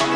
Well, 0.00 0.10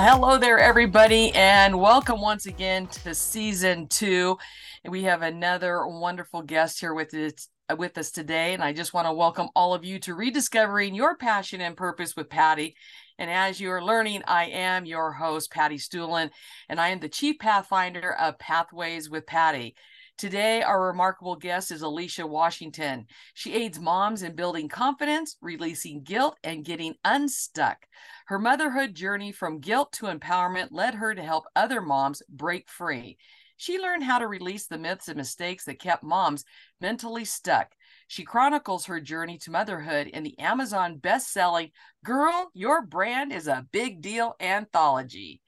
hello 0.00 0.36
there, 0.36 0.58
everybody, 0.58 1.32
and 1.34 1.80
welcome 1.80 2.20
once 2.20 2.44
again 2.44 2.88
to 2.88 3.14
season 3.14 3.88
two. 3.88 4.36
We 4.84 5.04
have 5.04 5.22
another 5.22 5.86
wonderful 5.86 6.42
guest 6.42 6.78
here 6.78 6.92
with 6.92 7.14
us, 7.14 7.48
Uh, 7.72 7.76
with 7.76 7.96
us 7.98 8.10
today. 8.10 8.54
And 8.54 8.62
I 8.62 8.72
just 8.72 8.92
want 8.92 9.06
to 9.06 9.12
welcome 9.12 9.48
all 9.54 9.74
of 9.74 9.84
you 9.84 9.98
to 10.00 10.14
rediscovering 10.14 10.94
your 10.94 11.16
passion 11.16 11.60
and 11.60 11.76
purpose 11.76 12.16
with 12.16 12.28
Patti. 12.28 12.74
And 13.18 13.30
as 13.30 13.60
you 13.60 13.70
are 13.70 13.84
learning, 13.84 14.22
I 14.26 14.46
am 14.46 14.84
your 14.84 15.12
host, 15.12 15.50
Patti 15.50 15.78
Stuhlin, 15.78 16.30
and 16.68 16.80
I 16.80 16.88
am 16.88 17.00
the 17.00 17.08
Chief 17.08 17.38
Pathfinder 17.38 18.14
of 18.14 18.38
Pathways 18.38 19.08
with 19.08 19.26
Patti. 19.26 19.74
Today, 20.18 20.62
our 20.62 20.86
remarkable 20.86 21.36
guest 21.36 21.70
is 21.70 21.82
Alycia 21.82 22.28
Washington. 22.28 23.06
She 23.34 23.54
aids 23.54 23.80
moms 23.80 24.22
in 24.22 24.34
building 24.34 24.68
confidence, 24.68 25.36
releasing 25.40 26.02
guilt, 26.02 26.36
and 26.44 26.64
getting 26.64 26.94
unstuck. 27.04 27.86
Her 28.26 28.38
motherhood 28.38 28.94
journey 28.94 29.32
from 29.32 29.60
guilt 29.60 29.92
to 29.94 30.06
empowerment 30.06 30.68
led 30.70 30.94
her 30.94 31.14
to 31.14 31.22
help 31.22 31.44
other 31.56 31.80
moms 31.80 32.22
break 32.28 32.68
free. 32.68 33.16
She 33.62 33.78
learned 33.78 34.02
how 34.02 34.18
to 34.18 34.26
release 34.26 34.66
the 34.66 34.76
myths 34.76 35.06
and 35.06 35.16
mistakes 35.16 35.66
that 35.66 35.78
kept 35.78 36.02
moms 36.02 36.44
mentally 36.80 37.24
stuck. 37.24 37.70
She 38.08 38.24
chronicles 38.24 38.86
her 38.86 39.00
journey 39.00 39.38
to 39.38 39.52
motherhood 39.52 40.08
in 40.08 40.24
the 40.24 40.36
Amazon 40.40 40.96
best-selling 40.96 41.70
Girl, 42.04 42.50
Your 42.54 42.84
Brand 42.84 43.32
is 43.32 43.46
a 43.46 43.64
Big 43.70 44.02
Deal 44.02 44.34
anthology. 44.40 45.42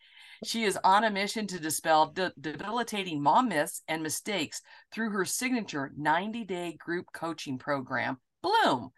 She 0.44 0.62
is 0.62 0.78
on 0.84 1.02
a 1.02 1.10
mission 1.10 1.48
to 1.48 1.58
dispel 1.58 2.12
de- 2.12 2.32
debilitating 2.40 3.20
mom 3.20 3.48
myths 3.48 3.82
and 3.88 4.00
mistakes 4.00 4.62
through 4.92 5.10
her 5.10 5.24
signature 5.24 5.90
90 5.96 6.44
day 6.44 6.76
group 6.78 7.06
coaching 7.12 7.58
program, 7.58 8.18
Bloom. 8.44 8.90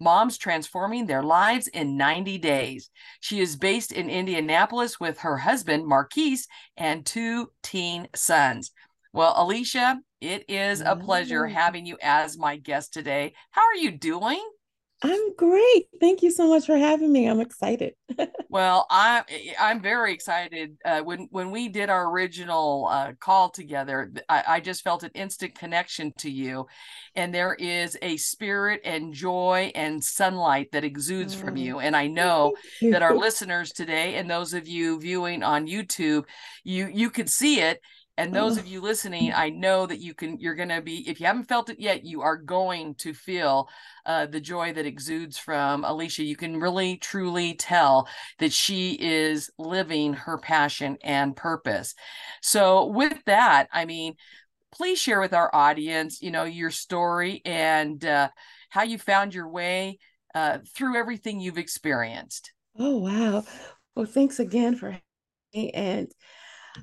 Moms 0.00 0.38
transforming 0.38 1.06
their 1.06 1.22
lives 1.22 1.68
in 1.68 1.96
90 1.96 2.38
days. 2.38 2.90
She 3.20 3.40
is 3.40 3.56
based 3.56 3.92
in 3.92 4.08
Indianapolis 4.08 4.98
with 4.98 5.18
her 5.20 5.36
husband, 5.36 5.86
Marquise, 5.86 6.48
and 6.76 7.04
two 7.04 7.52
teen 7.62 8.08
sons. 8.14 8.72
Well, 9.12 9.34
Alycia, 9.34 9.98
it 10.20 10.44
is 10.48 10.80
a 10.80 10.96
pleasure 10.96 11.46
having 11.46 11.84
you 11.84 11.98
as 12.00 12.38
my 12.38 12.56
guest 12.56 12.92
today. 12.94 13.34
How 13.50 13.62
are 13.62 13.76
you 13.76 13.90
doing? 13.90 14.42
I'm 15.02 15.34
great. 15.34 15.86
Thank 15.98 16.22
you 16.22 16.30
so 16.30 16.48
much 16.48 16.66
for 16.66 16.76
having 16.76 17.10
me. 17.10 17.26
I'm 17.26 17.40
excited. 17.40 17.94
well, 18.50 18.86
I 18.90 19.22
I'm 19.58 19.80
very 19.80 20.12
excited. 20.12 20.76
Uh, 20.84 21.00
when 21.00 21.28
when 21.30 21.50
we 21.50 21.68
did 21.68 21.88
our 21.88 22.10
original 22.10 22.86
uh, 22.90 23.12
call 23.18 23.48
together, 23.48 24.12
I, 24.28 24.44
I, 24.46 24.60
just 24.60 24.84
felt 24.84 25.02
an 25.02 25.12
instant 25.14 25.54
connection 25.54 26.12
to 26.18 26.30
you, 26.30 26.66
and 27.14 27.34
there 27.34 27.54
is 27.54 27.96
a 28.02 28.18
spirit 28.18 28.82
and 28.84 29.14
joy 29.14 29.72
and 29.74 30.04
sunlight 30.04 30.72
that 30.72 30.84
exudes 30.84 31.34
from 31.34 31.56
you. 31.56 31.80
And 31.80 31.96
I 31.96 32.06
know 32.06 32.54
that 32.82 33.02
our 33.02 33.16
listeners 33.16 33.70
today 33.70 34.16
and 34.16 34.28
those 34.28 34.52
of 34.52 34.68
you 34.68 35.00
viewing 35.00 35.42
on 35.42 35.66
YouTube, 35.66 36.24
you 36.62 36.90
you 36.92 37.08
could 37.08 37.30
see 37.30 37.60
it 37.60 37.80
and 38.20 38.34
those 38.34 38.58
of 38.58 38.66
you 38.66 38.80
listening 38.80 39.32
i 39.34 39.48
know 39.48 39.86
that 39.86 39.98
you 39.98 40.12
can 40.12 40.38
you're 40.38 40.54
going 40.54 40.68
to 40.68 40.82
be 40.82 41.08
if 41.08 41.20
you 41.20 41.26
haven't 41.26 41.48
felt 41.48 41.70
it 41.70 41.80
yet 41.80 42.04
you 42.04 42.20
are 42.20 42.36
going 42.36 42.94
to 42.94 43.14
feel 43.14 43.68
uh, 44.06 44.26
the 44.26 44.40
joy 44.40 44.72
that 44.72 44.86
exudes 44.86 45.38
from 45.38 45.84
alycia. 45.84 46.26
You 46.26 46.36
can 46.36 46.60
really 46.60 46.96
truly 46.96 47.54
tell 47.54 48.08
that 48.38 48.52
she 48.52 48.92
is 48.92 49.50
living 49.58 50.14
her 50.14 50.38
passion 50.38 50.98
and 51.02 51.36
purpose. 51.36 51.94
So 52.42 52.86
with 52.86 53.24
that 53.24 53.68
i 53.72 53.84
mean 53.84 54.14
please 54.70 54.98
share 54.98 55.20
with 55.20 55.32
our 55.32 55.50
audience 55.54 56.20
you 56.20 56.30
know 56.30 56.44
your 56.44 56.70
story 56.70 57.40
and 57.44 58.04
uh, 58.04 58.28
how 58.68 58.82
you 58.82 58.98
found 58.98 59.34
your 59.34 59.48
way 59.48 59.98
uh, 60.34 60.58
through 60.74 60.96
everything 60.96 61.40
you've 61.40 61.58
experienced. 61.58 62.52
Oh 62.78 62.98
wow. 62.98 63.44
Well 63.96 64.06
thanks 64.06 64.38
again 64.38 64.76
for 64.76 64.90
having 64.90 65.02
me 65.54 65.70
and 65.70 66.08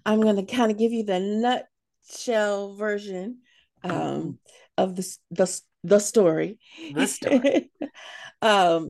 I'm 0.06 0.22
going 0.22 0.36
to 0.36 0.44
kind 0.44 0.72
of 0.72 0.78
give 0.78 0.92
you 0.92 1.04
the 1.04 1.20
nutshell 1.20 2.74
version 2.76 3.40
um, 3.84 3.92
mm-hmm. 3.92 4.32
of 4.78 4.96
the, 4.96 5.18
the, 5.32 5.62
the 5.84 6.00
story. 6.00 6.60
The 6.94 7.08
story. 7.08 7.72
um, 8.42 8.88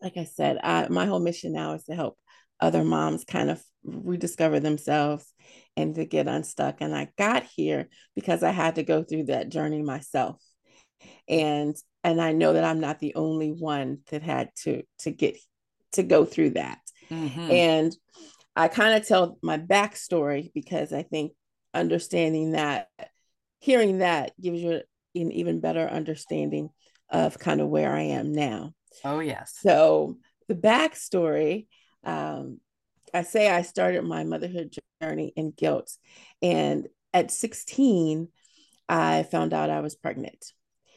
like 0.00 0.16
I 0.16 0.24
said, 0.24 0.58
I, 0.62 0.88
my 0.88 1.06
whole 1.06 1.20
mission 1.20 1.52
now 1.52 1.72
is 1.72 1.84
to 1.84 1.94
help 1.94 2.18
other 2.60 2.84
moms 2.84 3.24
kind 3.24 3.50
of 3.50 3.62
rediscover 3.84 4.60
themselves 4.60 5.32
and 5.76 5.94
to 5.94 6.04
get 6.04 6.28
unstuck. 6.28 6.80
And 6.80 6.94
I 6.94 7.08
got 7.18 7.44
here 7.44 7.88
because 8.14 8.42
I 8.42 8.50
had 8.50 8.76
to 8.76 8.82
go 8.82 9.02
through 9.02 9.24
that 9.24 9.48
journey 9.48 9.82
myself. 9.82 10.40
And 11.28 11.76
and 12.02 12.20
I 12.20 12.32
know 12.32 12.52
that 12.52 12.64
I'm 12.64 12.80
not 12.80 13.00
the 13.00 13.14
only 13.16 13.50
one 13.50 13.98
that 14.10 14.22
had 14.22 14.50
to 14.62 14.82
to 15.00 15.10
get 15.10 15.36
to 15.92 16.02
go 16.02 16.24
through 16.24 16.50
that. 16.50 16.78
Mm-hmm. 17.10 17.50
And 17.50 17.96
I 18.56 18.68
kind 18.68 18.94
of 19.00 19.06
tell 19.06 19.38
my 19.42 19.58
backstory 19.58 20.50
because 20.54 20.92
I 20.92 21.02
think 21.02 21.32
understanding 21.74 22.52
that, 22.52 22.88
hearing 23.60 23.98
that 23.98 24.32
gives 24.40 24.60
you 24.60 24.80
an 25.14 25.32
even 25.32 25.60
better 25.60 25.86
understanding 25.86 26.70
of 27.10 27.38
kind 27.38 27.60
of 27.60 27.68
where 27.68 27.94
I 27.94 28.02
am 28.02 28.32
now. 28.32 28.72
Oh, 29.04 29.20
yes. 29.20 29.58
So 29.60 30.16
the 30.48 30.54
backstory, 30.54 31.66
um, 32.02 32.60
I 33.12 33.22
say 33.22 33.50
I 33.50 33.62
started 33.62 34.02
my 34.04 34.24
motherhood 34.24 34.74
journey 35.02 35.32
in 35.36 35.50
guilt. 35.50 35.90
And 36.42 36.88
at 37.12 37.30
16, 37.30 38.28
I 38.88 39.22
found 39.24 39.52
out 39.52 39.70
I 39.70 39.80
was 39.80 39.94
pregnant. 39.94 40.44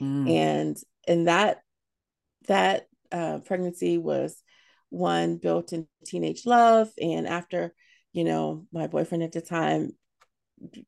Mm. 0.01 0.29
And 0.29 0.77
and 1.07 1.27
that 1.27 1.61
that 2.47 2.87
uh, 3.11 3.39
pregnancy 3.39 3.97
was 3.97 4.41
one 4.89 5.37
built 5.37 5.73
in 5.73 5.87
teenage 6.05 6.45
love. 6.45 6.89
And 7.01 7.27
after, 7.27 7.73
you 8.13 8.23
know, 8.23 8.65
my 8.71 8.87
boyfriend 8.87 9.23
at 9.23 9.31
the 9.31 9.41
time, 9.41 9.91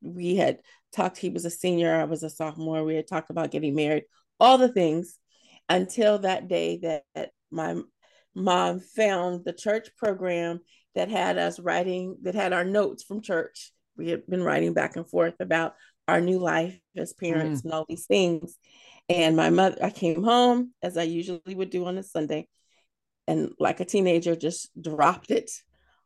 we 0.02 0.36
had 0.36 0.60
talked, 0.94 1.18
he 1.18 1.30
was 1.30 1.46
a 1.46 1.50
senior, 1.50 1.96
I 1.96 2.06
was 2.06 2.24
a 2.24 2.30
sophomore. 2.30 2.84
We 2.84 2.96
had 2.96 3.08
talked 3.08 3.30
about 3.30 3.52
getting 3.52 3.76
married, 3.76 4.04
all 4.40 4.58
the 4.58 4.72
things 4.72 5.18
until 5.70 6.20
that 6.20 6.48
day 6.48 7.04
that 7.14 7.32
my 7.52 7.78
mom 8.36 8.80
found 8.80 9.46
the 9.46 9.54
church 9.54 9.90
program 9.98 10.60
that 10.96 11.10
had 11.10 11.38
us 11.38 11.60
writing, 11.60 12.18
that 12.24 12.36
had 12.36 12.54
our 12.54 12.66
notes 12.66 13.04
from 13.04 13.22
church. 13.22 13.72
We 13.98 14.10
had 14.10 14.26
been 14.28 14.44
writing 14.44 14.74
back 14.74 14.96
and 14.96 15.10
forth 15.10 15.36
about 15.40 15.76
our 16.08 16.20
new 16.20 16.40
life 16.40 16.78
as 16.98 17.14
parents 17.14 17.62
mm. 17.62 17.66
and 17.66 17.74
all 17.74 17.86
these 17.88 18.06
things. 18.06 18.58
And 19.08 19.36
my 19.36 19.50
mother, 19.50 19.78
I 19.82 19.90
came 19.90 20.24
home 20.24 20.74
as 20.82 20.98
I 20.98 21.04
usually 21.04 21.56
would 21.56 21.70
do 21.70 21.86
on 21.86 21.98
a 21.98 22.04
Sunday 22.04 22.48
and 23.32 23.54
like 23.60 23.80
a 23.80 23.86
teenager 23.86 24.36
just 24.36 24.70
dropped 24.80 25.32
it 25.32 25.50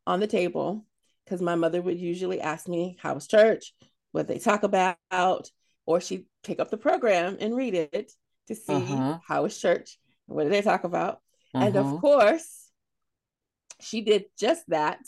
on 0.05 0.19
the 0.19 0.27
table 0.27 0.85
because 1.23 1.41
my 1.41 1.55
mother 1.55 1.81
would 1.81 1.99
usually 1.99 2.39
ask 2.39 2.67
me 2.67 2.97
how 3.01 3.15
was 3.15 3.25
church 3.27 3.73
what 4.11 4.27
they 4.27 4.37
talk 4.37 4.61
about 4.61 5.49
or 5.87 5.99
she'd 5.99 6.25
pick 6.43 6.59
up 6.59 6.69
the 6.69 6.77
program 6.77 7.35
and 7.39 7.55
read 7.55 7.73
it 7.73 8.11
to 8.47 8.53
see 8.53 8.73
uh-huh. 8.73 9.17
how 9.27 9.41
was 9.41 9.59
church 9.59 9.97
what 10.27 10.43
did 10.43 10.53
they 10.53 10.61
talk 10.61 10.83
about 10.83 11.15
uh-huh. 11.55 11.65
and 11.65 11.75
of 11.75 11.87
uh-huh. 11.87 11.97
course 11.97 12.69
she 13.81 14.01
did 14.01 14.25
just 14.39 14.63
that 14.67 14.99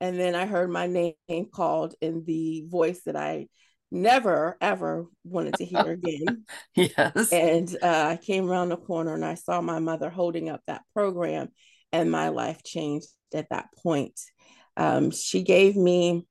and 0.00 0.18
then 0.18 0.34
i 0.34 0.46
heard 0.46 0.70
my 0.70 0.86
name 0.86 1.14
called 1.52 1.94
in 2.00 2.24
the 2.24 2.64
voice 2.68 3.02
that 3.02 3.16
i 3.16 3.46
never 3.94 4.56
ever 4.60 5.06
wanted 5.24 5.54
to 5.54 5.64
hear 5.64 5.92
again. 5.92 6.44
yes. 6.74 7.32
And 7.32 7.74
uh, 7.82 8.08
I 8.10 8.16
came 8.16 8.50
around 8.50 8.68
the 8.68 8.76
corner 8.76 9.14
and 9.14 9.24
I 9.24 9.34
saw 9.34 9.60
my 9.60 9.78
mother 9.78 10.10
holding 10.10 10.50
up 10.50 10.60
that 10.66 10.82
program, 10.92 11.48
and 11.92 12.10
my 12.10 12.28
life 12.28 12.62
changed 12.62 13.08
at 13.32 13.48
that 13.50 13.68
point. 13.82 14.20
Um, 14.76 15.10
she 15.10 15.42
gave 15.42 15.76
me, 15.76 16.26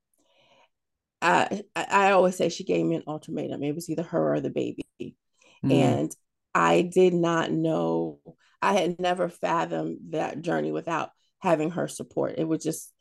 uh, 1.21 1.47
I, 1.75 1.85
I 1.89 2.11
always 2.11 2.35
say 2.35 2.49
she 2.49 2.65
gave 2.65 2.85
me 2.85 2.95
an 2.95 3.03
ultimatum. 3.07 3.63
It 3.63 3.75
was 3.75 3.89
either 3.89 4.03
her 4.03 4.35
or 4.35 4.41
the 4.41 4.49
baby. 4.49 4.85
Mm. 4.99 5.71
And 5.71 6.15
I 6.53 6.81
did 6.81 7.13
not 7.13 7.51
know, 7.51 8.19
I 8.61 8.73
had 8.73 8.99
never 8.99 9.29
fathomed 9.29 9.99
that 10.09 10.41
journey 10.41 10.71
without 10.71 11.09
having 11.39 11.71
her 11.71 11.87
support. 11.87 12.35
It 12.37 12.47
was 12.47 12.63
just, 12.63 12.91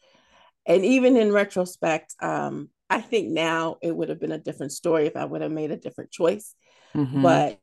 and 0.65 0.85
even 0.85 1.17
in 1.17 1.33
retrospect, 1.33 2.15
um, 2.21 2.69
I 2.93 3.01
think 3.01 3.31
now 3.31 3.79
it 3.81 3.97
would 3.97 4.11
have 4.11 4.21
been 4.21 4.33
a 4.33 4.39
different 4.39 4.73
story 4.73 5.07
if 5.07 5.17
I 5.17 5.25
would 5.25 5.41
have 5.41 5.51
made 5.51 5.71
a 5.71 5.79
different 5.79 6.11
choice. 6.11 6.55
Mm-hmm. 6.95 7.23
But 7.23 7.59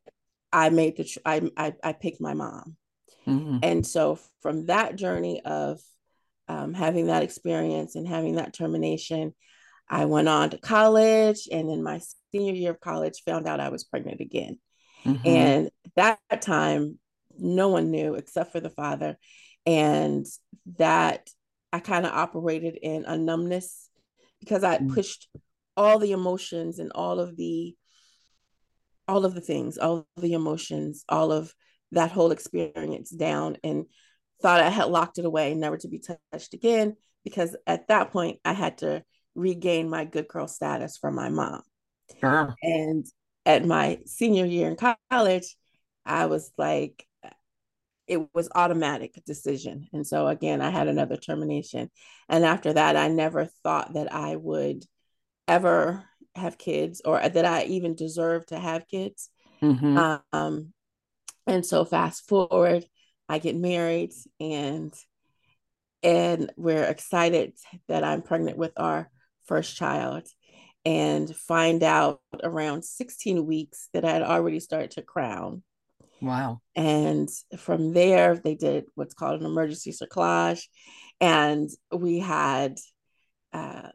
I 0.51 0.69
made 0.69 0.97
the 0.97 1.17
I, 1.23 1.49
I, 1.55 1.73
I 1.83 1.93
picked 1.93 2.19
my 2.19 2.33
mom, 2.33 2.75
mm-hmm. 3.27 3.59
and 3.61 3.85
so 3.85 4.17
from 4.41 4.65
that 4.65 4.95
journey 4.95 5.41
of 5.45 5.79
um, 6.47 6.73
having 6.73 7.07
that 7.07 7.21
experience 7.21 7.95
and 7.95 8.07
having 8.07 8.37
that 8.37 8.53
termination, 8.53 9.35
I 9.87 10.05
went 10.05 10.27
on 10.27 10.49
to 10.49 10.57
college, 10.57 11.47
and 11.51 11.69
in 11.69 11.83
my 11.83 12.01
senior 12.31 12.53
year 12.53 12.71
of 12.71 12.79
college, 12.79 13.21
found 13.23 13.47
out 13.47 13.59
I 13.59 13.69
was 13.69 13.83
pregnant 13.83 14.21
again. 14.21 14.57
Mm-hmm. 15.05 15.27
And 15.27 15.69
that 15.95 16.19
time, 16.41 16.97
no 17.37 17.69
one 17.69 17.91
knew 17.91 18.15
except 18.15 18.51
for 18.51 18.59
the 18.59 18.71
father, 18.71 19.19
and 19.67 20.25
that 20.77 21.29
I 21.71 21.79
kind 21.79 22.07
of 22.07 22.13
operated 22.13 22.79
in 22.81 23.05
a 23.05 23.15
numbness 23.15 23.88
because 24.39 24.63
I 24.63 24.77
mm. 24.77 24.93
pushed 24.93 25.27
all 25.75 25.99
the 25.99 26.11
emotions 26.11 26.79
and 26.79 26.91
all 26.93 27.19
of 27.19 27.35
the 27.35 27.75
all 29.07 29.25
of 29.25 29.33
the 29.33 29.41
things, 29.41 29.77
all 29.77 30.07
of 30.15 30.21
the 30.21 30.33
emotions, 30.33 31.03
all 31.09 31.31
of 31.31 31.53
that 31.91 32.11
whole 32.11 32.31
experience 32.31 33.09
down 33.09 33.57
and 33.63 33.85
thought 34.41 34.61
I 34.61 34.69
had 34.69 34.89
locked 34.89 35.17
it 35.17 35.25
away, 35.25 35.55
never 35.55 35.77
to 35.77 35.87
be 35.87 35.99
touched 35.99 36.53
again. 36.53 36.95
Because 37.23 37.55
at 37.65 37.87
that 37.87 38.11
point, 38.11 38.39
I 38.45 38.53
had 38.53 38.77
to 38.79 39.03
regain 39.35 39.89
my 39.89 40.05
good 40.05 40.27
girl 40.27 40.47
status 40.47 40.97
from 40.97 41.15
my 41.15 41.29
mom. 41.29 41.61
Sure. 42.19 42.55
And 42.61 43.05
at 43.45 43.65
my 43.65 43.99
senior 44.05 44.45
year 44.45 44.69
in 44.69 44.77
college, 45.09 45.55
I 46.05 46.27
was 46.27 46.51
like, 46.57 47.05
it 48.09 48.27
was 48.33 48.49
automatic 48.55 49.13
decision. 49.25 49.87
And 49.93 50.05
so 50.05 50.27
again, 50.27 50.61
I 50.61 50.71
had 50.71 50.87
another 50.87 51.15
termination. 51.15 51.89
And 52.27 52.43
after 52.43 52.73
that, 52.73 52.97
I 52.97 53.07
never 53.07 53.45
thought 53.63 53.93
that 53.93 54.11
I 54.11 54.35
would 54.35 54.83
ever 55.47 56.03
have 56.35 56.57
kids 56.57 57.01
or 57.05 57.21
that 57.27 57.45
I 57.45 57.63
even 57.65 57.95
deserve 57.95 58.45
to 58.47 58.59
have 58.59 58.87
kids. 58.87 59.29
Mm-hmm. 59.61 59.97
Um, 60.33 60.73
and 61.45 61.65
so 61.65 61.85
fast 61.85 62.27
forward, 62.27 62.85
I 63.27 63.39
get 63.39 63.55
married 63.55 64.11
and 64.39 64.93
and 66.01 66.51
we're 66.55 66.85
excited 66.85 67.53
that 67.89 68.05
I'm 68.05 68.21
pregnant 68.21 68.57
with 68.57 68.71
our 68.77 69.11
first 69.45 69.75
child 69.75 70.27
and 70.85 71.35
find 71.35 71.83
out 71.83 72.21
around 72.41 72.85
16 72.85 73.45
weeks 73.45 73.89
that 73.93 74.05
I 74.05 74.11
had 74.11 74.21
already 74.21 74.61
started 74.61 74.91
to 74.91 75.01
crown. 75.01 75.61
Wow. 76.21 76.61
And 76.75 77.29
from 77.57 77.93
there, 77.93 78.35
they 78.35 78.55
did 78.55 78.85
what's 78.95 79.13
called 79.13 79.39
an 79.39 79.45
emergency 79.45 79.91
cerclage. 79.91 80.63
And 81.21 81.69
we 81.91 82.19
had, 82.19 82.77
uh, 83.53 83.89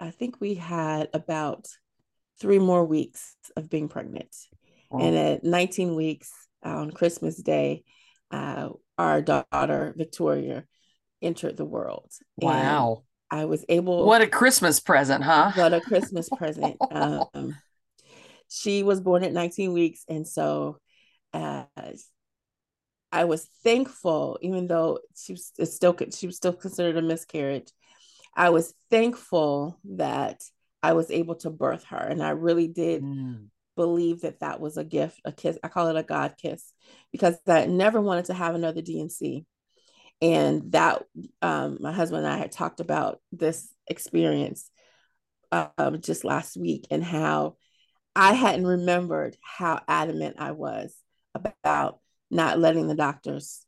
I 0.00 0.10
think 0.10 0.40
we 0.40 0.54
had 0.54 1.08
about 1.12 1.66
three 2.40 2.58
more 2.58 2.84
weeks 2.84 3.36
of 3.56 3.70
being 3.70 3.88
pregnant. 3.88 4.34
Wow. 4.90 5.00
And 5.00 5.16
at 5.16 5.44
19 5.44 5.94
weeks 5.94 6.30
on 6.62 6.90
Christmas 6.90 7.36
Day, 7.36 7.84
uh, 8.30 8.70
our 8.98 9.22
daughter, 9.22 9.94
Victoria, 9.96 10.64
entered 11.22 11.56
the 11.56 11.64
world. 11.64 12.10
Wow. 12.36 13.04
And 13.30 13.40
I 13.40 13.44
was 13.46 13.64
able. 13.68 14.06
What 14.06 14.22
a 14.22 14.26
Christmas 14.26 14.80
present, 14.80 15.24
huh? 15.24 15.52
What 15.54 15.72
a 15.72 15.80
Christmas 15.80 16.28
present. 16.28 16.76
Um, 16.90 17.56
she 18.48 18.82
was 18.82 19.00
born 19.00 19.24
at 19.24 19.32
19 19.32 19.72
weeks. 19.72 20.04
And 20.08 20.26
so 20.26 20.78
uh, 21.32 21.64
I 23.14 23.24
was 23.24 23.44
thankful, 23.62 24.38
even 24.42 24.66
though 24.66 24.98
she 25.16 25.36
was 25.58 25.74
still 25.74 25.96
she 26.12 26.26
was 26.26 26.36
still 26.36 26.52
considered 26.52 26.96
a 26.96 27.02
miscarriage. 27.02 27.70
I 28.36 28.50
was 28.50 28.74
thankful 28.90 29.78
that 29.96 30.42
I 30.82 30.94
was 30.94 31.10
able 31.10 31.36
to 31.36 31.50
birth 31.50 31.84
her, 31.84 31.96
and 31.98 32.22
I 32.22 32.30
really 32.30 32.66
did 32.66 33.02
mm. 33.02 33.46
believe 33.76 34.22
that 34.22 34.40
that 34.40 34.60
was 34.60 34.76
a 34.76 34.84
gift, 34.84 35.20
a 35.24 35.30
kiss. 35.30 35.58
I 35.62 35.68
call 35.68 35.88
it 35.88 35.96
a 35.96 36.02
God 36.02 36.34
kiss, 36.40 36.72
because 37.12 37.36
I 37.46 37.66
never 37.66 38.00
wanted 38.00 38.24
to 38.26 38.34
have 38.34 38.56
another 38.56 38.82
D&C, 38.82 39.46
and 40.20 40.72
that 40.72 41.04
um, 41.40 41.78
my 41.80 41.92
husband 41.92 42.24
and 42.24 42.34
I 42.34 42.38
had 42.38 42.50
talked 42.50 42.80
about 42.80 43.20
this 43.30 43.72
experience 43.86 44.68
um, 45.52 46.00
just 46.00 46.24
last 46.24 46.56
week 46.56 46.86
and 46.90 47.04
how 47.04 47.56
I 48.16 48.34
hadn't 48.34 48.66
remembered 48.66 49.36
how 49.40 49.82
adamant 49.88 50.36
I 50.38 50.52
was 50.52 50.94
about 51.34 52.00
not 52.30 52.58
letting 52.58 52.86
the 52.86 52.94
doctors 52.94 53.64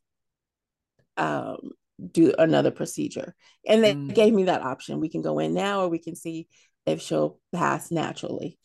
um, 1.17 1.71
do 2.11 2.33
another 2.37 2.71
procedure. 2.71 3.35
And 3.65 3.83
they 3.83 3.93
mm. 3.93 4.13
gave 4.13 4.33
me 4.33 4.45
that 4.45 4.61
option. 4.61 4.99
We 4.99 5.09
can 5.09 5.21
go 5.21 5.39
in 5.39 5.53
now 5.53 5.81
or 5.81 5.89
we 5.89 5.99
can 5.99 6.15
see 6.15 6.47
if 6.85 7.01
she'll 7.01 7.39
pass 7.53 7.91
naturally. 7.91 8.57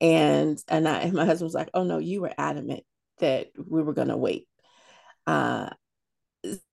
And 0.00 0.62
and 0.68 0.86
I 0.86 0.98
and 0.98 1.14
my 1.14 1.24
husband 1.24 1.46
was 1.46 1.54
like, 1.54 1.70
oh 1.72 1.84
no, 1.84 1.98
you 1.98 2.20
were 2.20 2.32
adamant 2.36 2.84
that 3.18 3.48
we 3.56 3.82
were 3.82 3.94
gonna 3.94 4.16
wait. 4.16 4.46
Uh 5.26 5.70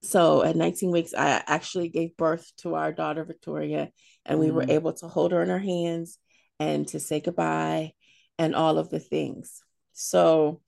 so 0.02 0.44
at 0.44 0.54
19 0.54 0.92
weeks, 0.92 1.14
I 1.14 1.42
actually 1.46 1.88
gave 1.88 2.16
birth 2.16 2.52
to 2.58 2.74
our 2.74 2.92
daughter 2.92 3.24
Victoria, 3.24 3.90
and 4.24 4.38
we 4.38 4.48
mm. 4.48 4.52
were 4.52 4.66
able 4.68 4.92
to 4.92 5.08
hold 5.08 5.32
her 5.32 5.42
in 5.42 5.50
our 5.50 5.58
hands 5.58 6.18
and 6.60 6.86
to 6.88 7.00
say 7.00 7.20
goodbye 7.20 7.92
and 8.38 8.54
all 8.54 8.78
of 8.78 8.90
the 8.90 9.00
things. 9.00 9.62
So 9.92 10.60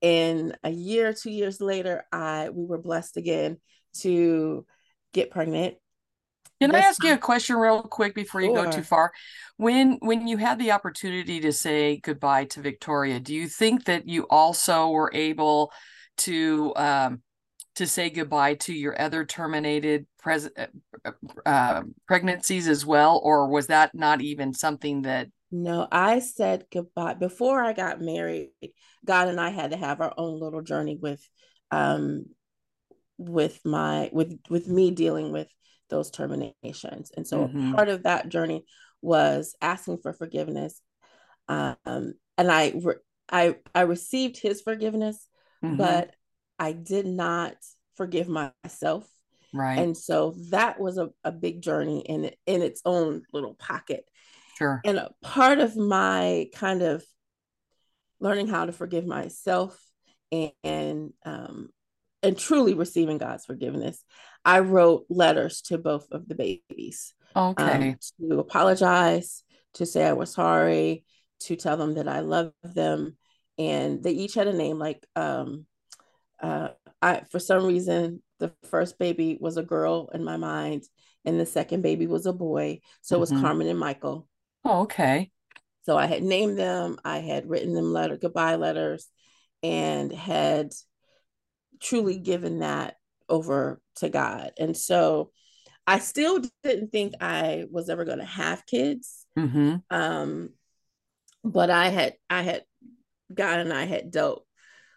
in 0.00 0.54
a 0.64 0.70
year, 0.70 1.12
two 1.12 1.30
years 1.30 1.60
later, 1.60 2.04
I 2.10 2.50
we 2.50 2.64
were 2.64 2.78
blessed 2.78 3.16
again 3.16 3.58
to 3.98 4.64
get 5.12 5.30
pregnant. 5.30 5.76
Can 6.60 6.72
this 6.72 6.84
I 6.84 6.88
ask 6.88 7.04
you 7.04 7.14
a 7.14 7.18
question 7.18 7.56
real 7.56 7.82
quick 7.82 8.14
before 8.14 8.42
you 8.42 8.52
go 8.52 8.70
too 8.70 8.82
far? 8.82 9.12
When 9.56 9.98
when 10.00 10.26
you 10.26 10.36
had 10.36 10.58
the 10.58 10.72
opportunity 10.72 11.40
to 11.40 11.52
say 11.52 11.98
goodbye 11.98 12.46
to 12.46 12.60
Victoria, 12.60 13.18
do 13.18 13.34
you 13.34 13.48
think 13.48 13.84
that 13.86 14.06
you 14.06 14.26
also 14.28 14.88
were 14.90 15.10
able 15.14 15.72
to 16.18 16.74
um, 16.76 17.22
to 17.76 17.86
say 17.86 18.10
goodbye 18.10 18.54
to 18.54 18.74
your 18.74 19.00
other 19.00 19.24
terminated 19.24 20.06
pres- 20.18 20.50
uh, 21.04 21.12
uh, 21.46 21.82
pregnancies 22.06 22.68
as 22.68 22.84
well, 22.84 23.20
or 23.24 23.48
was 23.48 23.68
that 23.68 23.94
not 23.94 24.20
even 24.20 24.52
something 24.52 25.02
that 25.02 25.28
no, 25.50 25.88
I 25.90 26.20
said 26.20 26.66
goodbye 26.72 27.14
before 27.14 27.62
I 27.62 27.72
got 27.72 28.00
married. 28.00 28.50
God 29.04 29.28
and 29.28 29.40
I 29.40 29.50
had 29.50 29.72
to 29.72 29.76
have 29.76 30.00
our 30.00 30.14
own 30.16 30.38
little 30.38 30.62
journey 30.62 30.96
with 31.00 31.26
um 31.70 32.26
with 33.18 33.60
my 33.64 34.10
with 34.12 34.38
with 34.48 34.68
me 34.68 34.90
dealing 34.90 35.32
with 35.32 35.48
those 35.88 36.10
terminations. 36.10 37.10
And 37.16 37.26
so 37.26 37.46
mm-hmm. 37.46 37.74
part 37.74 37.88
of 37.88 38.04
that 38.04 38.28
journey 38.28 38.64
was 39.02 39.56
asking 39.60 39.98
for 39.98 40.12
forgiveness. 40.12 40.80
Um 41.48 42.14
and 42.38 42.50
I 42.50 42.72
re- 42.80 42.94
I 43.30 43.56
I 43.74 43.82
received 43.82 44.38
his 44.38 44.60
forgiveness, 44.62 45.26
mm-hmm. 45.64 45.76
but 45.76 46.14
I 46.58 46.72
did 46.72 47.06
not 47.06 47.56
forgive 47.96 48.28
myself. 48.28 49.08
Right. 49.52 49.78
And 49.78 49.96
so 49.96 50.34
that 50.50 50.78
was 50.78 50.96
a, 50.96 51.10
a 51.24 51.32
big 51.32 51.60
journey 51.60 52.00
in 52.00 52.30
in 52.46 52.62
its 52.62 52.82
own 52.84 53.22
little 53.32 53.54
pocket. 53.54 54.04
Sure. 54.60 54.82
And 54.84 54.98
a 54.98 55.10
part 55.22 55.58
of 55.58 55.74
my 55.74 56.48
kind 56.54 56.82
of 56.82 57.02
learning 58.20 58.48
how 58.48 58.66
to 58.66 58.72
forgive 58.72 59.06
myself 59.06 59.80
and, 60.30 60.52
and 60.62 61.12
um, 61.24 61.70
and 62.22 62.38
truly 62.38 62.74
receiving 62.74 63.16
God's 63.16 63.46
forgiveness, 63.46 64.04
I 64.44 64.60
wrote 64.60 65.06
letters 65.08 65.62
to 65.62 65.78
both 65.78 66.06
of 66.12 66.28
the 66.28 66.34
babies. 66.34 67.14
Okay. 67.34 67.90
Um, 67.90 67.96
to 68.20 68.38
apologize, 68.38 69.42
to 69.74 69.86
say 69.86 70.04
I 70.04 70.12
was 70.12 70.34
sorry, 70.34 71.04
to 71.40 71.56
tell 71.56 71.78
them 71.78 71.94
that 71.94 72.08
I 72.08 72.20
love 72.20 72.52
them, 72.62 73.16
and 73.56 74.02
they 74.02 74.10
each 74.10 74.34
had 74.34 74.46
a 74.46 74.52
name. 74.52 74.78
Like, 74.78 75.06
um, 75.16 75.64
uh, 76.42 76.68
I 77.00 77.22
for 77.30 77.38
some 77.38 77.64
reason 77.64 78.22
the 78.40 78.52
first 78.64 78.98
baby 78.98 79.38
was 79.40 79.56
a 79.56 79.62
girl 79.62 80.10
in 80.12 80.22
my 80.22 80.36
mind, 80.36 80.82
and 81.24 81.40
the 81.40 81.46
second 81.46 81.80
baby 81.80 82.06
was 82.06 82.26
a 82.26 82.32
boy, 82.34 82.80
so 83.00 83.14
mm-hmm. 83.14 83.18
it 83.18 83.20
was 83.20 83.32
mm-hmm. 83.32 83.40
Carmen 83.40 83.68
and 83.68 83.78
Michael. 83.78 84.28
Oh, 84.64 84.82
okay. 84.82 85.30
So 85.86 85.96
I 85.96 86.06
had 86.06 86.22
named 86.22 86.58
them, 86.58 86.98
I 87.04 87.18
had 87.18 87.48
written 87.48 87.72
them 87.74 87.92
letter 87.92 88.16
goodbye 88.16 88.56
letters, 88.56 89.08
and 89.62 90.12
had 90.12 90.72
truly 91.80 92.18
given 92.18 92.60
that 92.60 92.96
over 93.28 93.80
to 93.96 94.08
God. 94.08 94.52
And 94.58 94.76
so 94.76 95.30
I 95.86 95.98
still 95.98 96.42
didn't 96.62 96.92
think 96.92 97.14
I 97.20 97.64
was 97.70 97.88
ever 97.88 98.04
going 98.04 98.18
to 98.18 98.24
have 98.24 98.66
kids. 98.66 99.26
Mm-hmm. 99.38 99.76
Um, 99.90 100.50
but 101.42 101.70
I 101.70 101.88
had, 101.88 102.14
I 102.28 102.42
had, 102.42 102.64
God 103.32 103.60
and 103.60 103.72
I 103.72 103.84
had 103.84 104.10
dealt 104.10 104.44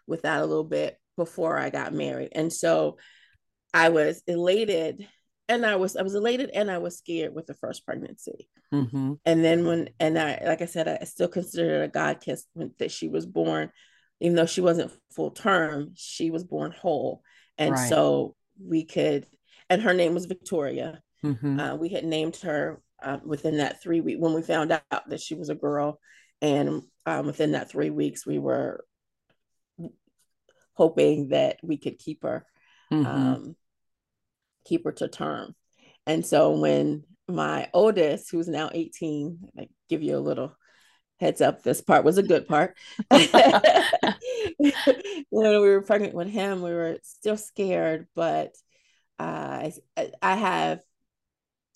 with 0.06 0.22
that 0.22 0.42
a 0.42 0.46
little 0.46 0.64
bit 0.64 0.98
before 1.16 1.56
I 1.58 1.70
got 1.70 1.94
married. 1.94 2.30
And 2.32 2.52
so 2.52 2.98
I 3.72 3.88
was 3.88 4.22
elated 4.26 5.08
and 5.48 5.66
I 5.66 5.76
was 5.76 5.96
I 5.96 6.02
was 6.02 6.14
elated 6.14 6.50
and 6.50 6.70
I 6.70 6.78
was 6.78 6.96
scared 6.96 7.34
with 7.34 7.46
the 7.46 7.54
first 7.54 7.84
pregnancy. 7.84 8.48
Mm-hmm. 8.72 9.14
And 9.24 9.44
then 9.44 9.66
when 9.66 9.90
and 10.00 10.18
I 10.18 10.40
like 10.44 10.62
I 10.62 10.66
said 10.66 10.88
I 10.88 11.04
still 11.04 11.28
considered 11.28 11.82
it 11.82 11.84
a 11.84 11.88
God 11.88 12.20
kiss 12.20 12.46
when, 12.54 12.72
that 12.78 12.90
she 12.90 13.08
was 13.08 13.26
born, 13.26 13.70
even 14.20 14.36
though 14.36 14.46
she 14.46 14.60
wasn't 14.60 14.92
full 15.12 15.30
term, 15.30 15.92
she 15.94 16.30
was 16.30 16.44
born 16.44 16.72
whole, 16.72 17.22
and 17.58 17.72
right. 17.72 17.88
so 17.88 18.36
we 18.62 18.84
could. 18.84 19.26
And 19.70 19.82
her 19.82 19.94
name 19.94 20.14
was 20.14 20.26
Victoria. 20.26 21.00
Mm-hmm. 21.24 21.58
Uh, 21.58 21.74
we 21.76 21.88
had 21.88 22.04
named 22.04 22.36
her 22.36 22.80
uh, 23.02 23.18
within 23.24 23.58
that 23.58 23.82
three 23.82 24.00
week 24.00 24.16
when 24.18 24.34
we 24.34 24.42
found 24.42 24.72
out 24.72 25.08
that 25.08 25.20
she 25.20 25.34
was 25.34 25.48
a 25.48 25.54
girl, 25.54 25.98
and 26.40 26.82
um, 27.06 27.26
within 27.26 27.52
that 27.52 27.70
three 27.70 27.90
weeks 27.90 28.26
we 28.26 28.38
were 28.38 28.84
hoping 30.74 31.28
that 31.28 31.58
we 31.62 31.76
could 31.76 31.98
keep 31.98 32.22
her. 32.22 32.46
Mm-hmm. 32.92 33.06
Um, 33.06 33.56
keep 34.64 34.84
her 34.84 34.92
to 34.92 35.08
term. 35.08 35.54
And 36.06 36.24
so 36.24 36.58
when 36.58 37.04
my 37.28 37.68
oldest, 37.72 38.30
who's 38.30 38.48
now 38.48 38.70
18, 38.72 39.38
I 39.58 39.68
give 39.88 40.02
you 40.02 40.16
a 40.16 40.18
little 40.18 40.54
heads 41.20 41.40
up, 41.40 41.62
this 41.62 41.80
part 41.80 42.04
was 42.04 42.18
a 42.18 42.22
good 42.22 42.46
part. 42.46 42.76
when 43.08 43.22
we 45.30 45.58
were 45.58 45.82
pregnant 45.82 46.14
with 46.14 46.28
him, 46.28 46.62
we 46.62 46.72
were 46.72 46.98
still 47.02 47.36
scared, 47.36 48.06
but 48.14 48.54
uh, 49.18 49.70
I, 49.96 50.10
I 50.20 50.34
have 50.36 50.80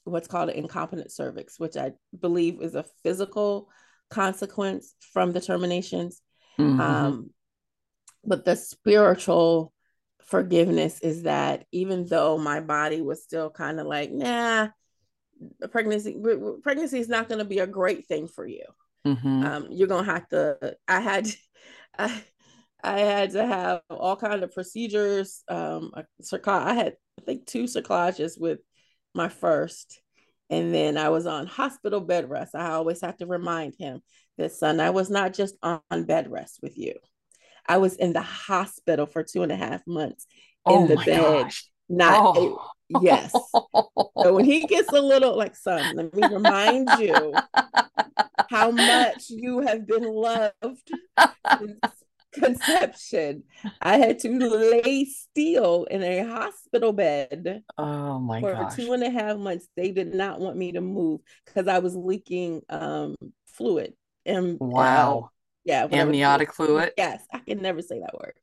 what's 0.05 0.29
called 0.29 0.51
an 0.51 0.57
incompetent 0.57 1.13
cervix, 1.13 1.59
which 1.59 1.77
I 1.77 1.93
believe 2.19 2.61
is 2.61 2.75
a 2.75 2.85
physical 3.03 3.69
consequence 4.11 4.95
from 5.13 5.33
the 5.33 5.41
terminations. 5.41 6.21
Mm-hmm. 6.59 6.81
Um, 6.81 7.31
but 8.25 8.45
the 8.45 8.57
spiritual 8.57 9.73
forgiveness 10.29 11.01
is 11.01 11.23
that 11.23 11.65
even 11.73 12.07
though 12.07 12.39
my 12.39 12.61
body 12.61 13.01
was 13.01 13.23
still 13.23 13.51
kind 13.51 13.81
of 13.81 13.87
like, 13.87 14.11
nah, 14.13 14.69
pregnancy 15.71 16.17
pregnancy 16.63 16.99
is 16.99 17.09
not 17.09 17.29
going 17.29 17.39
to 17.39 17.45
be 17.45 17.59
a 17.59 17.67
great 17.67 18.07
thing 18.07 18.29
for 18.29 18.47
you. 18.47 18.65
Mm-hmm. 19.07 19.45
Um, 19.45 19.67
you're 19.71 19.89
gonna 19.89 20.05
have 20.05 20.29
to. 20.29 20.77
I 20.87 21.01
had, 21.01 21.29
I, 21.99 22.23
I 22.83 23.01
had 23.01 23.31
to 23.33 23.47
have 23.47 23.81
all 23.89 24.17
kind 24.17 24.43
of 24.43 24.53
procedures. 24.53 25.43
Um, 25.49 25.93
I 25.95 26.75
had 26.75 26.97
I 27.19 27.25
think 27.25 27.47
two 27.47 27.65
cerclages 27.65 28.39
with 28.39 28.61
my 29.15 29.29
first, 29.29 30.01
and 30.51 30.75
then 30.75 30.99
I 30.99 31.09
was 31.09 31.27
on 31.27 31.47
hospital 31.47 32.01
bed 32.01 32.29
rest. 32.29 32.55
I 32.55 32.73
always 32.73 33.01
have 33.01 33.17
to 33.19 33.27
remind 33.27 33.75
him 33.79 34.03
that 34.37 34.53
son, 34.53 34.81
I 34.81 34.91
was 34.91 35.11
not 35.11 35.33
just 35.33 35.55
on 35.63 35.81
bed 36.05 36.31
rest 36.31 36.59
with 36.63 36.77
you. 36.77 36.95
I 37.69 37.79
was 37.79 37.95
in 37.97 38.13
the 38.13 38.23
hospital 38.23 39.07
for 39.07 39.23
two 39.23 39.43
and 39.43 39.53
a 39.53 39.57
half 39.57 39.87
months 39.87 40.27
in 40.67 40.73
oh 40.73 40.87
the 40.87 40.97
bed. 40.97 41.43
Gosh. 41.45 41.71
Not 41.89 42.37
oh. 42.37 42.73
a, 42.95 43.01
yes. 43.01 43.33
so 44.23 44.35
when 44.35 44.45
he 44.45 44.67
gets 44.67 44.93
a 44.93 45.01
little 45.01 45.37
like 45.37 45.57
son, 45.57 45.97
let 45.97 46.15
me 46.15 46.27
remind 46.29 46.89
you 46.99 47.35
how 48.51 48.71
much 48.71 49.31
you 49.31 49.61
have 49.61 49.87
been 49.87 50.05
loved 50.05 50.91
since 51.59 51.79
conception. 52.33 53.45
I 53.81 53.99
had 53.99 54.19
to 54.21 54.29
lay 54.39 55.05
still 55.07 55.85
in 55.85 56.03
a 56.03 56.27
hospital 56.27 56.93
bed. 56.93 57.63
Oh 57.77 58.19
my 58.19 58.41
God. 58.41 58.47
for 58.47 58.55
gosh. 58.55 58.77
two 58.77 58.93
and 58.93 59.03
a 59.03 59.11
half 59.11 59.39
months. 59.39 59.69
They 59.77 59.91
did 59.91 60.15
not 60.15 60.41
want 60.41 60.57
me 60.57 60.73
to 60.73 60.81
move 60.81 61.21
because 61.47 61.69
I 61.69 61.79
was 61.79 61.97
leaking 61.97 62.63
um, 62.69 63.17
fluid. 63.47 63.95
And 64.27 64.59
wow. 64.61 65.31
Yeah. 65.69 65.87
Amniotic 65.93 66.53
fluid. 66.53 66.93
Yes, 66.97 67.23
I 67.33 67.39
can 67.39 67.63
never 67.63 67.83
say 67.83 68.01
that 68.01 68.15
word. 68.15 68.35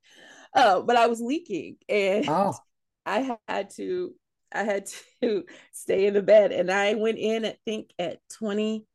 Uh, 0.54 0.82
but 0.82 0.96
I 0.96 1.08
was 1.08 1.20
leaking, 1.20 1.78
and 1.90 2.30
oh. 2.30 2.56
I 3.06 3.38
had 3.48 3.72
to. 3.72 4.14
I 4.54 4.64
had 4.64 4.88
to 5.22 5.44
stay 5.74 6.06
in 6.06 6.14
the 6.14 6.22
bed, 6.22 6.54
and 6.54 6.72
I 6.72 6.94
went 6.94 7.18
in. 7.18 7.46
I 7.46 7.58
think 7.66 7.92
at 8.00 8.20
twenty 8.30 8.86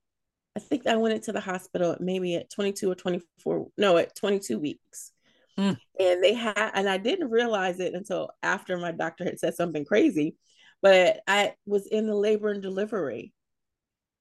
I 0.57 0.61
think 0.61 0.87
I 0.87 0.97
went 0.97 1.15
into 1.15 1.33
the 1.33 1.41
hospital 1.41 1.97
maybe 2.01 2.37
at 2.37 2.51
22 2.51 2.91
or 2.91 2.95
24, 2.95 3.69
no, 3.79 3.97
at 3.97 4.17
22 4.17 4.59
weeks. 4.59 5.13
Mm. 5.59 5.79
And 5.99 6.25
they 6.25 6.35
had, 6.35 6.73
and 6.75 6.89
I 6.89 6.99
didn't 6.99 7.31
realize 7.31 7.81
it 7.81 7.95
until 7.95 8.31
after 8.43 8.77
my 8.77 8.93
doctor 8.93 9.25
had 9.25 9.39
said 9.39 9.55
something 9.55 9.85
crazy, 9.85 10.37
but 10.83 11.21
I 11.27 11.55
was 11.67 11.87
in 11.87 12.07
the 12.07 12.15
labor 12.15 12.51
and 12.51 12.63
delivery. 12.63 13.33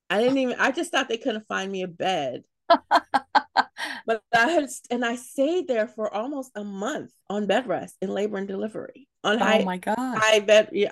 I 0.09 0.21
didn't 0.21 0.37
even, 0.37 0.55
I 0.59 0.71
just 0.71 0.91
thought 0.91 1.09
they 1.09 1.17
couldn't 1.17 1.47
find 1.47 1.71
me 1.71 1.81
a 1.81 1.87
bed. 1.87 2.43
but 4.06 4.22
I 4.34 4.50
had, 4.50 4.70
and 4.89 5.06
I 5.06 5.15
stayed 5.15 5.68
there 5.68 5.88
for 5.88 6.13
almost 6.13 6.51
a 6.56 6.63
month 6.63 7.12
on 7.29 7.48
bed 7.48 7.68
rest 7.68 7.96
in 8.01 8.10
labor 8.10 8.38
and 8.38 8.48
delivery 8.48 9.08
on 9.24 9.36
oh 9.41 9.46
high, 9.46 9.63
my 9.63 9.77
God, 9.77 9.96
high 9.98 10.39
bed, 10.39 10.70
yeah, 10.72 10.91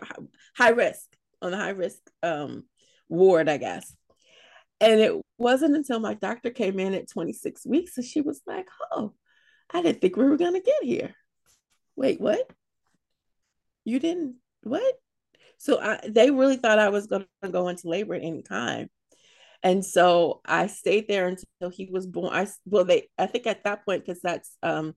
high 0.55 0.69
risk 0.69 1.05
on 1.41 1.51
the 1.51 1.57
high 1.57 1.69
risk 1.69 1.99
um, 2.23 2.65
ward, 3.09 3.49
I 3.49 3.57
guess. 3.57 3.93
And 4.79 4.99
it 4.99 5.13
wasn't 5.37 5.75
until 5.75 5.99
my 5.99 6.13
doctor 6.13 6.51
came 6.51 6.79
in 6.79 6.93
at 6.93 7.09
26 7.09 7.65
weeks 7.65 7.97
and 7.97 8.05
she 8.05 8.21
was 8.21 8.41
like, 8.45 8.67
Oh, 8.91 9.13
I 9.73 9.81
didn't 9.81 10.01
think 10.01 10.15
we 10.15 10.25
were 10.25 10.37
going 10.37 10.53
to 10.53 10.61
get 10.61 10.83
here. 10.83 11.15
Wait, 11.95 12.21
what? 12.21 12.47
You 13.85 13.99
didn't, 13.99 14.35
what? 14.63 14.93
So 15.57 15.79
I, 15.79 15.99
they 16.07 16.29
really 16.29 16.57
thought 16.57 16.79
I 16.79 16.89
was 16.89 17.07
going 17.07 17.25
to 17.41 17.49
go 17.49 17.69
into 17.69 17.89
labor 17.89 18.13
at 18.13 18.21
any 18.23 18.43
time. 18.43 18.89
And 19.63 19.83
so 19.83 20.41
I 20.45 20.67
stayed 20.67 21.07
there 21.07 21.27
until 21.27 21.69
he 21.69 21.89
was 21.91 22.07
born. 22.07 22.33
I, 22.33 22.47
well, 22.65 22.85
they, 22.85 23.09
I 23.17 23.25
think 23.25 23.47
at 23.47 23.63
that 23.63 23.85
point, 23.85 24.05
because 24.05 24.21
that's 24.21 24.55
um, 24.63 24.93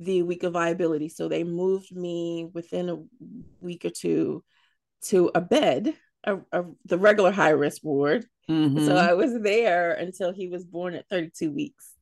the 0.00 0.22
week 0.22 0.42
of 0.42 0.52
viability. 0.52 1.08
So 1.08 1.28
they 1.28 1.44
moved 1.44 1.94
me 1.94 2.48
within 2.52 2.88
a 2.88 3.02
week 3.60 3.84
or 3.84 3.90
two 3.90 4.44
to 5.04 5.30
a 5.34 5.40
bed, 5.40 5.94
a, 6.24 6.38
a 6.52 6.64
the 6.84 6.98
regular 6.98 7.30
high 7.30 7.50
risk 7.50 7.84
ward 7.84 8.26
Mm-hmm. 8.50 8.86
So 8.86 8.96
I 8.96 9.12
was 9.12 9.38
there 9.42 9.92
until 9.92 10.32
he 10.32 10.48
was 10.48 10.64
born 10.64 10.94
at 10.94 11.08
32 11.08 11.52
weeks. 11.52 11.92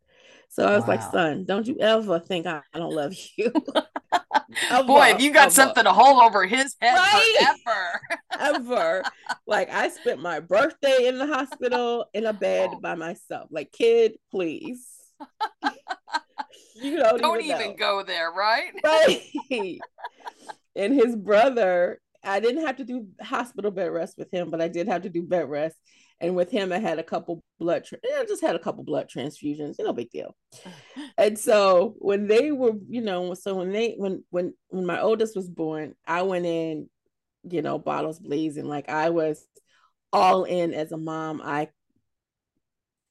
So 0.56 0.66
I 0.66 0.74
was 0.74 0.82
wow. 0.82 0.88
like, 0.88 1.02
son, 1.02 1.44
don't 1.44 1.66
you 1.66 1.76
ever 1.80 2.18
think 2.18 2.46
I, 2.46 2.62
I 2.72 2.78
don't 2.78 2.94
love 2.94 3.14
you. 3.36 3.52
Boy, 4.86 5.08
if 5.10 5.20
you 5.20 5.30
got 5.30 5.52
something 5.52 5.84
to 5.84 5.92
hold 5.92 6.22
over 6.22 6.46
his 6.46 6.76
head 6.80 6.94
right? 6.94 7.56
forever. 7.62 8.00
Ever. 8.38 9.02
Like 9.46 9.70
I 9.70 9.88
spent 9.88 10.20
my 10.20 10.40
birthday 10.40 11.08
in 11.08 11.18
the 11.18 11.26
hospital 11.26 12.06
in 12.14 12.24
a 12.24 12.32
bed 12.32 12.70
oh. 12.72 12.80
by 12.80 12.94
myself. 12.94 13.48
Like, 13.50 13.70
kid, 13.72 14.14
please. 14.30 14.86
you 16.76 16.96
don't, 16.96 17.20
don't 17.20 17.42
even, 17.42 17.60
even 17.60 17.76
go 17.76 18.02
there, 18.02 18.30
right? 18.30 18.72
Right. 18.82 19.78
and 20.74 20.94
his 20.94 21.16
brother, 21.16 22.00
I 22.24 22.40
didn't 22.40 22.66
have 22.66 22.76
to 22.76 22.84
do 22.84 23.08
hospital 23.20 23.70
bed 23.70 23.90
rest 23.90 24.16
with 24.16 24.30
him, 24.32 24.50
but 24.50 24.62
I 24.62 24.68
did 24.68 24.88
have 24.88 25.02
to 25.02 25.10
do 25.10 25.22
bed 25.22 25.50
rest 25.50 25.76
and 26.20 26.34
with 26.34 26.50
him 26.50 26.72
i 26.72 26.78
had 26.78 26.98
a 26.98 27.02
couple 27.02 27.42
blood 27.58 27.84
tra- 27.84 27.98
I 28.04 28.24
just 28.24 28.42
had 28.42 28.56
a 28.56 28.60
couple 28.60 28.84
blood 28.84 29.08
transfusions 29.14 29.76
no 29.78 29.92
big 29.92 30.10
deal. 30.10 30.36
And 31.18 31.38
so 31.38 31.94
when 31.98 32.26
they 32.26 32.52
were 32.52 32.72
you 32.88 33.00
know 33.00 33.34
so 33.34 33.54
when 33.56 33.72
they 33.72 33.94
when 33.96 34.24
when 34.30 34.54
when 34.68 34.86
my 34.86 35.00
oldest 35.00 35.36
was 35.36 35.48
born 35.48 35.94
i 36.06 36.22
went 36.22 36.46
in 36.46 36.88
you 37.50 37.62
know 37.62 37.78
bottles 37.78 38.18
blazing. 38.18 38.66
Like 38.66 38.88
i 38.88 39.10
was 39.10 39.46
all 40.12 40.44
in 40.44 40.72
as 40.72 40.92
a 40.92 40.96
mom. 40.96 41.40
I 41.42 41.68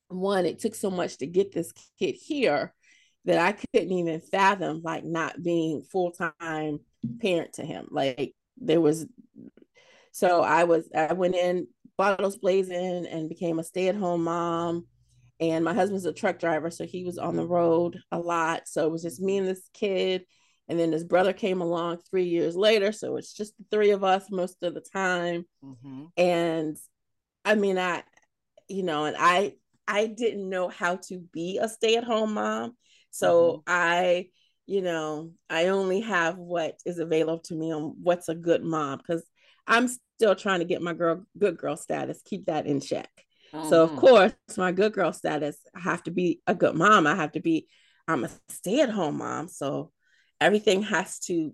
one 0.07 0.45
it 0.45 0.59
took 0.59 0.75
so 0.75 0.91
much 0.91 1.17
to 1.17 1.27
get 1.27 1.51
this 1.51 1.73
kid 1.99 2.13
here 2.13 2.73
that 3.25 3.39
i 3.39 3.51
couldn't 3.51 3.91
even 3.91 4.21
fathom 4.21 4.81
like 4.83 5.03
not 5.03 5.41
being 5.41 5.81
full-time 5.81 6.79
parent 7.21 7.53
to 7.53 7.65
him. 7.65 7.87
Like 7.91 8.35
there 8.57 8.81
was 8.81 9.05
so 10.11 10.41
i 10.41 10.63
was 10.63 10.89
i 10.95 11.13
went 11.13 11.35
in 11.35 11.67
bottles 11.97 12.37
blazing 12.37 13.05
and 13.05 13.29
became 13.29 13.59
a 13.59 13.63
stay-at-home 13.63 14.23
mom. 14.23 14.87
And 15.39 15.65
my 15.65 15.73
husband's 15.73 16.05
a 16.05 16.13
truck 16.13 16.39
driver 16.39 16.69
so 16.69 16.85
he 16.85 17.03
was 17.03 17.17
on 17.17 17.35
the 17.35 17.45
road 17.45 17.99
a 18.11 18.19
lot. 18.19 18.63
So 18.67 18.85
it 18.85 18.91
was 18.91 19.03
just 19.03 19.21
me 19.21 19.37
and 19.37 19.47
this 19.47 19.69
kid. 19.73 20.25
And 20.67 20.79
then 20.79 20.91
his 20.91 21.03
brother 21.03 21.33
came 21.33 21.61
along 21.61 21.99
three 22.09 22.25
years 22.25 22.55
later. 22.55 22.91
So 22.91 23.17
it's 23.17 23.33
just 23.33 23.53
the 23.57 23.65
three 23.69 23.91
of 23.91 24.03
us 24.03 24.31
most 24.31 24.63
of 24.63 24.73
the 24.73 24.81
time. 24.81 25.45
Mm-hmm. 25.63 26.05
and 26.17 26.77
i 27.43 27.55
mean 27.55 27.77
i 27.77 28.03
you 28.67 28.83
know 28.83 29.05
and 29.05 29.15
i 29.19 29.53
i 29.87 30.07
didn't 30.07 30.49
know 30.49 30.67
how 30.67 30.95
to 31.07 31.19
be 31.31 31.59
a 31.61 31.67
stay-at-home 31.67 32.33
mom. 32.33 32.75
So 33.11 33.51
mm-hmm. 33.51 33.61
i 33.67 34.27
you 34.67 34.81
know 34.81 35.31
i 35.49 35.67
only 35.67 36.01
have 36.01 36.37
what 36.37 36.79
is 36.85 36.97
available 36.99 37.39
to 37.39 37.55
me 37.55 37.71
on 37.71 37.95
what's 38.01 38.29
a 38.29 38.35
good 38.35 38.63
mom 38.63 38.97
because 38.97 39.23
i'm 39.67 39.87
still 40.15 40.35
trying 40.35 40.59
to 40.59 40.65
get 40.65 40.81
my 40.81 40.93
girl 40.93 41.25
good 41.37 41.57
girl 41.57 41.77
status, 41.77 42.21
keep 42.23 42.45
that 42.45 42.65
in 42.65 42.79
check. 42.79 43.09
Mm-hmm. 43.53 43.69
So 43.69 43.83
of 43.83 43.89
mm-hmm. 43.91 43.99
course, 43.99 44.33
my 44.57 44.71
good 44.71 44.93
girl 44.93 45.13
status, 45.13 45.57
I 45.75 45.81
have 45.81 46.03
to 46.03 46.11
be 46.11 46.41
a 46.47 46.55
good 46.55 46.75
mom. 46.75 47.07
I 47.07 47.15
have 47.15 47.33
to 47.33 47.39
be 47.39 47.67
I'm 48.07 48.23
a 48.23 48.29
stay-at-home 48.49 49.17
mom. 49.17 49.47
So 49.47 49.91
everything 50.39 50.83
has 50.83 51.19
to 51.21 51.53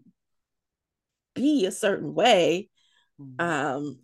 be 1.34 1.65
a 1.65 1.72
certain 1.72 2.13
way. 2.13 2.70
Mm-hmm. 3.20 3.46
Um 3.46 4.00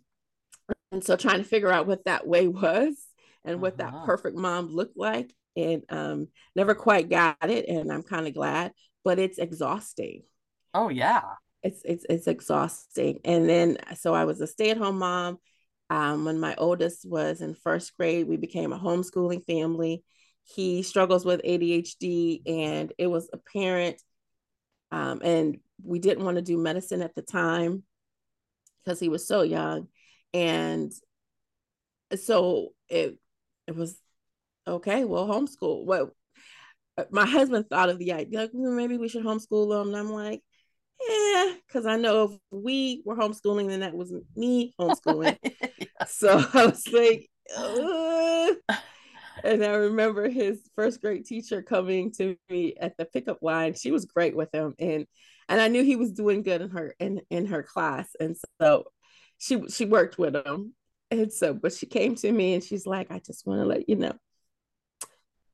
and 0.90 1.04
so 1.04 1.16
trying 1.16 1.38
to 1.38 1.48
figure 1.48 1.70
out 1.70 1.86
what 1.86 2.04
that 2.06 2.26
way 2.26 2.48
was 2.48 2.96
and 3.44 3.54
uh-huh. 3.54 3.58
what 3.58 3.78
that 3.78 3.94
uh-huh. 3.94 4.06
perfect 4.06 4.36
mom 4.36 4.74
looked 4.74 4.96
like 4.96 5.32
and 5.56 5.82
um 5.90 6.28
never 6.56 6.74
quite 6.74 7.08
got 7.08 7.36
it 7.48 7.68
and 7.68 7.92
I'm 7.92 8.02
kind 8.02 8.26
of 8.26 8.34
glad, 8.34 8.72
but 9.04 9.18
it's 9.18 9.38
exhausting. 9.38 10.22
Oh 10.74 10.88
yeah 10.88 11.22
it's 11.62 11.82
it's 11.84 12.06
it's 12.08 12.26
exhausting. 12.26 13.20
And 13.24 13.48
then 13.48 13.78
so 13.96 14.14
I 14.14 14.24
was 14.24 14.40
a 14.40 14.46
stay-at-home 14.46 14.98
mom. 14.98 15.38
Um, 15.90 16.26
when 16.26 16.38
my 16.38 16.54
oldest 16.56 17.08
was 17.08 17.40
in 17.40 17.54
first 17.54 17.96
grade, 17.96 18.28
we 18.28 18.36
became 18.36 18.72
a 18.72 18.78
homeschooling 18.78 19.46
family. 19.46 20.04
He 20.44 20.82
struggles 20.82 21.24
with 21.24 21.40
ADHD, 21.42 22.42
and 22.46 22.92
it 22.98 23.06
was 23.06 23.28
apparent. 23.32 24.00
Um, 24.90 25.20
and 25.22 25.58
we 25.82 25.98
didn't 25.98 26.24
want 26.24 26.36
to 26.36 26.42
do 26.42 26.58
medicine 26.58 27.02
at 27.02 27.14
the 27.14 27.22
time 27.22 27.84
because 28.84 29.00
he 29.00 29.08
was 29.08 29.26
so 29.26 29.42
young, 29.42 29.88
and 30.34 30.92
so 32.16 32.74
it 32.88 33.18
it 33.66 33.74
was 33.74 33.98
okay. 34.66 35.04
Well, 35.04 35.26
homeschool. 35.26 35.84
Well, 35.84 36.14
my 37.10 37.26
husband 37.26 37.66
thought 37.68 37.90
of 37.90 37.98
the 37.98 38.12
idea 38.12 38.40
like 38.40 38.54
maybe 38.54 38.96
we 38.96 39.08
should 39.08 39.24
homeschool 39.24 39.80
him, 39.80 39.88
and 39.88 39.96
I'm 39.96 40.10
like, 40.10 40.42
yeah, 41.06 41.54
because 41.66 41.86
I 41.86 41.96
know 41.96 42.24
if 42.24 42.30
we 42.50 43.02
were 43.04 43.16
homeschooling, 43.16 43.68
then 43.68 43.80
that 43.80 43.94
was 43.94 44.12
me 44.36 44.74
homeschooling. 44.78 45.38
So 46.06 46.40
I 46.54 46.66
was 46.66 46.86
like, 46.92 47.28
and 49.44 49.64
I 49.64 49.74
remember 49.74 50.28
his 50.28 50.60
first 50.76 51.00
grade 51.00 51.24
teacher 51.26 51.60
coming 51.60 52.12
to 52.12 52.36
me 52.48 52.74
at 52.80 52.96
the 52.96 53.04
pickup 53.04 53.38
line. 53.42 53.74
She 53.74 53.90
was 53.90 54.04
great 54.04 54.36
with 54.36 54.54
him. 54.54 54.74
And 54.78 55.06
and 55.48 55.60
I 55.60 55.68
knew 55.68 55.82
he 55.82 55.96
was 55.96 56.12
doing 56.12 56.42
good 56.42 56.60
in 56.60 56.70
her 56.70 56.94
in 56.98 57.20
in 57.30 57.46
her 57.46 57.62
class, 57.62 58.08
and 58.20 58.36
so 58.60 58.84
she 59.38 59.66
she 59.68 59.86
worked 59.86 60.18
with 60.18 60.36
him, 60.36 60.74
and 61.10 61.32
so 61.32 61.54
but 61.54 61.72
she 61.72 61.86
came 61.86 62.14
to 62.16 62.30
me 62.30 62.54
and 62.54 62.62
she's 62.62 62.86
like, 62.86 63.10
I 63.10 63.18
just 63.18 63.46
want 63.46 63.60
to 63.62 63.66
let 63.66 63.88
you 63.88 63.96
know, 63.96 64.12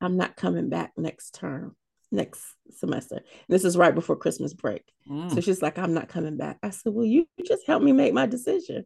I'm 0.01 0.17
not 0.17 0.35
coming 0.35 0.69
back 0.69 0.93
next 0.97 1.35
term, 1.35 1.75
next 2.15 2.43
semester. 2.71 3.21
This 3.47 3.63
is 3.63 3.77
right 3.77 3.93
before 3.93 4.15
Christmas 4.15 4.53
break, 4.53 4.83
mm. 5.09 5.33
so 5.33 5.41
she's 5.41 5.61
like, 5.61 5.77
I'm 5.77 5.93
not 5.93 6.09
coming 6.09 6.37
back. 6.37 6.57
I 6.63 6.71
said, 6.71 6.93
Well, 6.93 7.05
you 7.05 7.27
just 7.45 7.67
help 7.67 7.83
me 7.83 7.91
make 7.91 8.13
my 8.13 8.25
decision. 8.25 8.85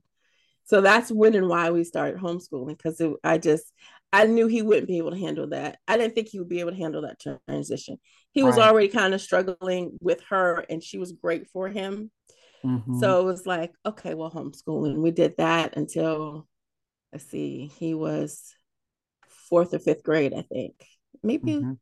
So 0.66 0.82
that's 0.82 1.12
when 1.12 1.34
and 1.34 1.50
why 1.50 1.72
we 1.72 1.84
started 1.84 2.22
homeschooling 2.22 2.78
because 2.78 3.02
I 3.24 3.40
just 3.40 3.74
I 4.14 4.26
knew 4.26 4.48
he 4.48 4.62
wouldn't 4.62 4.88
be 4.88 4.98
able 4.98 5.12
to 5.12 5.18
handle 5.18 5.48
that. 5.50 5.80
I 5.88 5.98
didn't 5.98 6.16
think 6.16 6.30
he 6.30 6.40
would 6.40 6.50
be 6.50 6.60
able 6.60 6.72
to 6.72 6.78
handle 6.78 7.04
that 7.04 7.20
transition. 7.48 7.98
He 8.32 8.44
was 8.44 8.58
right. 8.58 8.68
already 8.68 8.88
kind 8.88 9.14
of 9.14 9.22
struggling 9.22 9.98
with 10.02 10.22
her, 10.30 10.66
and 10.70 10.84
she 10.84 10.98
was 10.98 11.12
great 11.12 11.48
for 11.48 11.70
him. 11.70 12.12
Mm-hmm. 12.64 13.00
So 13.00 13.22
it 13.22 13.26
was 13.26 13.46
like, 13.46 13.72
okay, 13.86 14.14
well, 14.14 14.32
homeschooling. 14.32 14.98
We 14.98 15.12
did 15.12 15.38
that 15.38 15.78
until 15.78 16.48
let's 17.14 17.26
see, 17.26 17.72
he 17.80 17.94
was 17.94 18.54
fourth 19.50 19.74
or 19.74 19.80
fifth 19.80 20.04
grade, 20.04 20.34
I 20.34 20.42
think. 20.42 20.74
Maybe, 21.24 21.54
mm-hmm. 21.54 21.74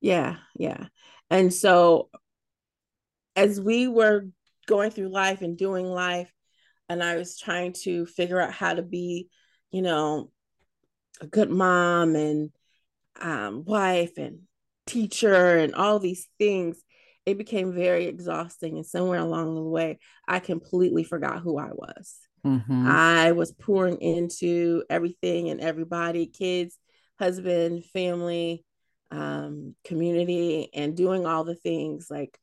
Yeah, 0.00 0.36
yeah. 0.54 0.86
And 1.30 1.52
so 1.52 2.08
as 3.36 3.60
we 3.60 3.88
were 3.88 4.26
going 4.66 4.90
through 4.90 5.08
life 5.08 5.42
and 5.42 5.56
doing 5.56 5.86
life, 5.86 6.32
and 6.88 7.02
I 7.02 7.16
was 7.16 7.38
trying 7.38 7.74
to 7.84 8.06
figure 8.06 8.40
out 8.40 8.52
how 8.52 8.74
to 8.74 8.82
be, 8.82 9.28
you 9.70 9.82
know, 9.82 10.30
a 11.20 11.26
good 11.26 11.50
mom 11.50 12.16
and 12.16 12.50
um, 13.20 13.64
wife 13.64 14.16
and 14.16 14.40
teacher 14.86 15.58
and 15.58 15.74
all 15.74 15.98
these 15.98 16.26
things, 16.38 16.82
it 17.26 17.36
became 17.36 17.74
very 17.74 18.06
exhausting. 18.06 18.76
And 18.76 18.86
somewhere 18.86 19.20
along 19.20 19.54
the 19.54 19.62
way, 19.62 19.98
I 20.26 20.38
completely 20.38 21.04
forgot 21.04 21.40
who 21.40 21.58
I 21.58 21.70
was. 21.72 22.16
Mm-hmm. 22.46 22.86
I 22.86 23.32
was 23.32 23.52
pouring 23.52 24.00
into 24.00 24.84
everything 24.88 25.50
and 25.50 25.60
everybody 25.60 26.26
kids, 26.26 26.78
husband, 27.18 27.84
family, 27.86 28.64
um, 29.10 29.74
community, 29.84 30.70
and 30.74 30.96
doing 30.96 31.26
all 31.26 31.44
the 31.44 31.54
things 31.54 32.08
like 32.10 32.38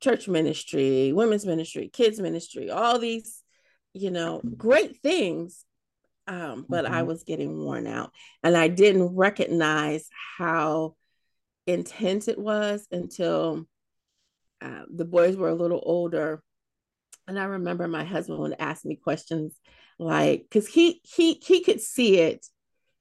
church 0.00 0.28
ministry, 0.28 1.12
women's 1.12 1.46
ministry, 1.46 1.88
kids 1.92 2.20
ministry, 2.20 2.70
all 2.70 2.98
these, 2.98 3.42
you 3.92 4.10
know, 4.10 4.40
great 4.56 5.00
things 5.02 5.64
um, 6.30 6.64
but 6.68 6.84
mm-hmm. 6.84 6.94
I 6.94 7.02
was 7.02 7.24
getting 7.24 7.58
worn 7.58 7.88
out. 7.88 8.12
And 8.44 8.56
I 8.56 8.68
didn't 8.68 9.16
recognize 9.16 10.08
how 10.38 10.94
intense 11.66 12.28
it 12.28 12.38
was 12.38 12.86
until 12.92 13.66
uh, 14.62 14.82
the 14.94 15.04
boys 15.04 15.36
were 15.36 15.48
a 15.48 15.54
little 15.54 15.82
older. 15.84 16.42
And 17.26 17.36
I 17.36 17.44
remember 17.44 17.88
my 17.88 18.04
husband 18.04 18.38
would 18.38 18.54
ask 18.60 18.84
me 18.84 18.94
questions 18.94 19.58
like, 19.98 20.42
because 20.42 20.68
he 20.68 21.00
he 21.02 21.34
he 21.34 21.64
could 21.64 21.80
see 21.80 22.18
it, 22.20 22.46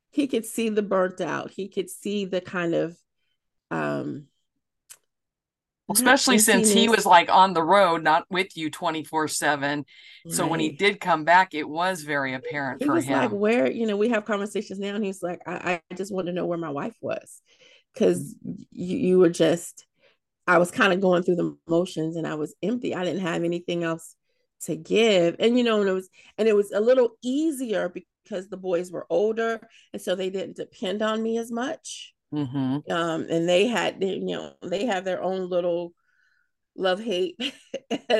he 0.09 0.27
could 0.27 0.45
see 0.45 0.69
the 0.69 0.81
burnt 0.81 1.21
out, 1.21 1.51
he 1.51 1.69
could 1.69 1.89
see 1.89 2.25
the 2.25 2.41
kind 2.41 2.73
of 2.73 2.97
um 3.71 4.27
especially 5.91 6.37
since 6.37 6.71
he 6.71 6.87
was 6.87 7.05
like 7.05 7.29
on 7.31 7.53
the 7.53 7.63
road 7.63 8.03
not 8.03 8.25
with 8.29 8.55
you 8.55 8.69
24 8.69 9.27
7 9.27 9.79
right. 9.79 9.85
so 10.33 10.47
when 10.47 10.59
he 10.59 10.69
did 10.69 10.99
come 10.99 11.23
back 11.23 11.53
it 11.53 11.67
was 11.67 12.03
very 12.03 12.33
apparent 12.33 12.81
he 12.81 12.87
for 12.87 12.95
was 12.95 13.05
him. 13.05 13.17
like 13.17 13.31
where 13.31 13.69
you 13.69 13.87
know 13.87 13.97
we 13.97 14.09
have 14.09 14.25
conversations 14.25 14.79
now 14.79 14.95
and 14.95 15.03
he's 15.03 15.23
like 15.23 15.41
i, 15.47 15.81
I 15.89 15.95
just 15.95 16.13
want 16.13 16.27
to 16.27 16.33
know 16.33 16.45
where 16.45 16.57
my 16.57 16.69
wife 16.69 16.95
was. 17.01 17.41
Because 17.93 18.35
you, 18.71 18.97
you 18.97 19.19
were 19.19 19.29
just 19.29 19.85
i 20.45 20.57
was 20.59 20.69
kind 20.69 20.93
of 20.93 21.01
going 21.01 21.23
through 21.23 21.37
the 21.37 21.57
motions 21.67 22.15
and 22.15 22.27
i 22.27 22.35
was 22.35 22.53
empty. 22.61 22.93
I 22.93 23.03
didn't 23.03 23.21
have 23.21 23.43
anything 23.43 23.83
else 23.83 24.15
to 24.65 24.75
give. 24.75 25.37
And 25.39 25.57
you 25.57 25.63
know 25.63 25.79
and 25.79 25.89
it 25.89 25.93
was 25.93 26.09
and 26.37 26.47
it 26.47 26.55
was 26.55 26.71
a 26.71 26.79
little 26.79 27.11
easier 27.23 27.89
because 27.89 28.47
the 28.47 28.57
boys 28.57 28.91
were 28.91 29.07
older 29.09 29.59
and 29.91 30.01
so 30.01 30.13
they 30.13 30.29
didn't 30.29 30.55
depend 30.55 31.01
on 31.01 31.23
me 31.23 31.37
as 31.39 31.51
much 31.51 32.13
Mm-hmm. 32.33 32.91
Um, 32.91 33.27
and 33.29 33.49
they 33.49 33.67
had, 33.67 34.03
you 34.03 34.19
know, 34.19 34.53
they 34.61 34.85
have 34.85 35.03
their 35.03 35.21
own 35.21 35.49
little 35.49 35.93
love 36.75 36.99
hate. 36.99 37.35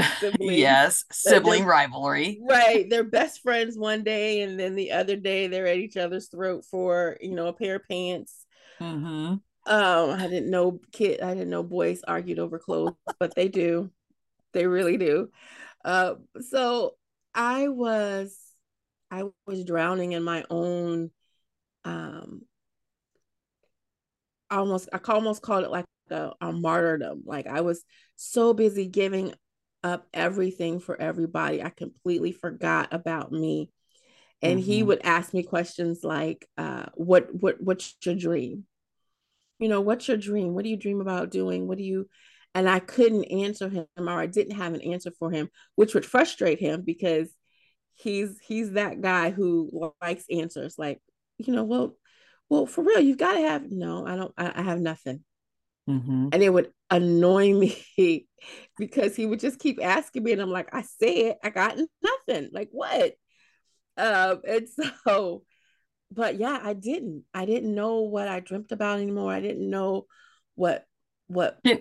yes, 0.39 1.05
sibling 1.11 1.65
rivalry. 1.65 2.39
Right. 2.41 2.89
They're 2.89 3.03
best 3.03 3.41
friends 3.41 3.77
one 3.77 4.03
day, 4.03 4.41
and 4.41 4.59
then 4.59 4.75
the 4.75 4.91
other 4.91 5.15
day 5.15 5.47
they're 5.47 5.67
at 5.67 5.77
each 5.77 5.97
other's 5.97 6.27
throat 6.27 6.65
for, 6.69 7.17
you 7.21 7.35
know, 7.35 7.47
a 7.47 7.53
pair 7.53 7.75
of 7.75 7.87
pants. 7.89 8.45
Mm-hmm. 8.79 9.35
Um, 9.71 10.09
I 10.09 10.27
didn't 10.27 10.49
know 10.49 10.79
kid, 10.91 11.21
I 11.21 11.33
didn't 11.33 11.49
know 11.49 11.63
boys 11.63 12.01
argued 12.07 12.39
over 12.39 12.57
clothes, 12.57 12.95
but 13.19 13.35
they 13.35 13.47
do. 13.47 13.91
They 14.53 14.65
really 14.65 14.97
do. 14.97 15.29
Uh, 15.85 16.15
so 16.49 16.95
I 17.35 17.67
was, 17.67 18.35
I 19.11 19.25
was 19.45 19.63
drowning 19.63 20.13
in 20.13 20.23
my 20.23 20.43
own 20.49 21.11
um 21.85 22.41
almost 24.57 24.89
I 24.93 24.99
almost 25.07 25.41
called 25.41 25.63
it 25.63 25.71
like 25.71 25.85
a, 26.09 26.31
a 26.41 26.51
martyrdom. 26.51 27.23
Like 27.25 27.47
I 27.47 27.61
was 27.61 27.83
so 28.15 28.53
busy 28.53 28.87
giving 28.87 29.33
up 29.83 30.07
everything 30.13 30.79
for 30.79 30.99
everybody. 30.99 31.63
I 31.63 31.69
completely 31.69 32.31
forgot 32.31 32.93
about 32.93 33.31
me. 33.31 33.71
And 34.41 34.59
mm-hmm. 34.59 34.71
he 34.71 34.83
would 34.83 35.01
ask 35.03 35.33
me 35.33 35.43
questions 35.43 36.03
like, 36.03 36.47
uh, 36.57 36.85
what 36.95 37.33
what 37.33 37.61
what's 37.61 37.95
your 38.03 38.15
dream? 38.15 38.65
You 39.59 39.67
know, 39.67 39.81
what's 39.81 40.07
your 40.07 40.17
dream? 40.17 40.53
What 40.53 40.63
do 40.63 40.69
you 40.69 40.77
dream 40.77 41.01
about 41.01 41.31
doing? 41.31 41.67
What 41.67 41.77
do 41.77 41.83
you 41.83 42.09
and 42.55 42.69
I 42.69 42.79
couldn't 42.79 43.25
answer 43.25 43.69
him 43.69 43.85
or 43.97 44.19
I 44.19 44.25
didn't 44.25 44.55
have 44.55 44.73
an 44.73 44.81
answer 44.81 45.11
for 45.19 45.29
him, 45.31 45.49
which 45.75 45.93
would 45.93 46.05
frustrate 46.05 46.59
him 46.59 46.81
because 46.81 47.33
he's 47.95 48.39
he's 48.39 48.71
that 48.71 49.01
guy 49.01 49.29
who 49.29 49.93
likes 50.01 50.23
answers 50.31 50.75
like, 50.77 51.01
you 51.37 51.53
know, 51.53 51.63
well, 51.63 51.95
well, 52.49 52.65
for 52.65 52.83
real, 52.83 52.99
you've 52.99 53.17
got 53.17 53.33
to 53.33 53.41
have 53.41 53.71
no, 53.71 54.05
I 54.05 54.15
don't, 54.15 54.33
I, 54.37 54.51
I 54.55 54.61
have 54.63 54.79
nothing. 54.79 55.23
Mm-hmm. 55.89 56.29
And 56.31 56.43
it 56.43 56.49
would 56.49 56.71
annoy 56.89 57.53
me 57.87 58.27
because 58.77 59.15
he 59.15 59.25
would 59.25 59.39
just 59.39 59.59
keep 59.59 59.83
asking 59.83 60.23
me, 60.23 60.33
and 60.33 60.41
I'm 60.41 60.51
like, 60.51 60.73
I 60.73 60.81
said 60.83 61.37
I 61.43 61.49
got 61.49 61.77
nothing. 61.77 62.49
Like 62.51 62.69
what? 62.71 63.13
Um, 63.97 64.41
and 64.47 64.67
so, 65.05 65.43
but 66.11 66.37
yeah, 66.37 66.59
I 66.61 66.73
didn't. 66.73 67.23
I 67.33 67.45
didn't 67.45 67.73
know 67.73 68.01
what 68.01 68.27
I 68.27 68.39
dreamt 68.39 68.71
about 68.71 68.99
anymore. 68.99 69.31
I 69.31 69.41
didn't 69.41 69.69
know 69.69 70.05
what 70.55 70.85
what. 71.27 71.59
Can, 71.65 71.79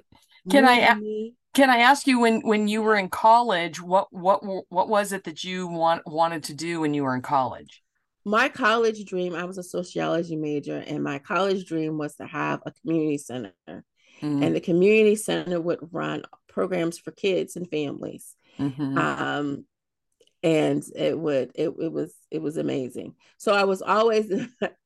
can 0.50 0.64
I 0.64 0.94
me. 0.94 1.34
can 1.54 1.70
I 1.70 1.78
ask 1.78 2.06
you 2.06 2.20
when 2.20 2.40
when 2.40 2.68
you 2.68 2.82
were 2.82 2.96
in 2.96 3.08
college, 3.08 3.80
what 3.80 4.08
what 4.10 4.42
what 4.70 4.88
was 4.88 5.12
it 5.12 5.24
that 5.24 5.44
you 5.44 5.66
want 5.66 6.02
wanted 6.06 6.44
to 6.44 6.54
do 6.54 6.80
when 6.80 6.94
you 6.94 7.04
were 7.04 7.14
in 7.14 7.22
college? 7.22 7.82
My 8.24 8.48
college 8.48 9.04
dream, 9.04 9.34
I 9.34 9.44
was 9.44 9.58
a 9.58 9.62
sociology 9.62 10.36
major, 10.36 10.76
and 10.76 11.02
my 11.02 11.18
college 11.18 11.66
dream 11.66 11.98
was 11.98 12.14
to 12.16 12.26
have 12.26 12.60
a 12.66 12.72
community 12.72 13.18
center. 13.18 13.52
Mm-hmm. 13.66 14.42
And 14.42 14.56
the 14.56 14.60
community 14.60 15.16
center 15.16 15.60
would 15.60 15.78
run 15.92 16.24
programs 16.48 16.98
for 16.98 17.12
kids 17.12 17.56
and 17.56 17.70
families. 17.70 18.34
Mm-hmm. 18.58 18.98
Um, 18.98 19.64
and 20.42 20.84
it 20.94 21.18
would 21.18 21.52
it, 21.54 21.68
it 21.80 21.92
was 21.92 22.14
it 22.30 22.42
was 22.42 22.56
amazing. 22.56 23.14
So 23.38 23.52
I 23.52 23.64
was 23.64 23.82
always 23.82 24.30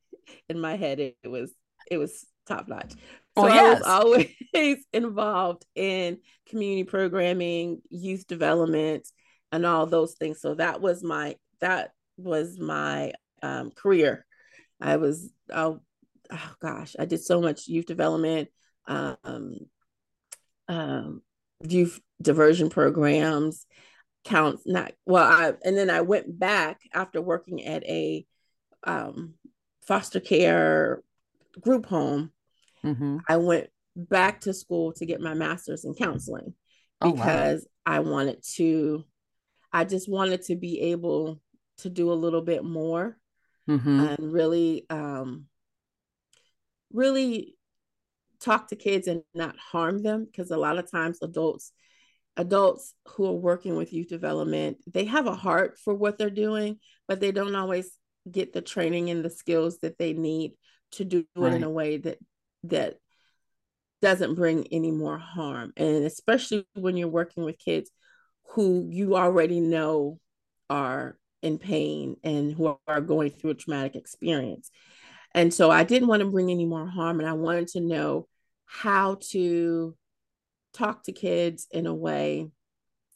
in 0.48 0.60
my 0.60 0.76
head, 0.76 1.00
it, 1.00 1.16
it 1.22 1.28
was 1.28 1.52
it 1.90 1.98
was 1.98 2.26
top 2.46 2.68
notch. 2.68 2.94
So 3.38 3.46
yes. 3.48 3.82
I 3.82 3.98
was 3.98 4.26
always 4.52 4.86
involved 4.92 5.64
in 5.74 6.18
community 6.48 6.84
programming, 6.84 7.80
youth 7.88 8.26
development, 8.26 9.08
and 9.50 9.64
all 9.64 9.86
those 9.86 10.14
things. 10.14 10.40
So 10.40 10.54
that 10.54 10.80
was 10.80 11.02
my 11.02 11.36
that 11.60 11.92
was 12.16 12.58
my 12.58 13.12
um, 13.42 13.70
career. 13.70 14.24
I 14.80 14.96
was, 14.96 15.30
oh, 15.52 15.80
oh, 16.30 16.54
gosh, 16.60 16.96
I 16.98 17.04
did 17.04 17.22
so 17.22 17.40
much 17.40 17.68
youth 17.68 17.86
development, 17.86 18.48
um, 18.86 19.58
um, 20.68 21.22
youth 21.66 22.00
diversion 22.20 22.70
programs, 22.70 23.66
counts 24.24 24.62
not 24.66 24.92
well. 25.06 25.24
I 25.24 25.52
and 25.64 25.76
then 25.76 25.90
I 25.90 26.00
went 26.02 26.38
back 26.38 26.80
after 26.92 27.20
working 27.20 27.64
at 27.64 27.84
a 27.84 28.26
um, 28.84 29.34
foster 29.86 30.20
care 30.20 31.02
group 31.60 31.86
home. 31.86 32.30
Mm-hmm. 32.84 33.18
I 33.28 33.36
went 33.36 33.68
back 33.94 34.40
to 34.42 34.54
school 34.54 34.92
to 34.94 35.06
get 35.06 35.20
my 35.20 35.34
master's 35.34 35.84
in 35.84 35.94
counseling 35.94 36.54
because 37.00 37.66
oh, 37.66 37.92
wow. 37.92 37.96
I 37.96 38.00
wanted 38.00 38.42
to. 38.54 39.04
I 39.72 39.84
just 39.84 40.08
wanted 40.08 40.42
to 40.42 40.56
be 40.56 40.80
able 40.92 41.40
to 41.78 41.88
do 41.88 42.12
a 42.12 42.14
little 42.14 42.42
bit 42.42 42.62
more 42.62 43.16
mm-hmm. 43.68 44.00
and 44.00 44.32
really 44.32 44.86
um 44.90 45.46
really 46.92 47.56
talk 48.40 48.68
to 48.68 48.76
kids 48.76 49.06
and 49.06 49.22
not 49.34 49.56
harm 49.56 50.02
them 50.02 50.24
because 50.24 50.50
a 50.50 50.56
lot 50.56 50.78
of 50.78 50.90
times 50.90 51.18
adults 51.22 51.72
adults 52.36 52.94
who 53.08 53.26
are 53.26 53.32
working 53.32 53.76
with 53.76 53.92
youth 53.92 54.08
development 54.08 54.78
they 54.86 55.04
have 55.04 55.26
a 55.26 55.34
heart 55.34 55.78
for 55.78 55.94
what 55.94 56.18
they're 56.18 56.30
doing 56.30 56.78
but 57.06 57.20
they 57.20 57.30
don't 57.30 57.54
always 57.54 57.98
get 58.30 58.52
the 58.52 58.62
training 58.62 59.10
and 59.10 59.24
the 59.24 59.30
skills 59.30 59.78
that 59.78 59.98
they 59.98 60.12
need 60.12 60.52
to 60.92 61.04
do 61.04 61.24
right. 61.36 61.52
it 61.52 61.56
in 61.56 61.62
a 61.62 61.70
way 61.70 61.96
that 61.96 62.18
that 62.64 62.96
doesn't 64.00 64.34
bring 64.34 64.66
any 64.66 64.90
more 64.90 65.16
harm. 65.16 65.72
And 65.76 66.04
especially 66.04 66.66
when 66.74 66.96
you're 66.96 67.08
working 67.08 67.44
with 67.44 67.58
kids 67.58 67.90
who 68.50 68.88
you 68.90 69.16
already 69.16 69.60
know 69.60 70.18
are 70.68 71.16
in 71.42 71.58
pain 71.58 72.16
and 72.22 72.52
who 72.52 72.78
are 72.86 73.00
going 73.00 73.30
through 73.30 73.50
a 73.50 73.54
traumatic 73.54 73.96
experience. 73.96 74.70
And 75.34 75.52
so 75.52 75.70
I 75.70 75.84
didn't 75.84 76.08
want 76.08 76.20
to 76.20 76.30
bring 76.30 76.50
any 76.50 76.64
more 76.64 76.86
harm. 76.86 77.18
And 77.20 77.28
I 77.28 77.32
wanted 77.32 77.68
to 77.68 77.80
know 77.80 78.28
how 78.66 79.18
to 79.30 79.96
talk 80.72 81.04
to 81.04 81.12
kids 81.12 81.66
in 81.70 81.86
a 81.86 81.94
way, 81.94 82.50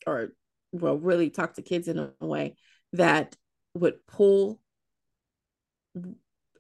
or 0.07 0.33
well, 0.73 0.99
really 0.99 1.31
talk 1.31 1.55
to 1.55 1.63
kids 1.63 1.89
in 1.89 1.99
a 1.99 2.27
way 2.27 2.57
that 2.93 3.37
would 3.75 4.07
pull 4.07 4.61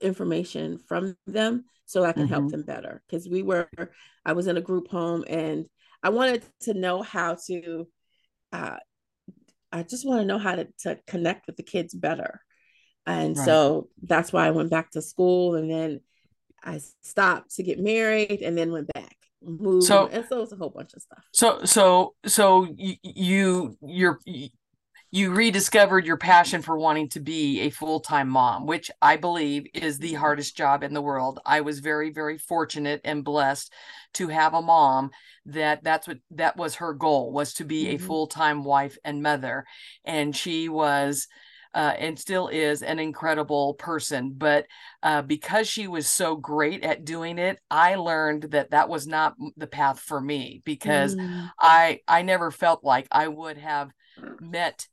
information 0.00 0.78
from 0.78 1.16
them 1.26 1.64
so 1.84 2.04
I 2.04 2.12
can 2.12 2.24
mm-hmm. 2.24 2.32
help 2.32 2.50
them 2.50 2.62
better. 2.62 3.02
Because 3.06 3.28
we 3.28 3.42
were, 3.42 3.68
I 4.24 4.32
was 4.32 4.46
in 4.46 4.56
a 4.56 4.62
group 4.62 4.88
home 4.88 5.24
and 5.28 5.66
I 6.02 6.10
wanted 6.10 6.44
to 6.60 6.74
know 6.74 7.02
how 7.02 7.36
to, 7.46 7.88
uh, 8.52 8.76
I 9.72 9.82
just 9.82 10.06
want 10.06 10.20
to 10.20 10.26
know 10.26 10.38
how 10.38 10.54
to, 10.54 10.68
to 10.80 10.98
connect 11.06 11.46
with 11.46 11.56
the 11.56 11.62
kids 11.62 11.94
better. 11.94 12.40
And 13.06 13.36
right. 13.36 13.44
so 13.44 13.88
that's 14.02 14.32
why 14.32 14.46
I 14.46 14.50
went 14.50 14.70
back 14.70 14.90
to 14.92 15.02
school 15.02 15.54
and 15.54 15.70
then 15.70 16.00
I 16.62 16.80
stopped 17.02 17.54
to 17.56 17.62
get 17.62 17.78
married 17.78 18.42
and 18.42 18.56
then 18.58 18.72
went 18.72 18.92
back. 18.92 19.16
Moved, 19.42 19.86
so 19.86 20.08
and 20.08 20.24
so 20.28 20.42
it's 20.42 20.52
a 20.52 20.56
whole 20.56 20.70
bunch 20.70 20.94
of 20.94 21.02
stuff. 21.02 21.22
So 21.32 21.64
so 21.64 22.14
so 22.24 22.66
you 22.76 23.76
you're 23.80 24.18
you 25.10 25.32
rediscovered 25.32 26.04
your 26.04 26.16
passion 26.16 26.62
for 26.62 26.78
wanting 26.78 27.08
to 27.08 27.20
be 27.20 27.60
a 27.60 27.70
full-time 27.70 28.28
mom 28.28 28.66
which 28.66 28.90
i 29.00 29.16
believe 29.16 29.66
is 29.74 29.98
the 29.98 30.14
hardest 30.14 30.56
job 30.56 30.82
in 30.82 30.94
the 30.94 31.02
world 31.02 31.38
i 31.46 31.60
was 31.60 31.80
very 31.80 32.10
very 32.10 32.38
fortunate 32.38 33.00
and 33.04 33.24
blessed 33.24 33.72
to 34.12 34.28
have 34.28 34.54
a 34.54 34.62
mom 34.62 35.10
that 35.44 35.82
that's 35.84 36.08
what 36.08 36.18
that 36.30 36.56
was 36.56 36.76
her 36.76 36.92
goal 36.92 37.32
was 37.32 37.54
to 37.54 37.64
be 37.64 37.84
mm-hmm. 37.84 37.96
a 37.96 38.06
full-time 38.06 38.64
wife 38.64 38.98
and 39.04 39.22
mother 39.22 39.64
and 40.04 40.34
she 40.34 40.68
was 40.68 41.28
uh, 41.76 41.94
and 41.98 42.18
still 42.18 42.48
is 42.48 42.80
an 42.82 42.98
incredible 42.98 43.74
person. 43.74 44.32
But 44.34 44.66
uh, 45.02 45.20
because 45.20 45.68
she 45.68 45.88
was 45.88 46.08
so 46.08 46.34
great 46.34 46.82
at 46.82 47.04
doing 47.04 47.38
it, 47.38 47.58
I 47.70 47.96
learned 47.96 48.44
that 48.52 48.70
that 48.70 48.88
was 48.88 49.06
not 49.06 49.34
the 49.58 49.66
path 49.66 50.00
for 50.00 50.18
me 50.18 50.62
because 50.64 51.14
mm. 51.14 51.50
I 51.60 52.00
I 52.08 52.22
never 52.22 52.50
felt 52.50 52.82
like 52.82 53.06
I 53.12 53.28
would 53.28 53.58
have 53.58 53.90
met 54.40 54.88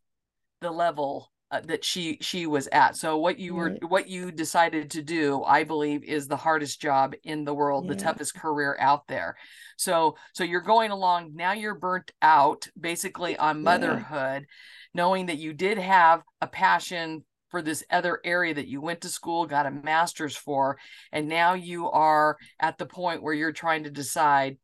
the 0.63 0.71
level 0.71 1.29
uh, 1.51 1.59
that 1.65 1.85
she 1.85 2.17
she 2.19 2.47
was 2.47 2.67
at 2.71 2.95
so 2.95 3.17
what 3.17 3.37
you 3.37 3.53
were 3.53 3.69
right. 3.69 3.89
what 3.89 4.09
you 4.09 4.31
decided 4.31 4.89
to 4.89 5.03
do 5.03 5.43
i 5.43 5.63
believe 5.63 6.03
is 6.03 6.27
the 6.27 6.35
hardest 6.35 6.81
job 6.81 7.13
in 7.23 7.45
the 7.45 7.53
world 7.53 7.85
yeah. 7.85 7.93
the 7.93 7.99
toughest 7.99 8.33
career 8.33 8.75
out 8.79 9.05
there 9.07 9.35
so 9.77 10.15
so 10.33 10.43
you're 10.43 10.61
going 10.61 10.89
along 10.89 11.35
now 11.35 11.51
you're 11.51 11.75
burnt 11.75 12.11
out 12.23 12.67
basically 12.79 13.37
on 13.37 13.61
motherhood 13.61 14.41
yeah. 14.41 14.95
knowing 14.95 15.27
that 15.27 15.37
you 15.37 15.53
did 15.53 15.77
have 15.77 16.23
a 16.41 16.47
passion 16.47 17.23
for 17.49 17.61
this 17.61 17.83
other 17.91 18.19
area 18.25 18.55
that 18.55 18.67
you 18.67 18.81
went 18.81 19.01
to 19.01 19.09
school 19.09 19.45
got 19.45 19.67
a 19.67 19.71
master's 19.71 20.35
for 20.35 20.79
and 21.11 21.27
now 21.27 21.53
you 21.53 21.87
are 21.91 22.35
at 22.59 22.79
the 22.79 22.85
point 22.87 23.21
where 23.21 23.33
you're 23.33 23.51
trying 23.51 23.83
to 23.83 23.91
decide 23.91 24.57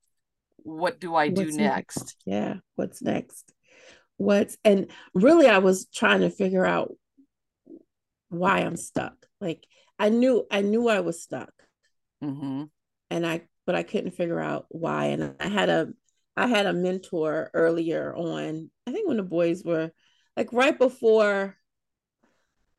what 0.57 0.99
do 0.99 1.13
i 1.13 1.29
do 1.29 1.51
next? 1.51 1.57
next 1.57 2.15
yeah 2.25 2.55
what's 2.75 2.99
next 3.03 3.53
what's 4.19 4.58
and 4.65 4.91
really 5.13 5.47
I 5.47 5.60
was 5.60 5.88
trying 5.88 6.21
to 6.21 6.29
figure 6.29 6.65
out 6.65 6.93
why 8.27 8.60
I'm 8.60 8.75
stuck. 8.75 9.15
Like 9.39 9.65
I 9.97 10.10
knew 10.10 10.45
I 10.51 10.62
knew 10.62 10.89
I 10.89 10.99
was 10.99 11.23
stuck. 11.23 11.53
Mm-hmm. 12.23 12.65
And 13.10 13.25
I 13.25 13.43
but 13.65 13.75
I 13.75 13.84
couldn't 13.84 14.12
figure 14.12 14.39
out 14.39 14.65
why. 14.69 15.05
And 15.05 15.36
I 15.39 15.47
had 15.47 15.69
a 15.69 15.88
I 16.36 16.47
had 16.47 16.65
a 16.65 16.73
mentor 16.73 17.49
earlier 17.53 18.13
on, 18.15 18.69
I 18.86 18.91
think 18.91 19.08
when 19.08 19.17
the 19.17 19.23
boys 19.23 19.63
were 19.63 19.91
like 20.38 20.53
right 20.53 20.77
before 20.77 21.55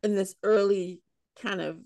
in 0.03 0.15
this 0.15 0.35
early 0.43 1.03
kind 1.43 1.61
of 1.61 1.79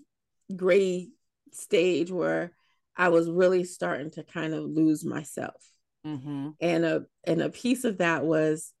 gray 0.55 1.09
stage 1.53 2.11
where 2.11 2.51
I 2.95 3.09
was 3.09 3.29
really 3.29 3.63
starting 3.63 4.11
to 4.11 4.23
kind 4.23 4.53
of 4.53 4.63
lose 4.63 5.05
myself. 5.05 5.61
Mm-hmm. 6.05 6.49
And 6.59 6.85
a 6.85 7.05
and 7.23 7.41
a 7.41 7.49
piece 7.49 7.83
of 7.83 7.97
that 7.97 8.23
was 8.23 8.71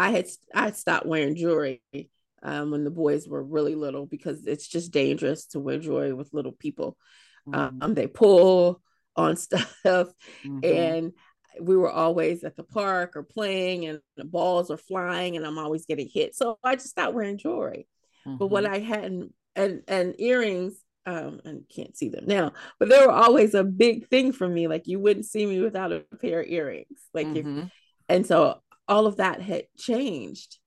I 0.00 0.10
had 0.10 0.26
I 0.54 0.70
stopped 0.70 1.06
wearing 1.06 1.36
jewelry 1.36 1.82
um, 2.42 2.70
when 2.70 2.84
the 2.84 2.90
boys 2.90 3.28
were 3.28 3.42
really 3.42 3.74
little 3.74 4.06
because 4.06 4.46
it's 4.46 4.66
just 4.66 4.92
dangerous 4.92 5.46
to 5.48 5.60
wear 5.60 5.78
jewelry 5.78 6.14
with 6.14 6.32
little 6.32 6.52
people. 6.52 6.96
Mm-hmm. 7.46 7.82
Um, 7.82 7.94
they 7.94 8.06
pull 8.06 8.80
on 9.14 9.36
stuff, 9.36 9.68
mm-hmm. 9.84 10.60
and 10.64 11.12
we 11.60 11.76
were 11.76 11.90
always 11.90 12.44
at 12.44 12.56
the 12.56 12.64
park 12.64 13.14
or 13.14 13.22
playing, 13.22 13.84
and 13.84 14.00
the 14.16 14.24
balls 14.24 14.70
are 14.70 14.78
flying, 14.78 15.36
and 15.36 15.44
I'm 15.44 15.58
always 15.58 15.84
getting 15.84 16.08
hit. 16.08 16.34
So 16.34 16.58
I 16.64 16.76
just 16.76 16.88
stopped 16.88 17.14
wearing 17.14 17.36
jewelry. 17.36 17.86
Mm-hmm. 18.26 18.38
But 18.38 18.46
what 18.46 18.64
I 18.64 18.78
hadn't 18.78 19.34
and 19.54 19.82
and 19.88 20.14
earrings 20.18 20.80
um 21.06 21.40
and 21.44 21.64
can't 21.74 21.96
see 21.96 22.08
them 22.08 22.24
now 22.26 22.52
but 22.78 22.88
they 22.88 22.98
were 23.00 23.10
always 23.10 23.54
a 23.54 23.64
big 23.64 24.06
thing 24.08 24.32
for 24.32 24.46
me 24.46 24.68
like 24.68 24.86
you 24.86 25.00
wouldn't 25.00 25.24
see 25.24 25.46
me 25.46 25.60
without 25.60 25.92
a 25.92 26.04
pair 26.20 26.40
of 26.40 26.46
earrings 26.46 27.00
like 27.14 27.26
mm-hmm. 27.26 27.64
and 28.08 28.26
so 28.26 28.60
all 28.90 29.06
of 29.06 29.16
that 29.16 29.40
had 29.40 29.64
changed. 29.78 30.58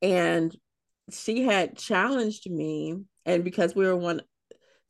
And 0.00 0.56
she 1.10 1.42
had 1.42 1.76
challenged 1.76 2.50
me. 2.50 2.96
And 3.26 3.44
because 3.44 3.74
we 3.74 3.86
were 3.86 3.96
one 3.96 4.22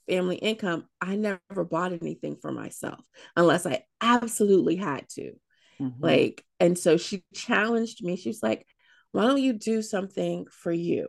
family 0.08 0.36
income, 0.36 0.86
I 1.00 1.16
never 1.16 1.64
bought 1.64 1.92
anything 1.92 2.36
for 2.36 2.52
myself 2.52 3.00
unless 3.34 3.66
I 3.66 3.84
absolutely 4.00 4.76
had 4.76 5.08
to. 5.10 5.32
Mm-hmm. 5.80 6.04
Like, 6.04 6.44
and 6.60 6.78
so 6.78 6.96
she 6.96 7.24
challenged 7.34 8.04
me. 8.04 8.16
She's 8.16 8.42
like, 8.42 8.66
why 9.12 9.26
don't 9.26 9.42
you 9.42 9.54
do 9.54 9.82
something 9.82 10.46
for 10.50 10.70
you? 10.70 11.08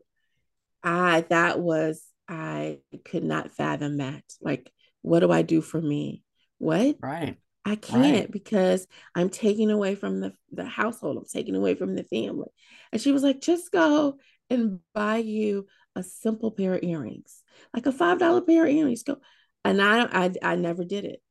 I, 0.83 1.25
that 1.29 1.59
was, 1.59 2.01
I 2.29 2.79
could 3.05 3.23
not 3.23 3.51
fathom 3.51 3.97
that. 3.97 4.23
Like, 4.41 4.71
what 5.01 5.19
do 5.19 5.31
I 5.31 5.41
do 5.41 5.61
for 5.61 5.81
me? 5.81 6.23
What? 6.57 6.97
Right. 7.01 7.37
I 7.67 7.75
can't 7.75 8.19
right. 8.21 8.31
because 8.31 8.87
I'm 9.13 9.29
taking 9.29 9.71
away 9.71 9.95
from 9.95 10.21
the, 10.21 10.31
the 10.53 10.63
household. 10.63 11.17
I'm 11.17 11.25
taking 11.25 11.53
away 11.53 11.75
from 11.75 11.95
the 11.95 12.05
family. 12.05 12.47
And 12.93 13.01
she 13.01 13.11
was 13.11 13.23
like, 13.23 13.41
just 13.41 13.73
go 13.73 14.19
and 14.49 14.79
buy 14.93 15.17
you 15.17 15.67
a 15.93 16.01
simple 16.01 16.51
pair 16.51 16.75
of 16.75 16.83
earrings, 16.83 17.43
like 17.73 17.85
a 17.85 17.91
$5 17.91 18.47
pair 18.47 18.65
of 18.65 18.71
earrings. 18.71 19.03
Go. 19.03 19.17
And 19.65 19.81
I, 19.81 20.05
I, 20.05 20.31
I 20.41 20.55
never 20.55 20.85
did 20.85 21.03
it. 21.03 21.21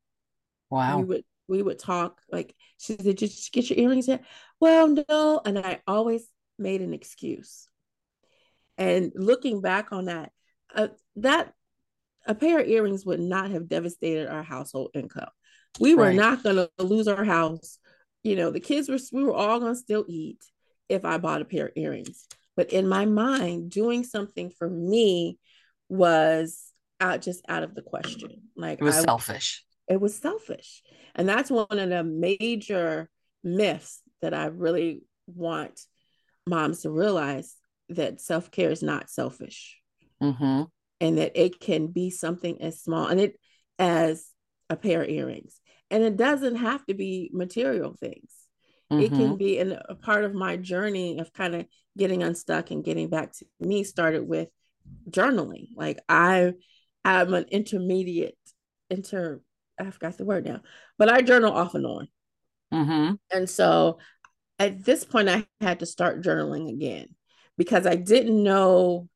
Wow. 0.69 0.99
We 0.99 1.05
would, 1.05 1.23
we 1.47 1.63
would 1.63 1.79
talk 1.79 2.21
like, 2.31 2.55
she 2.77 2.95
said, 2.97 3.17
just 3.17 3.51
get 3.51 3.71
your 3.71 3.79
earrings 3.79 4.07
yet? 4.07 4.23
Well, 4.59 4.95
no. 5.09 5.41
And 5.43 5.57
I 5.57 5.81
always 5.87 6.27
made 6.59 6.83
an 6.83 6.93
excuse. 6.93 7.67
And 8.77 9.11
looking 9.15 9.59
back 9.61 9.91
on 9.91 10.05
that, 10.05 10.31
uh, 10.75 10.89
that 11.15 11.55
a 12.27 12.35
pair 12.35 12.59
of 12.59 12.67
earrings 12.67 13.07
would 13.07 13.21
not 13.21 13.49
have 13.49 13.67
devastated 13.67 14.27
our 14.27 14.43
household 14.43 14.91
income. 14.93 15.29
We 15.79 15.95
were 15.95 16.05
right. 16.05 16.15
not 16.15 16.43
going 16.43 16.55
to 16.55 16.69
lose 16.83 17.07
our 17.07 17.23
house. 17.23 17.79
You 18.23 18.35
know, 18.35 18.51
the 18.51 18.59
kids 18.59 18.89
were, 18.89 18.97
we 19.11 19.23
were 19.23 19.33
all 19.33 19.59
going 19.59 19.73
to 19.73 19.79
still 19.79 20.05
eat 20.07 20.43
if 20.89 21.05
I 21.05 21.17
bought 21.17 21.41
a 21.41 21.45
pair 21.45 21.67
of 21.67 21.73
earrings. 21.75 22.27
But 22.55 22.71
in 22.71 22.87
my 22.87 23.05
mind, 23.05 23.69
doing 23.71 24.03
something 24.03 24.49
for 24.49 24.69
me 24.69 25.37
was 25.89 26.71
out 26.99 27.21
just 27.21 27.45
out 27.47 27.63
of 27.63 27.75
the 27.75 27.81
question. 27.81 28.41
Like 28.55 28.79
it 28.79 28.83
was 28.83 28.97
I, 28.97 29.03
selfish. 29.03 29.63
It 29.87 30.01
was 30.01 30.15
selfish. 30.15 30.81
And 31.15 31.29
that's 31.29 31.51
one 31.51 31.67
of 31.71 31.89
the 31.89 32.03
major 32.03 33.09
myths 33.43 34.01
that 34.21 34.33
I 34.33 34.47
really 34.47 35.03
want 35.27 35.79
moms 36.47 36.81
to 36.81 36.89
realize 36.89 37.55
that 37.89 38.19
self 38.19 38.51
care 38.51 38.71
is 38.71 38.83
not 38.83 39.09
selfish. 39.09 39.79
Mm-hmm. 40.21 40.63
And 40.99 41.17
that 41.19 41.33
it 41.35 41.59
can 41.59 41.87
be 41.87 42.09
something 42.09 42.59
as 42.61 42.81
small 42.81 43.05
and 43.05 43.19
it 43.19 43.39
as 43.77 44.31
a 44.69 44.75
pair 44.75 45.03
of 45.03 45.09
earrings. 45.09 45.61
And 45.89 46.03
it 46.03 46.17
doesn't 46.17 46.57
have 46.57 46.85
to 46.87 46.93
be 46.93 47.29
material 47.33 47.95
things. 47.99 48.31
Mm-hmm. 48.91 49.01
It 49.01 49.09
can 49.09 49.19
mm-hmm. 49.19 49.35
be 49.35 49.57
in 49.57 49.77
a 49.87 49.95
part 49.95 50.23
of 50.23 50.33
my 50.33 50.57
journey 50.57 51.19
of 51.19 51.33
kind 51.33 51.55
of 51.55 51.65
getting 51.97 52.23
unstuck 52.23 52.71
and 52.71 52.83
getting 52.83 53.09
back 53.09 53.33
to 53.33 53.45
me 53.59 53.83
started 53.83 54.27
with 54.27 54.49
journaling. 55.09 55.67
Like 55.75 55.99
I 56.07 56.53
am 57.03 57.33
an 57.33 57.45
intermediate 57.51 58.37
inter 58.89 59.41
I 59.79 59.91
forgot 59.91 60.17
the 60.17 60.25
word 60.25 60.45
now, 60.45 60.61
but 60.97 61.09
I 61.09 61.21
journal 61.21 61.53
off 61.53 61.75
and 61.75 61.85
on. 61.85 62.07
Mm-hmm. 62.73 63.15
And 63.31 63.49
so 63.49 63.99
at 64.59 64.83
this 64.83 65.05
point, 65.05 65.29
I 65.29 65.45
had 65.61 65.79
to 65.79 65.85
start 65.85 66.23
journaling 66.23 66.69
again 66.69 67.09
because 67.57 67.85
I 67.85 67.95
didn't 67.95 68.41
know 68.41 69.07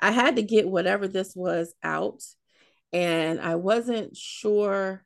I 0.00 0.12
had 0.12 0.36
to 0.36 0.42
get 0.42 0.68
whatever 0.68 1.08
this 1.08 1.34
was 1.34 1.74
out 1.82 2.22
and 2.92 3.40
I 3.40 3.56
wasn't 3.56 4.16
sure. 4.16 5.04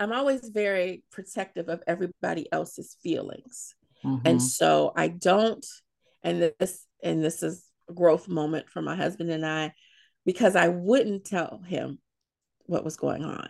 I'm 0.00 0.12
always 0.12 0.48
very 0.48 1.02
protective 1.10 1.68
of 1.68 1.82
everybody 1.86 2.50
else's 2.52 2.96
feelings. 3.02 3.74
Mm-hmm. 4.04 4.26
And 4.26 4.42
so 4.42 4.92
I 4.94 5.08
don't, 5.08 5.64
and 6.22 6.52
this, 6.58 6.84
and 7.02 7.24
this 7.24 7.42
is 7.42 7.64
a 7.88 7.92
growth 7.92 8.28
moment 8.28 8.68
for 8.70 8.80
my 8.82 8.96
husband 8.96 9.30
and 9.30 9.44
I, 9.44 9.72
because 10.24 10.56
I 10.56 10.68
wouldn't 10.68 11.24
tell 11.24 11.60
him 11.66 11.98
what 12.66 12.84
was 12.84 12.96
going 12.96 13.24
on. 13.24 13.48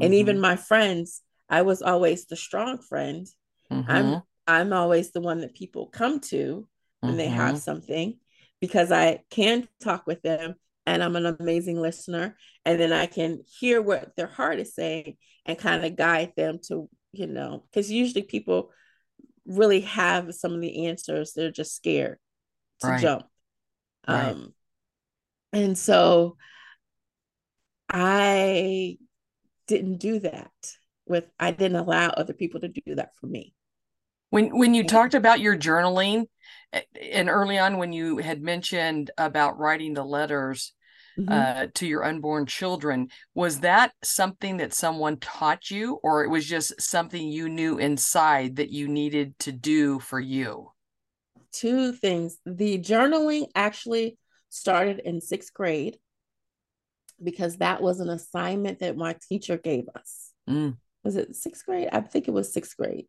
and 0.00 0.06
mm-hmm. 0.06 0.20
even 0.20 0.40
my 0.40 0.56
friends 0.56 1.22
i 1.48 1.62
was 1.62 1.82
always 1.82 2.26
the 2.26 2.36
strong 2.36 2.78
friend 2.78 3.26
mm-hmm. 3.70 3.90
i'm 3.90 4.22
i'm 4.46 4.72
always 4.72 5.12
the 5.12 5.20
one 5.20 5.40
that 5.40 5.54
people 5.54 5.86
come 5.86 6.20
to 6.20 6.66
when 7.00 7.12
mm-hmm. 7.12 7.18
they 7.18 7.28
have 7.28 7.58
something 7.58 8.18
because 8.60 8.90
i 8.92 9.20
can 9.30 9.68
talk 9.82 10.06
with 10.06 10.22
them 10.22 10.54
and 10.86 11.02
i'm 11.02 11.16
an 11.16 11.26
amazing 11.26 11.80
listener 11.80 12.36
and 12.64 12.78
then 12.78 12.92
i 12.92 13.06
can 13.06 13.40
hear 13.58 13.80
what 13.80 14.14
their 14.16 14.26
heart 14.26 14.58
is 14.58 14.74
saying 14.74 15.16
and 15.46 15.58
kind 15.58 15.84
of 15.84 15.96
guide 15.96 16.32
them 16.36 16.58
to 16.62 16.88
you 17.12 17.26
know 17.26 17.64
because 17.70 17.90
usually 17.90 18.22
people 18.22 18.70
really 19.46 19.80
have 19.80 20.34
some 20.34 20.52
of 20.52 20.60
the 20.60 20.86
answers 20.86 21.32
they're 21.32 21.50
just 21.50 21.76
scared 21.76 22.18
to 22.80 22.88
right. 22.88 23.00
jump 23.00 23.24
right. 24.08 24.28
um 24.28 24.54
and 25.52 25.76
so 25.78 26.36
i 27.90 28.96
didn't 29.66 29.98
do 29.98 30.18
that 30.18 30.50
with 31.06 31.26
i 31.38 31.50
didn't 31.50 31.76
allow 31.76 32.08
other 32.08 32.32
people 32.32 32.60
to 32.60 32.68
do 32.68 32.94
that 32.94 33.14
for 33.20 33.26
me 33.26 33.54
when 34.34 34.58
when 34.58 34.74
you 34.74 34.84
talked 34.84 35.14
about 35.14 35.38
your 35.38 35.56
journaling 35.56 36.24
and 37.00 37.28
early 37.28 37.56
on 37.56 37.78
when 37.78 37.92
you 37.92 38.18
had 38.18 38.42
mentioned 38.42 39.12
about 39.16 39.58
writing 39.58 39.94
the 39.94 40.04
letters 40.04 40.72
mm-hmm. 41.16 41.30
uh, 41.30 41.66
to 41.74 41.86
your 41.86 42.04
unborn 42.04 42.44
children 42.44 43.08
was 43.34 43.60
that 43.60 43.92
something 44.02 44.56
that 44.56 44.74
someone 44.74 45.16
taught 45.18 45.70
you 45.70 46.00
or 46.02 46.24
it 46.24 46.28
was 46.28 46.44
just 46.44 46.80
something 46.80 47.28
you 47.28 47.48
knew 47.48 47.78
inside 47.78 48.56
that 48.56 48.70
you 48.70 48.88
needed 48.88 49.38
to 49.38 49.52
do 49.52 50.00
for 50.00 50.18
you 50.18 50.68
two 51.52 51.92
things 51.92 52.38
the 52.44 52.76
journaling 52.80 53.46
actually 53.54 54.18
started 54.48 54.98
in 54.98 55.20
sixth 55.20 55.54
grade 55.54 55.96
because 57.22 57.58
that 57.58 57.80
was 57.80 58.00
an 58.00 58.08
assignment 58.08 58.80
that 58.80 58.96
my 58.96 59.16
teacher 59.28 59.56
gave 59.56 59.84
us. 59.94 60.32
Mm. 60.50 60.76
Was 61.04 61.16
it 61.16 61.36
sixth 61.36 61.64
grade? 61.64 61.88
I 61.92 62.00
think 62.00 62.28
it 62.28 62.32
was 62.32 62.52
sixth 62.52 62.76
grade. 62.76 63.06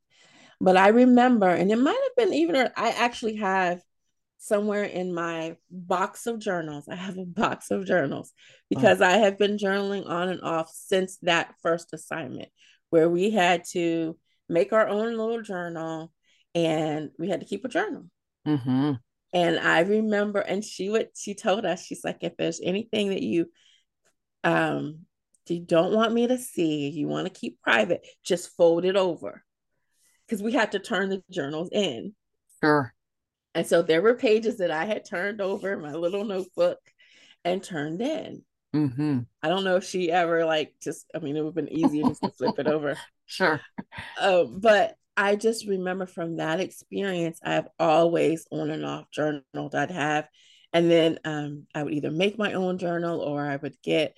But 0.62 0.78
I 0.78 0.90
remember, 0.90 1.50
and 1.50 1.72
it 1.72 1.78
might 1.78 1.92
have 1.92 2.16
been 2.26 2.34
even, 2.34 2.70
I 2.76 2.90
actually 2.90 3.36
have 3.38 3.82
somewhere 4.38 4.84
in 4.84 5.14
my 5.14 5.58
box 5.72 6.28
of 6.28 6.40
journals, 6.40 6.88
I 6.90 6.96
have 6.96 7.18
a 7.18 7.26
box 7.26 7.72
of 7.72 7.86
journals 7.86 8.32
because 8.70 9.02
oh. 9.02 9.06
I 9.06 9.18
have 9.18 9.38
been 9.38 9.58
journaling 9.58 10.08
on 10.08 10.30
and 10.30 10.42
off 10.42 10.72
since 10.74 11.18
that 11.24 11.56
first 11.62 11.94
assignment 11.94 12.50
where 12.90 13.10
we 13.10 13.32
had 13.32 13.64
to 13.72 14.18
make 14.48 14.72
our 14.72 14.88
own 14.88 15.18
little 15.18 15.42
journal 15.42 16.12
and 16.54 17.10
we 17.18 17.28
had 17.30 17.42
to 17.42 17.46
keep 17.46 17.66
a 17.66 17.70
journal. 17.70 18.06
Mm-hmm. 18.48 18.94
And 19.34 19.60
I 19.60 19.82
remember, 19.82 20.40
and 20.40 20.64
she 20.64 20.90
would, 20.90 21.10
she 21.16 21.34
told 21.34 21.66
us, 21.66 21.84
she's 21.84 22.06
like, 22.06 22.20
if 22.22 22.38
there's 22.38 22.62
anything 22.64 23.10
that 23.10 23.24
you 23.24 23.48
um, 24.46 25.00
you 25.48 25.60
don't 25.60 25.94
want 25.94 26.14
me 26.14 26.28
to 26.28 26.38
see, 26.38 26.90
you 26.90 27.08
want 27.08 27.28
to 27.28 27.40
keep 27.40 27.62
private, 27.62 28.06
just 28.24 28.56
fold 28.56 28.86
it 28.86 28.96
over. 28.96 29.44
Because 30.28 30.42
we 30.42 30.54
had 30.54 30.72
to 30.72 30.80
turn 30.80 31.10
the 31.10 31.24
journals 31.30 31.70
in. 31.72 32.14
Sure. 32.64 32.94
And 33.54 33.66
so 33.66 33.82
there 33.82 34.02
were 34.02 34.16
pages 34.16 34.58
that 34.58 34.72
I 34.72 34.86
had 34.86 35.06
turned 35.06 35.40
over 35.40 35.78
my 35.78 35.94
little 35.94 36.26
notebook 36.26 36.80
and 37.44 37.64
turned 37.64 38.02
in. 38.02 38.44
Mm-hmm. 38.76 39.20
I 39.42 39.48
don't 39.48 39.64
know 39.64 39.78
if 39.78 39.86
she 39.86 40.12
ever 40.12 40.46
like 40.46 40.74
just, 40.82 41.06
I 41.16 41.20
mean, 41.20 41.38
it 41.38 41.42
would 41.42 41.56
have 41.56 41.66
been 41.66 41.72
easier 41.72 42.04
just 42.08 42.22
to 42.24 42.32
flip 42.32 42.60
it 42.60 42.68
over. 42.68 42.98
Sure. 43.28 43.60
Um, 44.22 44.60
but 44.60 44.94
I 45.18 45.36
just 45.36 45.66
remember 45.66 46.06
from 46.06 46.38
that 46.38 46.60
experience, 46.60 47.40
I've 47.44 47.68
always 47.80 48.46
on 48.52 48.70
and 48.70 48.86
off 48.86 49.10
journaled. 49.10 49.74
I'd 49.74 49.90
have, 49.90 50.28
and 50.72 50.92
then 50.92 51.18
um, 51.26 51.66
I 51.74 51.82
would 51.82 51.96
either 51.96 52.12
make 52.12 52.38
my 52.38 52.54
own 52.54 52.78
journal 52.78 53.22
or 53.22 53.44
I 53.44 53.56
would 53.56 53.82
get 53.82 54.16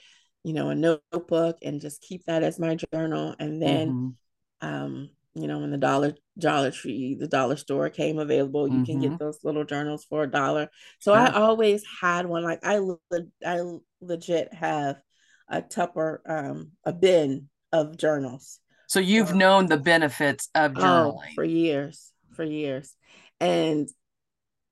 you 0.48 0.54
know, 0.54 0.70
a 0.70 0.76
notebook 0.76 1.58
and 1.62 1.82
just 1.82 2.02
keep 2.02 2.24
that 2.26 2.42
as 2.42 2.58
my 2.58 2.78
journal. 2.94 3.36
And 3.38 3.62
then, 3.62 4.16
mm-hmm. 4.62 4.68
um, 4.68 5.10
you 5.42 5.48
know, 5.48 5.60
when 5.60 5.72
the 5.72 5.78
Dollar 5.78 6.16
Dollar 6.38 6.72
Tree, 6.72 7.16
the 7.16 7.28
dollar 7.28 7.56
store 7.56 7.90
came 7.90 8.20
available, 8.20 8.68
you 8.68 8.76
mm-hmm. 8.76 8.84
can 8.84 9.00
get 9.00 9.12
mm-hmm. 9.12 9.24
those 9.24 9.40
little 9.44 9.64
journals 9.64 10.06
for 10.06 10.24
a 10.24 10.32
dollar. 10.32 10.70
So 11.00 11.14
I 11.14 11.32
always 11.32 11.84
had 12.02 12.26
one. 12.26 12.44
Like 12.44 12.60
I, 12.64 12.80
I 13.46 13.62
legit 14.02 14.54
have 14.54 14.98
a 15.50 15.62
Tupper, 15.62 16.22
um, 16.26 16.72
a 16.84 16.94
bin 16.94 17.50
of 17.72 17.98
journals. 17.98 18.60
So 18.88 19.00
you've 19.00 19.32
um, 19.32 19.38
known 19.38 19.66
the 19.68 19.78
benefits 19.78 20.50
of 20.56 20.74
journaling 20.74 21.18
oh, 21.18 21.34
for 21.36 21.44
years, 21.44 22.12
for 22.34 22.44
years, 22.44 22.96
and 23.40 23.90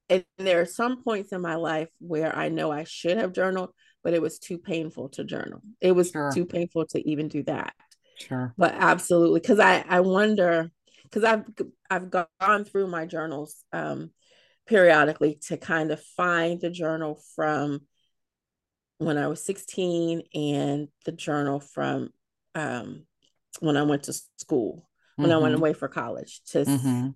and 0.10 0.24
there 0.38 0.62
are 0.62 0.66
some 0.66 1.04
points 1.04 1.32
in 1.32 1.42
my 1.42 1.56
life 1.56 1.90
where 2.00 2.36
I 2.36 2.50
know 2.50 2.72
I 2.72 2.84
should 2.84 3.18
have 3.18 3.34
journaled, 3.34 3.72
but 4.04 4.14
it 4.14 4.22
was 4.22 4.40
too 4.40 4.58
painful 4.58 5.10
to 5.10 5.24
journal. 5.24 5.62
It 5.82 5.94
was 5.94 6.12
sure. 6.12 6.32
too 6.32 6.46
painful 6.46 6.86
to 6.88 7.10
even 7.10 7.28
do 7.28 7.44
that. 7.44 7.74
Sure. 8.16 8.54
But 8.58 8.76
absolutely, 8.78 9.40
because 9.40 9.60
I 9.60 9.84
I 9.88 10.00
wonder 10.02 10.72
because 11.04 11.24
I've 11.24 11.46
I've 11.90 12.10
gone 12.10 12.66
through 12.66 12.88
my 12.88 13.06
journals 13.06 13.64
um, 13.72 14.12
periodically 14.66 15.40
to 15.48 15.58
kind 15.58 15.92
of 15.92 16.02
find 16.02 16.60
the 16.60 16.70
journal 16.70 17.22
from 17.36 17.82
when 18.98 19.18
I 19.18 19.28
was 19.28 19.44
16 19.44 20.24
and 20.34 20.88
the 21.06 21.12
journal 21.12 21.60
from 21.60 22.10
um, 22.56 23.06
when 23.60 23.76
I 23.76 23.84
went 23.84 24.04
to 24.04 24.14
school, 24.38 24.90
when 25.18 25.30
mm-hmm. 25.30 25.38
I 25.38 25.42
went 25.42 25.54
mm-hmm. 25.54 25.62
away 25.62 25.74
for 25.74 25.88
college 25.88 26.42
to 26.52 26.60
mm-hmm 26.64 27.10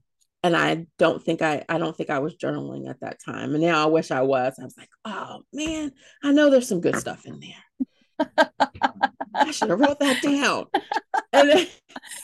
and 0.43 0.55
I 0.55 0.87
don't 0.97 1.23
think 1.23 1.41
I 1.41 1.65
I 1.67 1.77
don't 1.77 1.95
think 1.95 2.09
I 2.09 2.19
was 2.19 2.35
journaling 2.35 2.89
at 2.89 3.01
that 3.01 3.19
time. 3.23 3.53
And 3.53 3.61
now 3.63 3.83
I 3.83 3.87
wish 3.87 4.11
I 4.11 4.21
was. 4.21 4.55
I 4.59 4.63
was 4.63 4.77
like, 4.77 4.89
oh 5.05 5.41
man, 5.53 5.91
I 6.23 6.31
know 6.31 6.49
there's 6.49 6.67
some 6.67 6.81
good 6.81 6.95
stuff 6.95 7.25
in 7.25 7.39
there. 7.39 8.49
I 9.33 9.51
should 9.51 9.69
have 9.69 9.79
wrote 9.79 9.99
that 9.99 10.21
down. 10.21 10.65
And 11.31 11.67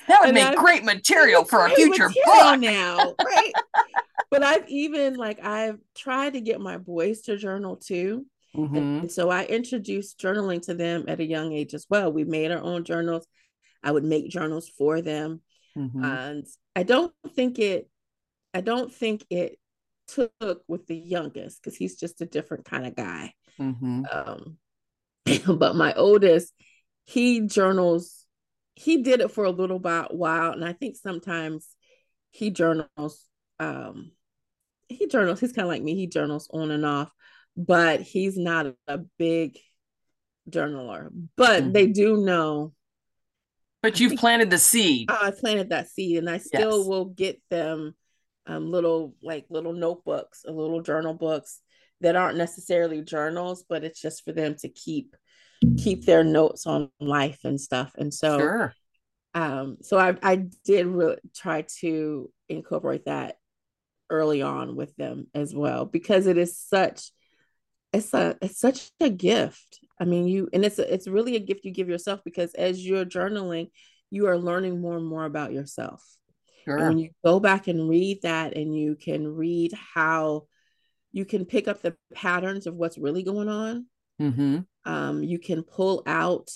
that 0.07 0.21
would 0.23 0.33
make 0.33 0.43
I, 0.43 0.55
great 0.55 0.83
material 0.83 1.43
for 1.43 1.65
a 1.65 1.69
future 1.69 2.07
book 2.07 2.59
now, 2.59 3.13
right? 3.23 3.53
but 4.31 4.43
I've 4.43 4.67
even 4.67 5.15
like 5.15 5.43
I've 5.43 5.79
tried 5.95 6.33
to 6.33 6.41
get 6.41 6.59
my 6.59 6.77
boys 6.77 7.21
to 7.21 7.37
journal 7.37 7.75
too. 7.75 8.25
Mm-hmm. 8.55 8.75
And 8.75 9.11
so 9.11 9.29
I 9.29 9.45
introduced 9.45 10.19
journaling 10.19 10.61
to 10.63 10.73
them 10.73 11.05
at 11.07 11.19
a 11.19 11.25
young 11.25 11.53
age 11.53 11.73
as 11.73 11.85
well. 11.89 12.11
We 12.11 12.23
made 12.23 12.51
our 12.51 12.61
own 12.61 12.83
journals. 12.83 13.27
I 13.83 13.91
would 13.91 14.03
make 14.03 14.29
journals 14.29 14.69
for 14.69 15.01
them. 15.01 15.41
Mm-hmm. 15.77 16.03
And 16.03 16.47
I 16.75 16.83
don't 16.83 17.13
think 17.35 17.59
it 17.59 17.89
I 18.53 18.61
don't 18.61 18.93
think 18.93 19.25
it 19.29 19.59
took 20.07 20.63
with 20.67 20.87
the 20.87 20.95
youngest 20.95 21.61
because 21.61 21.77
he's 21.77 21.95
just 21.95 22.21
a 22.21 22.25
different 22.25 22.65
kind 22.65 22.85
of 22.87 22.95
guy. 22.95 23.33
Mm-hmm. 23.59 24.03
Um, 24.11 24.57
but 25.57 25.75
my 25.75 25.93
oldest, 25.93 26.53
he 27.05 27.41
journals. 27.41 28.25
He 28.73 29.03
did 29.03 29.21
it 29.21 29.31
for 29.31 29.45
a 29.45 29.51
little 29.51 29.79
while, 29.79 30.51
and 30.51 30.65
I 30.65 30.73
think 30.73 30.97
sometimes 30.97 31.67
he 32.31 32.49
journals. 32.49 33.25
Um, 33.59 34.11
he 34.89 35.07
journals. 35.07 35.39
He's 35.39 35.53
kind 35.53 35.65
of 35.65 35.71
like 35.71 35.83
me. 35.83 35.95
He 35.95 36.07
journals 36.07 36.49
on 36.51 36.71
and 36.71 36.85
off, 36.85 37.09
but 37.55 38.01
he's 38.01 38.37
not 38.37 38.75
a 38.87 38.97
big 39.17 39.57
journaler. 40.49 41.09
But 41.37 41.63
mm-hmm. 41.63 41.71
they 41.71 41.87
do 41.87 42.17
know. 42.17 42.73
But 43.81 43.99
you've 43.99 44.19
planted 44.19 44.49
the 44.49 44.57
seed. 44.57 45.09
I 45.11 45.31
planted 45.31 45.69
that 45.69 45.89
seed, 45.89 46.17
and 46.17 46.29
I 46.29 46.39
still 46.39 46.79
yes. 46.79 46.87
will 46.87 47.05
get 47.05 47.41
them 47.49 47.93
um, 48.47 48.71
little 48.71 49.15
like 49.21 49.45
little 49.49 49.73
notebooks 49.73 50.43
or 50.45 50.53
little 50.53 50.81
journal 50.81 51.13
books 51.13 51.61
that 52.01 52.15
aren't 52.15 52.37
necessarily 52.37 53.01
journals, 53.01 53.63
but 53.67 53.83
it's 53.83 54.01
just 54.01 54.25
for 54.25 54.33
them 54.33 54.55
to 54.59 54.69
keep 54.69 55.15
keep 55.77 56.05
their 56.05 56.23
notes 56.23 56.65
on 56.65 56.89
life 56.99 57.39
and 57.43 57.59
stuff. 57.59 57.93
And 57.97 58.13
so, 58.13 58.39
sure. 58.39 58.73
um, 59.33 59.77
so 59.81 59.97
I 59.97 60.15
I 60.21 60.47
did 60.65 60.87
really 60.87 61.17
try 61.35 61.65
to 61.79 62.31
incorporate 62.49 63.05
that 63.05 63.37
early 64.09 64.41
on 64.41 64.75
with 64.75 64.95
them 64.95 65.27
as 65.33 65.53
well 65.53 65.85
because 65.85 66.27
it 66.27 66.37
is 66.37 66.57
such 66.59 67.11
it's 67.95 68.13
a 68.13 68.37
it's 68.41 68.59
such 68.59 68.91
a 68.99 69.09
gift. 69.09 69.79
I 69.99 70.05
mean, 70.05 70.27
you 70.27 70.49
and 70.53 70.65
it's 70.65 70.79
a, 70.79 70.93
it's 70.93 71.07
really 71.07 71.35
a 71.35 71.39
gift 71.39 71.65
you 71.65 71.71
give 71.71 71.89
yourself 71.89 72.21
because 72.25 72.53
as 72.53 72.85
you're 72.85 73.05
journaling, 73.05 73.69
you 74.09 74.27
are 74.27 74.37
learning 74.37 74.81
more 74.81 74.97
and 74.97 75.05
more 75.05 75.25
about 75.25 75.53
yourself. 75.53 76.03
Sure. 76.65 76.77
And 76.77 76.87
when 76.87 76.99
you 76.99 77.09
go 77.23 77.39
back 77.39 77.67
and 77.67 77.89
read 77.89 78.23
that, 78.23 78.57
and 78.57 78.75
you 78.75 78.95
can 78.95 79.27
read 79.27 79.73
how 79.93 80.47
you 81.11 81.23
can 81.23 81.45
pick 81.45 81.67
up 81.67 81.81
the 81.81 81.95
patterns 82.13 82.67
of 82.67 82.75
what's 82.75 82.97
really 82.97 83.23
going 83.23 83.47
on, 83.47 83.85
mm-hmm. 84.21 84.59
um, 84.85 85.23
you 85.23 85.39
can 85.39 85.63
pull 85.63 86.03
out 86.05 86.49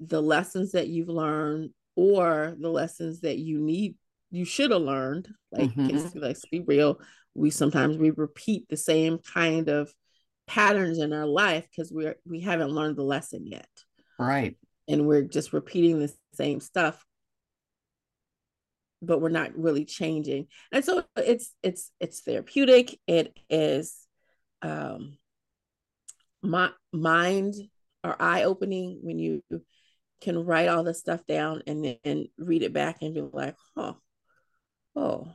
the 0.00 0.20
lessons 0.20 0.72
that 0.72 0.88
you've 0.88 1.08
learned 1.08 1.70
or 1.96 2.56
the 2.58 2.68
lessons 2.68 3.20
that 3.20 3.38
you 3.38 3.60
need 3.60 3.94
you 4.34 4.44
should 4.44 4.72
have 4.72 4.82
learned. 4.82 5.28
Like 5.52 5.70
mm-hmm. 5.70 6.18
let's 6.18 6.44
be 6.46 6.60
real. 6.60 7.00
We 7.34 7.50
sometimes 7.50 7.96
we 7.96 8.10
repeat 8.10 8.68
the 8.68 8.76
same 8.76 9.18
kind 9.18 9.68
of 9.68 9.92
patterns 10.46 10.98
in 10.98 11.12
our 11.12 11.26
life 11.26 11.66
because 11.70 11.92
we're 11.92 12.16
we 12.26 12.40
haven't 12.40 12.72
learned 12.72 12.96
the 12.96 13.04
lesson 13.04 13.46
yet. 13.46 13.68
Right. 14.18 14.56
And 14.88 15.06
we're 15.06 15.22
just 15.22 15.52
repeating 15.52 16.00
the 16.00 16.12
same 16.34 16.60
stuff. 16.60 17.04
But 19.00 19.20
we're 19.20 19.28
not 19.28 19.56
really 19.56 19.84
changing. 19.84 20.48
And 20.72 20.84
so 20.84 21.04
it's 21.16 21.54
it's 21.62 21.92
it's 22.00 22.20
therapeutic. 22.20 22.98
It 23.06 23.38
is 23.48 23.96
um 24.62 25.16
my 26.44 26.70
mind 26.92 27.54
or 28.02 28.16
eye 28.20 28.44
opening 28.44 29.00
when 29.02 29.18
you 29.18 29.42
can 30.20 30.44
write 30.44 30.68
all 30.68 30.84
this 30.84 31.00
stuff 31.00 31.26
down 31.26 31.62
and 31.66 31.98
then 32.04 32.28
read 32.38 32.62
it 32.62 32.72
back 32.72 32.98
and 33.00 33.14
be 33.14 33.20
like, 33.20 33.56
huh, 33.76 33.94
oh, 34.94 35.28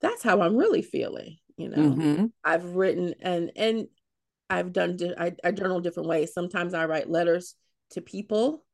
that's 0.00 0.22
how 0.22 0.40
I'm 0.40 0.56
really 0.56 0.82
feeling. 0.82 1.36
You 1.56 1.68
know, 1.68 1.76
mm-hmm. 1.76 2.26
I've 2.42 2.74
written 2.74 3.14
and 3.20 3.52
and 3.54 3.86
I've 4.50 4.72
done 4.72 4.98
I, 5.18 5.32
I 5.42 5.52
journal 5.52 5.80
different 5.80 6.08
ways. 6.08 6.32
Sometimes 6.32 6.74
I 6.74 6.86
write 6.86 7.08
letters 7.08 7.54
to 7.90 8.00
people 8.00 8.64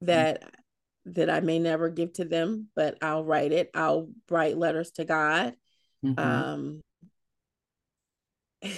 that 0.00 0.42
mm-hmm. 0.42 1.12
that 1.12 1.30
I 1.30 1.40
may 1.40 1.58
never 1.58 1.90
give 1.90 2.14
to 2.14 2.24
them, 2.24 2.68
but 2.74 2.96
I'll 3.02 3.24
write 3.24 3.52
it. 3.52 3.70
I'll 3.74 4.08
write 4.30 4.56
letters 4.56 4.90
to 4.92 5.04
God. 5.04 5.54
Mm-hmm. 6.04 6.18
Um, 6.18 6.80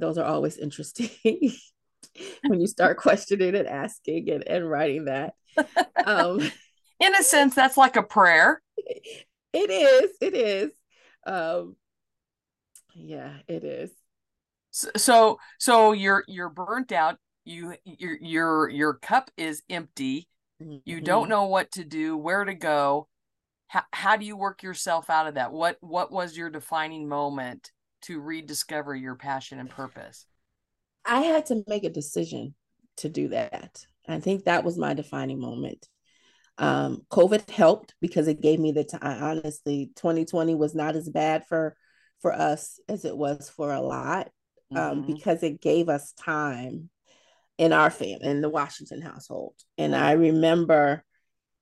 those 0.00 0.18
are 0.18 0.24
always 0.24 0.56
interesting 0.56 1.10
when 2.46 2.60
you 2.60 2.66
start 2.66 2.96
questioning 2.98 3.54
and 3.54 3.68
asking 3.68 4.30
and, 4.30 4.46
and 4.46 4.68
writing 4.68 5.06
that. 5.06 5.34
Um, 6.04 6.40
In 7.00 7.14
a 7.14 7.22
sense, 7.22 7.54
that's 7.54 7.76
like 7.76 7.96
a 7.96 8.02
prayer. 8.02 8.60
It 9.52 9.70
is. 9.70 10.10
It 10.20 10.34
is. 10.34 10.72
Um, 11.26 11.76
yeah, 12.94 13.34
it 13.46 13.62
is. 13.62 13.90
So, 14.70 14.90
so, 14.96 15.38
so 15.58 15.92
you're 15.92 16.24
you're 16.26 16.48
burnt 16.48 16.90
out. 16.90 17.18
You 17.44 17.74
your 17.84 18.16
your 18.20 18.68
your 18.68 18.94
cup 18.94 19.30
is 19.36 19.62
empty. 19.70 20.28
Mm-hmm. 20.62 20.78
You 20.84 21.00
don't 21.00 21.28
know 21.28 21.44
what 21.44 21.70
to 21.72 21.84
do, 21.84 22.16
where 22.16 22.44
to 22.44 22.54
go. 22.54 23.08
How 23.68 23.84
how 23.92 24.16
do 24.16 24.26
you 24.26 24.36
work 24.36 24.64
yourself 24.64 25.08
out 25.08 25.28
of 25.28 25.34
that? 25.34 25.52
What 25.52 25.76
what 25.80 26.10
was 26.10 26.36
your 26.36 26.50
defining 26.50 27.08
moment 27.08 27.70
to 28.02 28.20
rediscover 28.20 28.94
your 28.94 29.14
passion 29.14 29.58
and 29.58 29.70
purpose? 29.70 30.26
I 31.04 31.20
had 31.20 31.46
to 31.46 31.64
make 31.66 31.84
a 31.84 31.90
decision 31.90 32.54
to 32.98 33.08
do 33.08 33.28
that. 33.28 33.84
I 34.06 34.20
think 34.20 34.44
that 34.44 34.64
was 34.64 34.78
my 34.78 34.94
defining 34.94 35.40
moment. 35.40 35.86
Um, 36.56 37.02
COVID 37.10 37.48
helped 37.50 37.94
because 38.00 38.26
it 38.26 38.40
gave 38.40 38.58
me 38.58 38.72
the 38.72 38.84
time. 38.84 39.22
Honestly, 39.22 39.90
2020 39.96 40.54
was 40.54 40.74
not 40.74 40.96
as 40.96 41.08
bad 41.08 41.46
for 41.46 41.76
for 42.20 42.32
us 42.32 42.80
as 42.88 43.04
it 43.04 43.16
was 43.16 43.48
for 43.48 43.72
a 43.72 43.80
lot 43.80 44.28
um, 44.74 45.02
mm-hmm. 45.02 45.12
because 45.12 45.42
it 45.44 45.60
gave 45.60 45.88
us 45.88 46.12
time 46.12 46.90
in 47.58 47.72
our 47.72 47.90
family 47.90 48.18
in 48.22 48.40
the 48.40 48.48
Washington 48.48 49.00
household. 49.00 49.54
And 49.76 49.94
I 49.94 50.12
remember 50.12 51.04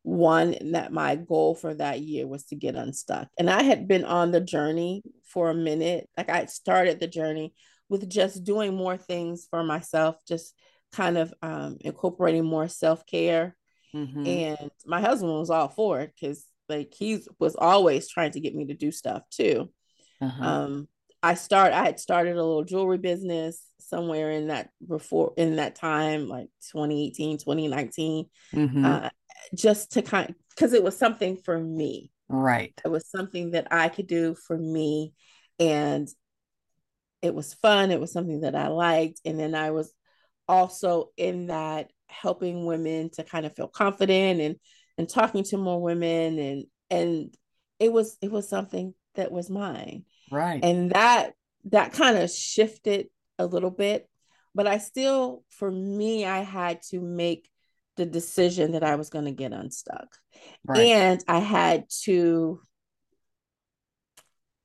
one 0.06 0.56
that 0.72 0.92
my 0.92 1.16
goal 1.16 1.54
for 1.54 1.74
that 1.74 2.00
year 2.00 2.26
was 2.26 2.44
to 2.44 2.54
get 2.54 2.76
unstuck. 2.76 3.28
And 3.38 3.50
I 3.50 3.62
had 3.62 3.88
been 3.88 4.04
on 4.04 4.30
the 4.30 4.40
journey 4.40 5.02
for 5.24 5.50
a 5.50 5.54
minute. 5.54 6.08
Like 6.16 6.30
I 6.30 6.46
started 6.46 7.00
the 7.00 7.08
journey 7.08 7.54
with 7.88 8.08
just 8.08 8.44
doing 8.44 8.74
more 8.74 8.96
things 8.96 9.46
for 9.50 9.62
myself, 9.64 10.16
just 10.26 10.54
kind 10.92 11.18
of 11.18 11.34
um, 11.42 11.78
incorporating 11.80 12.44
more 12.44 12.68
self 12.68 13.04
care 13.06 13.56
Mm-hmm. 13.96 14.26
And 14.26 14.70
my 14.84 15.00
husband 15.00 15.32
was 15.32 15.50
all 15.50 15.68
for 15.68 16.00
it 16.00 16.12
because 16.18 16.44
like 16.68 16.92
he 16.94 17.22
was 17.38 17.56
always 17.56 18.08
trying 18.08 18.32
to 18.32 18.40
get 18.40 18.54
me 18.54 18.66
to 18.66 18.74
do 18.74 18.90
stuff 18.90 19.22
too. 19.30 19.70
Uh-huh. 20.20 20.44
Um, 20.44 20.88
I 21.22 21.34
start 21.34 21.72
I 21.72 21.84
had 21.84 21.98
started 21.98 22.32
a 22.32 22.44
little 22.44 22.64
jewelry 22.64 22.98
business 22.98 23.62
somewhere 23.78 24.30
in 24.30 24.48
that 24.48 24.70
before 24.86 25.32
in 25.36 25.56
that 25.56 25.76
time, 25.76 26.28
like 26.28 26.48
2018, 26.72 27.38
2019. 27.38 28.26
Mm-hmm. 28.54 28.84
Uh, 28.84 29.08
just 29.54 29.92
to 29.92 30.02
kind 30.02 30.34
because 30.50 30.72
it 30.72 30.82
was 30.82 30.96
something 30.96 31.36
for 31.36 31.58
me. 31.58 32.10
Right. 32.28 32.72
It 32.84 32.88
was 32.88 33.08
something 33.08 33.52
that 33.52 33.68
I 33.70 33.88
could 33.88 34.06
do 34.06 34.34
for 34.34 34.56
me. 34.56 35.12
And 35.58 36.08
it 37.22 37.34
was 37.34 37.54
fun. 37.54 37.90
It 37.90 38.00
was 38.00 38.12
something 38.12 38.40
that 38.40 38.54
I 38.54 38.68
liked. 38.68 39.20
And 39.24 39.38
then 39.38 39.54
I 39.54 39.70
was 39.70 39.92
also 40.48 41.10
in 41.16 41.46
that 41.46 41.90
helping 42.08 42.66
women 42.66 43.10
to 43.10 43.24
kind 43.24 43.46
of 43.46 43.54
feel 43.54 43.68
confident 43.68 44.40
and 44.40 44.56
and 44.98 45.08
talking 45.08 45.42
to 45.44 45.56
more 45.56 45.80
women 45.82 46.38
and 46.38 46.64
and 46.88 47.36
it 47.78 47.92
was 47.92 48.16
it 48.22 48.30
was 48.30 48.48
something 48.48 48.94
that 49.16 49.32
was 49.32 49.50
mine 49.50 50.04
right 50.30 50.60
and 50.62 50.92
that 50.92 51.32
that 51.64 51.92
kind 51.92 52.16
of 52.16 52.30
shifted 52.30 53.08
a 53.38 53.46
little 53.46 53.72
bit 53.72 54.08
but 54.54 54.68
i 54.68 54.78
still 54.78 55.42
for 55.50 55.70
me 55.70 56.24
i 56.24 56.38
had 56.38 56.80
to 56.80 57.00
make 57.00 57.48
the 57.96 58.06
decision 58.06 58.72
that 58.72 58.84
i 58.84 58.96
was 58.96 59.10
going 59.10 59.24
to 59.24 59.30
get 59.30 59.52
unstuck 59.52 60.08
right. 60.66 60.80
and 60.80 61.24
i 61.28 61.38
had 61.38 61.84
to 61.88 62.60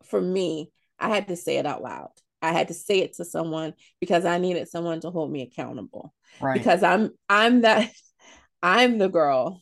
for 0.06 0.22
me 0.22 0.72
i 1.00 1.10
had 1.10 1.28
to 1.28 1.36
say 1.36 1.58
it 1.58 1.66
out 1.66 1.82
loud 1.82 2.10
I 2.42 2.52
had 2.52 2.70
to 2.70 2.74
say 2.74 3.00
it 3.00 3.14
to 3.14 3.26
someone 3.26 3.74
because 4.00 4.26
I 4.26 4.40
needed 4.40 4.68
someone 4.68 5.00
to 5.02 5.12
hold 5.12 5.32
me 5.32 5.44
accountable. 5.44 6.14
Right. 6.40 6.58
Because 6.58 6.84
I'm 6.84 7.12
I'm 7.30 7.62
that 7.62 7.92
I'm 8.64 8.98
the 8.98 9.10
girl 9.10 9.62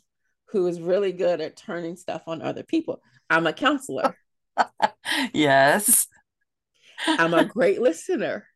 who 0.51 0.67
is 0.67 0.82
really 0.82 1.12
good 1.12 1.41
at 1.41 1.58
turning 1.58 1.95
stuff 1.95 2.23
on 2.27 2.41
other 2.41 2.63
people. 2.63 3.01
I'm 3.29 3.47
a 3.47 3.53
counselor. 3.53 4.15
yes. 5.34 6.08
I'm 7.05 7.34
a 7.34 7.45
great 7.45 7.82
listener. 7.82 8.47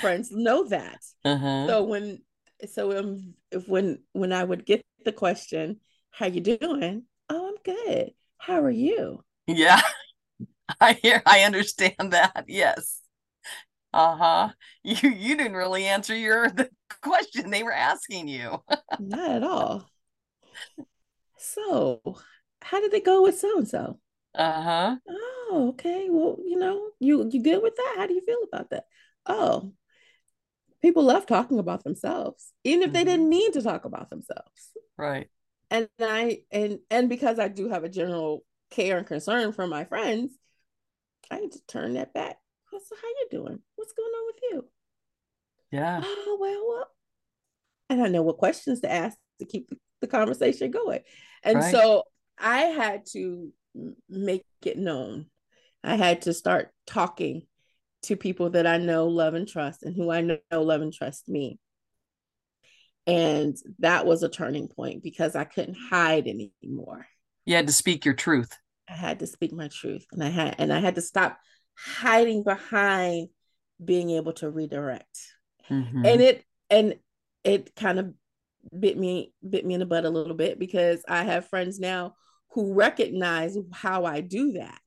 Friends 0.00 0.30
know 0.30 0.64
that. 0.68 1.00
Uh-huh. 1.24 1.66
So 1.66 1.84
when 1.84 2.20
so 2.66 2.98
um, 2.98 3.34
if 3.50 3.68
when 3.68 4.02
when 4.12 4.32
I 4.32 4.44
would 4.44 4.66
get 4.66 4.82
the 5.04 5.12
question, 5.12 5.80
"How 6.10 6.26
you 6.26 6.40
doing?" 6.40 7.04
"Oh, 7.28 7.48
I'm 7.48 7.56
good. 7.64 8.12
How 8.38 8.60
are 8.62 8.70
you?" 8.70 9.24
Yeah. 9.46 9.80
I 10.80 10.94
hear 10.94 11.22
I 11.26 11.42
understand 11.42 12.12
that. 12.12 12.44
Yes. 12.48 13.00
Uh-huh. 13.92 14.50
You 14.84 15.10
you 15.10 15.36
didn't 15.36 15.56
really 15.56 15.86
answer 15.86 16.16
your 16.16 16.50
the 16.50 16.70
question 17.02 17.50
they 17.50 17.62
were 17.62 17.72
asking 17.72 18.28
you. 18.28 18.62
Not 18.98 19.30
at 19.30 19.42
all. 19.42 19.90
So, 21.38 22.02
how 22.60 22.80
did 22.80 22.92
it 22.92 23.04
go 23.04 23.22
with 23.22 23.38
so 23.38 23.58
and 23.58 23.68
so? 23.68 23.98
Uh-huh. 24.34 24.96
Oh, 25.08 25.68
okay. 25.70 26.08
Well, 26.10 26.38
you 26.44 26.56
know, 26.58 26.90
you 27.00 27.28
you 27.30 27.42
good 27.42 27.62
with 27.62 27.76
that? 27.76 27.94
How 27.96 28.06
do 28.06 28.14
you 28.14 28.20
feel 28.20 28.42
about 28.52 28.70
that? 28.70 28.86
Oh, 29.26 29.72
people 30.82 31.02
love 31.02 31.26
talking 31.26 31.58
about 31.58 31.84
themselves, 31.84 32.52
even 32.64 32.82
if 32.82 32.86
mm-hmm. 32.86 32.94
they 32.94 33.04
didn't 33.04 33.28
mean 33.28 33.52
to 33.52 33.62
talk 33.62 33.84
about 33.84 34.10
themselves. 34.10 34.72
Right. 34.96 35.28
And 35.70 35.88
I 36.00 36.42
and 36.50 36.78
and 36.90 37.08
because 37.08 37.38
I 37.38 37.48
do 37.48 37.68
have 37.68 37.84
a 37.84 37.88
general 37.88 38.44
care 38.70 38.98
and 38.98 39.06
concern 39.06 39.52
for 39.52 39.66
my 39.66 39.84
friends, 39.84 40.32
I 41.30 41.40
need 41.40 41.52
to 41.52 41.66
turn 41.66 41.94
that 41.94 42.14
back 42.14 42.36
so 42.88 42.96
how 43.00 43.08
you 43.08 43.28
doing? 43.30 43.58
What's 43.76 43.92
going 43.92 44.08
on 44.08 44.26
with 44.26 44.42
you? 44.50 44.64
Yeah. 45.70 46.00
Oh, 46.02 46.38
well, 46.40 46.68
well. 46.68 46.88
And 47.90 48.02
I 48.02 48.08
know 48.08 48.22
what 48.22 48.38
questions 48.38 48.80
to 48.80 48.92
ask 48.92 49.16
to 49.38 49.46
keep 49.46 49.70
the 50.00 50.06
conversation 50.06 50.70
going. 50.70 51.00
And 51.42 51.58
right. 51.58 51.72
so 51.72 52.04
I 52.38 52.60
had 52.60 53.06
to 53.12 53.52
make 54.08 54.44
it 54.64 54.78
known. 54.78 55.26
I 55.82 55.96
had 55.96 56.22
to 56.22 56.34
start 56.34 56.70
talking 56.86 57.42
to 58.02 58.16
people 58.16 58.50
that 58.50 58.66
I 58.66 58.78
know, 58.78 59.06
love, 59.06 59.34
and 59.34 59.48
trust, 59.48 59.82
and 59.82 59.94
who 59.94 60.10
I 60.10 60.20
know, 60.20 60.38
love, 60.52 60.82
and 60.82 60.92
trust 60.92 61.28
me. 61.28 61.58
And 63.06 63.56
that 63.78 64.06
was 64.06 64.22
a 64.22 64.28
turning 64.28 64.68
point 64.68 65.02
because 65.02 65.34
I 65.34 65.44
couldn't 65.44 65.76
hide 65.90 66.28
anymore. 66.28 67.06
You 67.46 67.56
had 67.56 67.66
to 67.66 67.72
speak 67.72 68.04
your 68.04 68.14
truth. 68.14 68.52
I 68.88 68.94
had 68.94 69.18
to 69.20 69.26
speak 69.26 69.52
my 69.52 69.68
truth, 69.68 70.06
and 70.12 70.22
I 70.22 70.28
had, 70.28 70.56
and 70.58 70.72
I 70.72 70.80
had 70.80 70.94
to 70.96 71.02
stop 71.02 71.38
hiding 71.76 72.42
behind 72.42 73.28
being 73.82 74.10
able 74.10 74.32
to 74.34 74.50
redirect. 74.50 75.18
Mm-hmm. 75.70 76.04
And 76.04 76.20
it 76.20 76.44
and 76.70 76.96
it 77.44 77.74
kind 77.74 77.98
of 77.98 78.12
bit 78.78 78.98
me 78.98 79.32
bit 79.48 79.64
me 79.64 79.74
in 79.74 79.80
the 79.80 79.86
butt 79.86 80.04
a 80.04 80.10
little 80.10 80.34
bit 80.34 80.58
because 80.58 81.02
I 81.08 81.24
have 81.24 81.48
friends 81.48 81.78
now 81.78 82.14
who 82.52 82.74
recognize 82.74 83.56
how 83.72 84.04
I 84.04 84.20
do 84.20 84.52
that. 84.52 84.80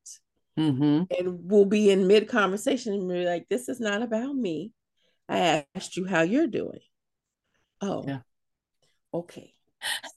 Mm-hmm. 0.59 1.03
And 1.17 1.49
will 1.49 1.65
be 1.65 1.91
in 1.91 2.07
mid 2.07 2.27
conversation 2.27 2.93
and 2.93 3.07
be 3.07 3.25
like, 3.25 3.47
this 3.49 3.69
is 3.69 3.79
not 3.79 4.01
about 4.01 4.35
me. 4.35 4.73
I 5.29 5.65
asked 5.75 5.95
you 5.95 6.05
how 6.05 6.21
you're 6.21 6.47
doing. 6.47 6.81
Oh, 7.79 8.03
yeah. 8.05 8.19
okay. 9.13 9.53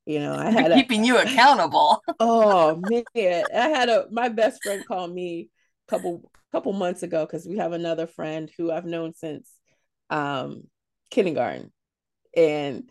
You 0.08 0.20
know, 0.20 0.34
I 0.34 0.48
had 0.48 0.72
keeping 0.72 1.04
you 1.04 1.18
accountable. 1.18 2.02
oh 2.18 2.80
man, 2.88 3.44
I 3.54 3.68
had 3.68 3.90
a 3.90 4.06
my 4.10 4.30
best 4.30 4.62
friend 4.62 4.82
call 4.86 5.06
me 5.06 5.50
couple 5.86 6.32
couple 6.50 6.72
months 6.72 7.02
ago 7.02 7.26
because 7.26 7.46
we 7.46 7.58
have 7.58 7.72
another 7.72 8.06
friend 8.06 8.50
who 8.56 8.72
I've 8.72 8.86
known 8.86 9.12
since 9.12 9.52
um, 10.08 10.62
kindergarten, 11.10 11.70
and 12.34 12.88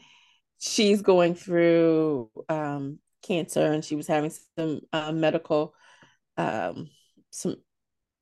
she's 0.60 1.02
going 1.02 1.34
through 1.34 2.30
um, 2.50 3.00
cancer, 3.24 3.66
and 3.66 3.84
she 3.84 3.96
was 3.96 4.06
having 4.06 4.32
some 4.56 4.82
uh, 4.94 5.12
medical 5.12 5.74
um, 6.38 6.90
some 7.32 7.58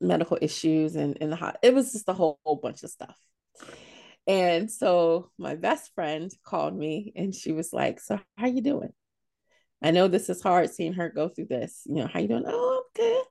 medical 0.02 0.38
issues, 0.42 0.96
and 0.96 1.18
in 1.18 1.30
the 1.30 1.36
hot. 1.36 1.58
It 1.62 1.74
was 1.74 1.92
just 1.92 2.10
a 2.10 2.14
whole, 2.14 2.40
whole 2.44 2.58
bunch 2.58 2.84
of 2.84 2.90
stuff. 2.90 3.18
And 4.28 4.72
so 4.72 5.30
my 5.38 5.56
best 5.56 5.94
friend 5.94 6.32
called 6.44 6.76
me, 6.76 7.14
and 7.16 7.34
she 7.34 7.52
was 7.52 7.72
like, 7.74 8.00
"So 8.00 8.20
how 8.38 8.48
you 8.48 8.62
doing?" 8.62 8.94
I 9.82 9.92
know 9.92 10.08
this 10.08 10.30
is 10.30 10.42
hard 10.42 10.72
seeing 10.72 10.94
her 10.94 11.10
go 11.10 11.30
through 11.30 11.46
this. 11.46 11.84
You 11.86 11.96
know, 11.96 12.08
how 12.08 12.20
you 12.20 12.28
doing? 12.28 12.44
Oh, 12.48 12.84
I'm 12.84 13.02
good 13.02 13.26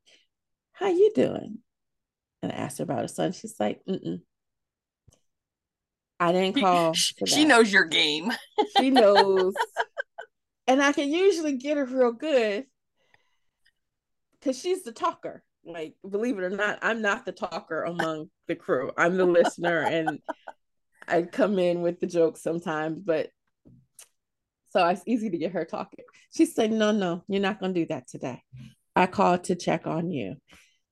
how 0.74 0.88
you 0.88 1.10
doing? 1.14 1.58
And 2.42 2.52
I 2.52 2.56
asked 2.56 2.78
her 2.78 2.84
about 2.84 3.00
her 3.00 3.08
son. 3.08 3.32
She's 3.32 3.58
like, 3.58 3.80
mm 3.88 4.20
I 6.20 6.32
didn't 6.32 6.60
call. 6.60 6.94
She 6.94 7.44
knows 7.44 7.72
your 7.72 7.84
game. 7.84 8.32
she 8.76 8.90
knows. 8.90 9.54
And 10.66 10.82
I 10.82 10.92
can 10.92 11.12
usually 11.12 11.58
get 11.58 11.76
her 11.76 11.84
real 11.84 12.12
good 12.12 12.64
because 14.44 14.58
she's 14.58 14.82
the 14.82 14.92
talker. 14.92 15.42
Like, 15.64 15.94
believe 16.08 16.38
it 16.38 16.44
or 16.44 16.50
not, 16.50 16.78
I'm 16.82 17.00
not 17.00 17.24
the 17.24 17.32
talker 17.32 17.84
among 17.84 18.28
the 18.46 18.54
crew. 18.54 18.92
I'm 18.98 19.16
the 19.16 19.24
listener, 19.24 19.80
and 19.80 20.18
I 21.08 21.22
come 21.22 21.58
in 21.58 21.80
with 21.80 22.00
the 22.00 22.06
jokes 22.06 22.42
sometimes, 22.42 23.00
but 23.00 23.30
so 24.70 24.86
it's 24.88 25.02
easy 25.06 25.30
to 25.30 25.38
get 25.38 25.52
her 25.52 25.64
talking. 25.64 26.04
She 26.34 26.44
said, 26.44 26.72
No, 26.72 26.90
no, 26.92 27.24
you're 27.28 27.40
not 27.40 27.60
going 27.60 27.72
to 27.72 27.80
do 27.80 27.86
that 27.86 28.08
today. 28.08 28.42
I 28.94 29.06
called 29.06 29.44
to 29.44 29.56
check 29.56 29.86
on 29.86 30.10
you 30.10 30.36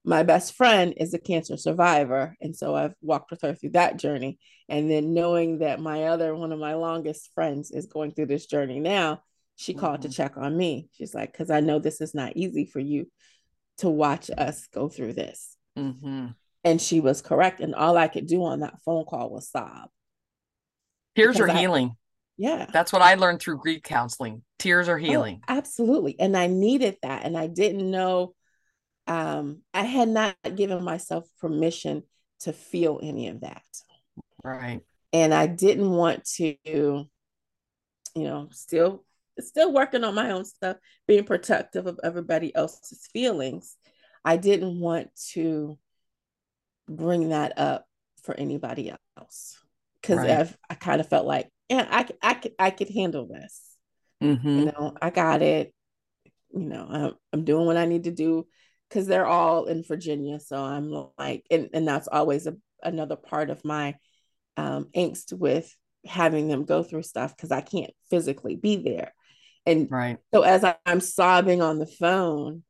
my 0.05 0.23
best 0.23 0.55
friend 0.55 0.95
is 0.97 1.15
a 1.15 1.19
cancer 1.19 1.57
survivor 1.57 2.37
and 2.41 2.57
so 2.57 2.75
i've 2.75 2.95
walked 3.03 3.31
with 3.31 3.41
her 3.43 3.55
through 3.55 3.71
that 3.71 3.97
journey 3.97 4.39
and 4.69 4.91
then 4.91 5.15
knowing 5.15 5.59
that 5.59 5.81
my 5.81 6.05
other 6.05 6.35
one 6.35 6.53
of 6.53 6.59
my 6.59 6.75
longest 6.75 7.31
friends 7.35 7.71
is 7.71 7.87
going 7.87 8.11
through 8.11 8.27
this 8.27 8.47
journey 8.47 8.81
now 8.81 9.21
she 9.57 9.75
called 9.75 10.01
mm-hmm. 10.01 10.11
to 10.11 10.17
check 10.17 10.37
on 10.37 10.57
me 10.57 10.89
she's 10.93 11.15
like 11.15 11.31
because 11.31 11.51
i 11.51 11.61
know 11.61 11.79
this 11.79 12.01
is 12.01 12.15
not 12.15 12.37
easy 12.37 12.67
for 12.67 12.81
you 12.81 13.07
to 13.79 13.89
watch 13.89 14.31
us 14.37 14.69
go 14.73 14.89
through 14.89 15.15
this. 15.15 15.57
Mm-hmm. 15.79 16.27
and 16.65 16.81
she 16.81 17.01
was 17.01 17.23
correct. 17.23 17.61
And 17.61 17.75
all 17.75 17.97
i 17.97 18.09
could 18.09 18.27
do 18.27 18.45
on 18.45 18.61
that 18.61 18.81
phone 18.85 19.05
call 19.05 19.31
was 19.31 19.49
sob. 19.49 19.89
Tears 21.17 21.41
are 21.41 21.49
I, 21.49 21.59
healing. 21.59 21.97
Yeah. 22.37 22.67
That's 22.71 22.93
what 22.93 23.03
i 23.03 23.15
learned 23.15 23.41
through 23.41 23.59
grief 23.59 23.83
counseling. 23.83 24.43
Tears 24.59 24.89
are 24.89 24.99
oh, 24.99 25.03
healing. 25.03 25.41
oh, 25.49 25.57
absolutely. 25.57 26.19
And 26.21 26.37
i 26.37 26.47
needed 26.47 26.97
that. 27.03 27.25
And 27.25 27.37
i 27.39 27.47
didn't 27.47 27.91
know 27.91 28.35
um, 29.07 29.63
I 29.75 29.83
had 29.83 30.09
not 30.09 30.37
given 30.55 30.85
myself 30.85 31.27
permission 31.41 32.05
to 32.41 32.53
feel 32.53 33.01
any 33.03 33.29
of 33.29 33.41
that. 33.41 33.63
Right. 34.45 34.81
And 35.13 35.35
I 35.35 35.47
didn't 35.47 35.91
want 35.91 36.25
to, 36.37 36.57
you 36.65 37.09
know, 38.15 38.49
still 38.53 39.05
still 39.41 39.73
working 39.73 40.05
on 40.05 40.15
my 40.15 40.31
own 40.31 40.45
stuff, 40.45 40.77
being 41.07 41.25
protective 41.25 41.87
of 41.87 42.01
everybody 42.03 42.55
else's 42.55 43.09
feelings. 43.13 43.77
I 44.25 44.37
didn't 44.37 44.79
want 44.79 45.11
to 45.33 45.79
bring 46.89 47.31
that 47.31 47.59
up 47.59 47.87
for 48.23 48.35
anybody 48.35 48.93
else 49.19 49.59
because 50.01 50.19
right. 50.19 50.49
I 50.69 50.75
kind 50.75 51.01
of 51.01 51.09
felt 51.09 51.27
like, 51.27 51.49
yeah, 51.69 51.87
I, 51.91 52.07
I, 52.23 52.35
could, 52.35 52.53
I 52.59 52.71
could 52.71 52.91
handle 52.91 53.27
this. 53.27 53.77
Mm-hmm. 54.23 54.49
You 54.49 54.65
know, 54.67 54.95
I 55.01 55.11
got 55.11 55.43
it. 55.43 55.73
You 56.55 56.67
know, 56.67 56.87
I'm, 56.89 57.13
I'm 57.33 57.45
doing 57.45 57.67
what 57.67 57.77
I 57.77 57.87
need 57.87 58.05
to 58.05 58.11
do 58.13 58.47
because 58.89 59.07
they're 59.07 59.27
all 59.27 59.65
in 59.65 59.83
Virginia. 59.83 60.39
So 60.39 60.57
I'm 60.57 60.91
like, 61.19 61.45
and, 61.51 61.71
and 61.73 61.89
that's 61.89 62.09
always 62.09 62.47
a, 62.47 62.57
another 62.83 63.17
part 63.17 63.51
of 63.51 63.65
my 63.65 63.97
um, 64.57 64.89
angst 64.95 65.33
with 65.33 65.75
having 66.05 66.49
them 66.49 66.65
go 66.65 66.83
through 66.83 67.03
stuff 67.03 67.35
because 67.35 67.51
I 67.51 67.61
can't 67.61 67.93
physically 68.11 68.57
be 68.57 68.77
there. 68.77 69.15
And 69.67 69.91
right. 69.91 70.19
so 70.33 70.43
as 70.43 70.65
I, 70.65 70.77
I'm 70.85 71.01
sobbing 71.01 71.63
on 71.63 71.79
the 71.79 71.87
phone, 71.87 72.63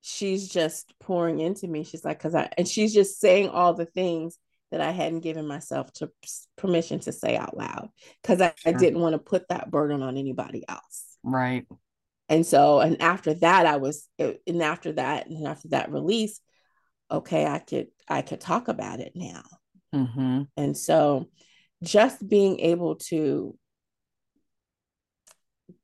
she's 0.00 0.48
just 0.48 0.92
pouring 1.00 1.40
into 1.40 1.68
me. 1.68 1.84
She's 1.84 2.04
like, 2.04 2.18
because 2.18 2.34
I, 2.34 2.50
and 2.56 2.66
she's 2.66 2.92
just 2.92 3.20
saying 3.20 3.48
all 3.48 3.74
the 3.74 3.86
things 3.86 4.38
that 4.72 4.80
I 4.80 4.90
hadn't 4.90 5.20
given 5.20 5.46
myself 5.46 5.92
to 5.94 6.10
permission 6.56 6.98
to 7.00 7.12
say 7.12 7.36
out 7.36 7.56
loud 7.56 7.90
because 8.22 8.40
I, 8.40 8.52
sure. 8.56 8.74
I 8.74 8.78
didn't 8.78 9.00
want 9.00 9.12
to 9.14 9.18
put 9.18 9.48
that 9.48 9.70
burden 9.70 10.02
on 10.02 10.16
anybody 10.16 10.64
else. 10.68 11.04
Right 11.22 11.66
and 12.28 12.44
so 12.44 12.80
and 12.80 13.00
after 13.00 13.34
that 13.34 13.66
i 13.66 13.76
was 13.76 14.08
and 14.18 14.62
after 14.62 14.92
that 14.92 15.26
and 15.28 15.46
after 15.46 15.68
that 15.68 15.90
release 15.90 16.40
okay 17.10 17.46
i 17.46 17.58
could 17.58 17.88
i 18.08 18.22
could 18.22 18.40
talk 18.40 18.68
about 18.68 19.00
it 19.00 19.12
now 19.14 19.42
mm-hmm. 19.94 20.42
and 20.56 20.76
so 20.76 21.28
just 21.82 22.26
being 22.26 22.60
able 22.60 22.96
to 22.96 23.56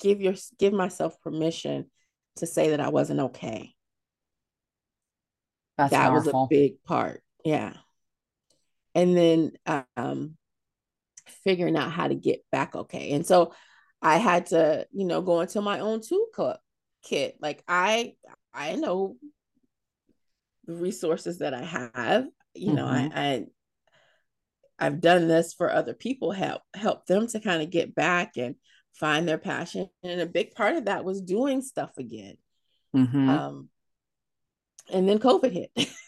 give 0.00 0.20
your 0.20 0.34
give 0.58 0.72
myself 0.72 1.20
permission 1.22 1.90
to 2.36 2.46
say 2.46 2.70
that 2.70 2.80
i 2.80 2.88
wasn't 2.88 3.20
okay 3.20 3.74
That's 5.78 5.90
that 5.90 6.08
powerful. 6.08 6.32
was 6.32 6.46
a 6.46 6.54
big 6.54 6.82
part 6.84 7.22
yeah 7.44 7.74
and 8.94 9.16
then 9.16 9.52
um 9.96 10.36
figuring 11.44 11.76
out 11.76 11.90
how 11.90 12.08
to 12.08 12.14
get 12.14 12.40
back 12.50 12.74
okay 12.74 13.12
and 13.12 13.26
so 13.26 13.52
I 14.02 14.16
had 14.16 14.46
to, 14.46 14.86
you 14.90 15.04
know, 15.04 15.22
go 15.22 15.40
into 15.40 15.60
my 15.60 15.78
own 15.78 16.00
tool 16.00 16.26
kit. 17.04 17.36
Like 17.40 17.62
I 17.68 18.14
I 18.52 18.74
know 18.74 19.16
the 20.66 20.74
resources 20.74 21.38
that 21.38 21.54
I 21.54 21.62
have. 21.62 22.26
You 22.54 22.66
mm-hmm. 22.68 22.76
know, 22.76 22.86
I, 22.86 22.98
mm-hmm. 22.98 23.18
I 23.18 23.46
I've 24.78 25.00
done 25.00 25.28
this 25.28 25.54
for 25.54 25.72
other 25.72 25.94
people, 25.94 26.32
help 26.32 26.62
help 26.74 27.06
them 27.06 27.28
to 27.28 27.40
kind 27.40 27.62
of 27.62 27.70
get 27.70 27.94
back 27.94 28.36
and 28.36 28.56
find 28.94 29.28
their 29.28 29.38
passion. 29.38 29.88
And 30.02 30.20
a 30.20 30.26
big 30.26 30.54
part 30.54 30.76
of 30.76 30.86
that 30.86 31.04
was 31.04 31.20
doing 31.20 31.62
stuff 31.62 31.98
again. 31.98 32.36
Mm-hmm. 32.94 33.28
Um, 33.28 33.68
and 34.90 35.08
then 35.08 35.18
COVID 35.18 35.52
hit. 35.52 35.70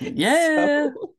Yeah. 0.00 0.88
so, 0.94 1.14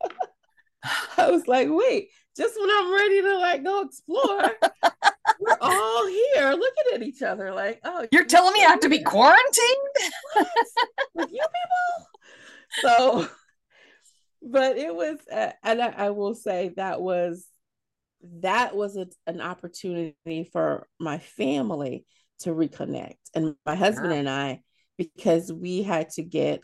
I 1.17 1.30
was 1.30 1.47
like, 1.47 1.67
wait, 1.69 2.09
just 2.36 2.59
when 2.59 2.69
I'm 2.72 2.93
ready 2.93 3.22
to 3.22 3.38
like 3.38 3.63
go 3.63 3.82
explore, 3.82 4.51
we're 5.39 5.57
all 5.61 6.07
here 6.07 6.51
looking 6.51 6.93
at 6.95 7.03
each 7.03 7.22
other 7.22 7.53
like, 7.53 7.80
oh, 7.84 8.07
you're 8.11 8.26
telling 8.26 8.53
me 8.53 8.65
I 8.65 8.69
have 8.69 8.80
to 8.82 8.89
be 8.89 9.03
quarantined 9.03 9.38
with 11.13 11.32
you 11.32 11.43
people? 11.43 12.07
So, 12.82 13.28
but 14.41 14.78
it 14.78 14.95
was, 14.95 15.19
uh, 15.32 15.51
and 15.63 15.82
I, 15.82 15.89
I, 15.89 16.09
will 16.11 16.34
say 16.34 16.72
that 16.78 17.01
was 17.01 17.45
that 18.41 18.76
was 18.76 18.97
a, 18.97 19.07
an 19.28 19.41
opportunity 19.41 20.49
for 20.51 20.88
my 20.99 21.17
family 21.17 22.05
to 22.39 22.49
reconnect, 22.51 23.17
and 23.34 23.55
my 23.65 23.76
husband 23.76 24.13
and 24.13 24.30
I, 24.30 24.61
because 24.97 25.51
we 25.51 25.84
had 25.84 26.09
to 26.11 26.24
get 26.24 26.61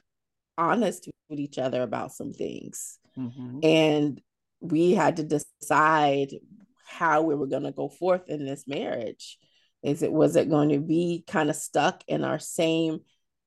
honest 0.58 1.10
with 1.30 1.40
each 1.40 1.58
other 1.58 1.82
about 1.84 2.14
some 2.14 2.34
things, 2.34 3.00
mm-hmm. 3.18 3.60
and 3.64 4.22
we 4.60 4.94
had 4.94 5.18
to 5.18 5.24
decide 5.24 6.30
how 6.86 7.22
we 7.22 7.36
were 7.36 7.48
going 7.48 7.64
to 7.64 7.72
go 7.72 7.90
forth 7.90 8.28
in 8.28 8.46
this 8.46 8.68
marriage. 8.68 9.38
Is 9.84 10.02
it 10.02 10.12
was 10.12 10.36
it 10.36 10.50
going 10.50 10.70
to 10.70 10.80
be 10.80 11.24
kind 11.28 11.50
of 11.50 11.56
stuck 11.56 12.04
in 12.08 12.24
our 12.24 12.40
same 12.40 13.00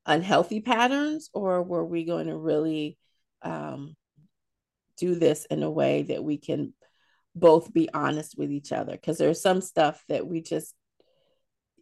unhealthy 0.07 0.61
patterns 0.61 1.31
or 1.35 1.63
were 1.63 1.85
we 1.85 2.05
going 2.05 2.27
to 2.27 2.37
really 2.37 2.97
um, 3.43 3.95
do 4.97 5.15
this 5.15 5.47
in 5.47 5.63
a 5.63 5.71
way 5.71 6.03
that 6.03 6.23
we 6.23 6.39
can 6.39 6.73
both 7.35 7.73
be 7.73 7.89
honest 7.95 8.37
with 8.37 8.51
each 8.51 8.73
other 8.73 8.93
because 8.93 9.19
there's 9.19 9.41
some 9.41 9.61
stuff 9.61 10.03
that 10.09 10.27
we 10.27 10.43
just 10.43 10.75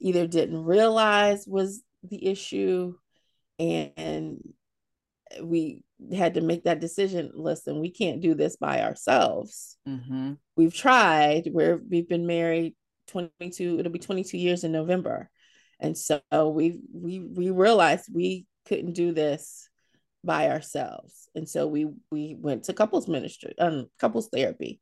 either 0.00 0.26
didn't 0.26 0.64
realize 0.64 1.46
was 1.46 1.82
the 2.02 2.26
issue 2.26 2.94
and 3.58 4.40
we 5.42 5.82
had 6.14 6.34
to 6.34 6.40
make 6.40 6.64
that 6.64 6.80
decision 6.80 7.30
listen 7.34 7.80
we 7.80 7.90
can't 7.90 8.20
do 8.20 8.34
this 8.34 8.56
by 8.56 8.82
ourselves. 8.82 9.76
Mm-hmm. 9.88 10.34
we've 10.56 10.74
tried. 10.74 11.48
Where 11.50 11.80
we've 11.88 12.08
been 12.08 12.26
married 12.26 12.74
22 13.08 13.78
it'll 13.78 13.92
be 13.92 13.98
22 13.98 14.38
years 14.38 14.64
in 14.64 14.72
november. 14.72 15.30
And 15.80 15.96
so 15.96 16.20
we 16.30 16.80
we 16.92 17.20
we 17.20 17.50
realized 17.50 18.06
we 18.12 18.46
couldn't 18.66 18.92
do 18.92 19.12
this 19.12 19.68
by 20.24 20.50
ourselves. 20.50 21.28
And 21.34 21.48
so 21.48 21.66
we 21.66 21.88
we 22.10 22.36
went 22.38 22.64
to 22.64 22.74
couples 22.74 23.08
ministry 23.08 23.54
um 23.58 23.86
couples 23.98 24.28
therapy 24.28 24.80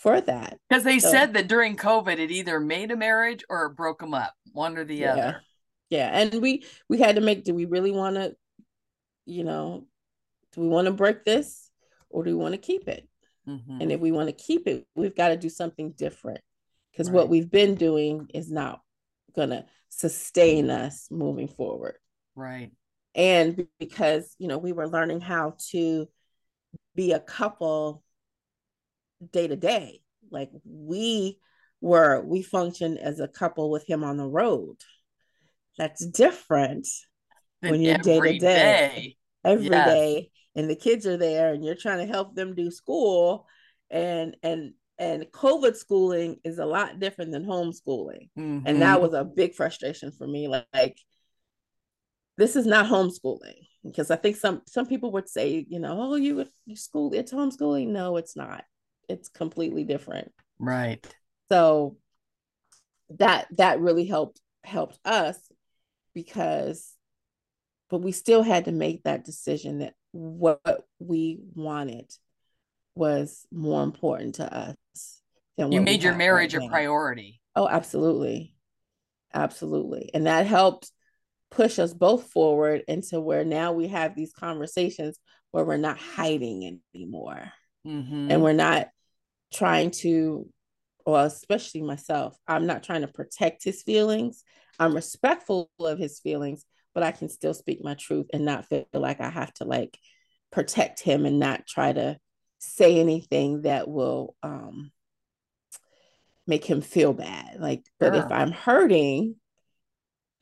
for 0.00 0.20
that 0.20 0.58
because 0.68 0.84
they 0.84 0.98
so, 0.98 1.10
said 1.10 1.34
that 1.34 1.48
during 1.48 1.76
covid 1.76 2.18
it 2.18 2.30
either 2.30 2.58
made 2.58 2.90
a 2.90 2.96
marriage 2.96 3.44
or 3.48 3.66
it 3.66 3.76
broke 3.76 4.00
them 4.00 4.14
up 4.14 4.34
one 4.52 4.76
or 4.76 4.84
the 4.84 4.96
yeah, 4.96 5.12
other 5.12 5.42
yeah 5.90 6.10
and 6.12 6.40
we 6.40 6.64
we 6.88 6.98
had 6.98 7.16
to 7.16 7.20
make 7.20 7.44
do 7.44 7.54
we 7.54 7.66
really 7.66 7.90
want 7.90 8.16
to 8.16 8.34
you 9.26 9.44
know 9.44 9.86
do 10.52 10.60
we 10.60 10.68
want 10.68 10.86
to 10.86 10.92
break 10.92 11.24
this 11.24 11.70
or 12.08 12.24
do 12.24 12.36
we 12.36 12.42
want 12.42 12.54
to 12.54 12.58
keep 12.58 12.88
it? 12.88 13.08
Mm-hmm. 13.48 13.80
And 13.80 13.92
if 13.92 14.00
we 14.00 14.12
want 14.12 14.28
to 14.28 14.44
keep 14.44 14.66
it, 14.66 14.86
we've 14.94 15.14
got 15.14 15.28
to 15.28 15.36
do 15.36 15.48
something 15.48 15.92
different 15.92 16.40
because 16.90 17.08
right. 17.08 17.14
what 17.14 17.28
we've 17.28 17.50
been 17.50 17.76
doing 17.76 18.28
is 18.34 18.50
not 18.50 18.80
going 19.34 19.50
to 19.50 19.64
sustain 19.88 20.70
us 20.70 21.08
moving 21.10 21.48
forward. 21.48 21.96
Right. 22.34 22.72
And 23.14 23.66
because, 23.78 24.34
you 24.38 24.48
know, 24.48 24.58
we 24.58 24.72
were 24.72 24.88
learning 24.88 25.20
how 25.20 25.54
to 25.70 26.08
be 26.94 27.12
a 27.12 27.20
couple 27.20 28.02
day 29.32 29.48
to 29.48 29.56
day. 29.56 30.00
Like 30.30 30.50
we 30.64 31.38
were, 31.80 32.22
we 32.22 32.42
functioned 32.42 32.98
as 32.98 33.20
a 33.20 33.28
couple 33.28 33.70
with 33.70 33.86
him 33.86 34.04
on 34.04 34.16
the 34.16 34.28
road. 34.28 34.76
That's 35.78 36.04
different 36.04 36.86
when 37.60 37.80
you're 37.80 37.98
day 37.98 38.20
to 38.20 38.38
day 38.38 39.16
every 39.44 39.66
yes. 39.66 39.86
day 39.86 40.30
and 40.54 40.68
the 40.68 40.76
kids 40.76 41.06
are 41.06 41.16
there 41.16 41.52
and 41.52 41.64
you're 41.64 41.74
trying 41.74 42.06
to 42.06 42.12
help 42.12 42.34
them 42.34 42.54
do 42.54 42.70
school 42.70 43.46
and 43.90 44.36
and 44.42 44.72
and 44.98 45.24
covid 45.32 45.76
schooling 45.76 46.36
is 46.44 46.58
a 46.58 46.64
lot 46.64 46.98
different 46.98 47.32
than 47.32 47.44
homeschooling 47.44 48.28
mm-hmm. 48.38 48.60
and 48.66 48.82
that 48.82 49.00
was 49.00 49.14
a 49.14 49.24
big 49.24 49.54
frustration 49.54 50.12
for 50.12 50.26
me 50.26 50.48
like, 50.48 50.66
like 50.74 50.98
this 52.36 52.56
is 52.56 52.66
not 52.66 52.86
homeschooling 52.86 53.66
because 53.84 54.10
i 54.10 54.16
think 54.16 54.36
some 54.36 54.62
some 54.66 54.86
people 54.86 55.12
would 55.12 55.28
say 55.28 55.64
you 55.68 55.78
know 55.78 55.96
oh 56.00 56.14
you 56.16 56.44
you 56.66 56.76
school 56.76 57.12
it's 57.14 57.32
homeschooling 57.32 57.88
no 57.88 58.16
it's 58.16 58.36
not 58.36 58.64
it's 59.10 59.28
completely 59.28 59.84
different 59.84 60.32
Right. 60.60 61.04
So 61.50 61.96
that 63.18 63.48
that 63.56 63.80
really 63.80 64.04
helped 64.04 64.40
helped 64.62 65.00
us 65.04 65.36
because 66.14 66.94
but 67.88 68.02
we 68.02 68.12
still 68.12 68.42
had 68.42 68.66
to 68.66 68.72
make 68.72 69.02
that 69.02 69.24
decision 69.24 69.80
that 69.80 69.94
what 70.12 70.84
we 71.00 71.40
wanted 71.54 72.12
was 72.94 73.46
more 73.50 73.82
important 73.82 74.36
to 74.36 74.54
us 74.56 74.76
than 75.56 75.72
you 75.72 75.80
made 75.80 76.02
your 76.04 76.14
marriage 76.14 76.54
right 76.54 76.66
a 76.66 76.68
priority. 76.68 77.40
Oh, 77.56 77.66
absolutely. 77.66 78.54
Absolutely. 79.34 80.10
And 80.14 80.26
that 80.26 80.46
helped 80.46 80.92
push 81.50 81.80
us 81.80 81.92
both 81.92 82.30
forward 82.30 82.82
into 82.86 83.20
where 83.20 83.44
now 83.44 83.72
we 83.72 83.88
have 83.88 84.14
these 84.14 84.32
conversations 84.32 85.18
where 85.50 85.64
we're 85.64 85.76
not 85.76 85.98
hiding 85.98 86.80
anymore. 86.94 87.52
Mm-hmm. 87.84 88.30
And 88.30 88.42
we're 88.42 88.52
not 88.52 88.88
trying 89.52 89.90
to, 89.90 90.48
well, 91.06 91.24
especially 91.24 91.82
myself, 91.82 92.36
I'm 92.46 92.66
not 92.66 92.82
trying 92.82 93.02
to 93.02 93.08
protect 93.08 93.64
his 93.64 93.82
feelings. 93.82 94.44
I'm 94.78 94.94
respectful 94.94 95.70
of 95.78 95.98
his 95.98 96.20
feelings, 96.20 96.64
but 96.94 97.02
I 97.02 97.12
can 97.12 97.28
still 97.28 97.54
speak 97.54 97.82
my 97.82 97.94
truth 97.94 98.26
and 98.32 98.44
not 98.44 98.66
feel 98.66 98.86
like 98.92 99.20
I 99.20 99.30
have 99.30 99.52
to 99.54 99.64
like 99.64 99.98
protect 100.50 101.00
him 101.00 101.26
and 101.26 101.38
not 101.38 101.66
try 101.66 101.92
to 101.92 102.18
say 102.58 102.98
anything 103.00 103.62
that 103.62 103.88
will 103.88 104.34
um 104.42 104.92
make 106.46 106.64
him 106.64 106.80
feel 106.80 107.12
bad. 107.12 107.58
Like, 107.60 107.84
but 107.98 108.14
if 108.14 108.30
I'm 108.30 108.50
hurting, 108.50 109.36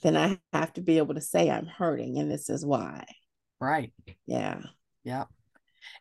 then 0.02 0.16
I 0.16 0.38
have 0.52 0.72
to 0.74 0.80
be 0.80 0.98
able 0.98 1.14
to 1.14 1.20
say 1.20 1.50
I'm 1.50 1.66
hurting 1.66 2.18
and 2.18 2.30
this 2.30 2.48
is 2.48 2.64
why. 2.64 3.04
Right. 3.60 3.92
Yeah. 4.26 4.60
Yeah. 5.04 5.24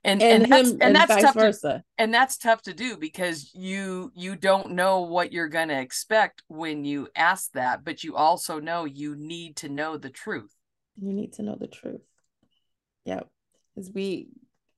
And 0.03 0.21
and, 0.21 0.43
and 0.43 0.51
that's, 0.51 0.69
and, 0.69 0.83
and 0.83 0.95
that's 0.95 1.21
tough 1.21 1.35
versa. 1.35 1.67
to 1.67 1.83
and 1.97 2.13
that's 2.13 2.37
tough 2.37 2.61
to 2.63 2.73
do 2.73 2.97
because 2.97 3.51
you 3.53 4.11
you 4.15 4.35
don't 4.35 4.71
know 4.71 5.01
what 5.01 5.33
you're 5.33 5.49
going 5.49 5.69
to 5.69 5.79
expect 5.79 6.43
when 6.47 6.85
you 6.85 7.07
ask 7.15 7.51
that 7.53 7.83
but 7.83 8.03
you 8.03 8.15
also 8.15 8.59
know 8.59 8.85
you 8.85 9.15
need 9.15 9.57
to 9.57 9.69
know 9.69 9.97
the 9.97 10.09
truth. 10.09 10.53
You 11.01 11.13
need 11.13 11.33
to 11.33 11.43
know 11.43 11.55
the 11.59 11.67
truth. 11.67 12.01
Yep. 13.05 13.27
Because 13.75 13.91
we 13.93 14.29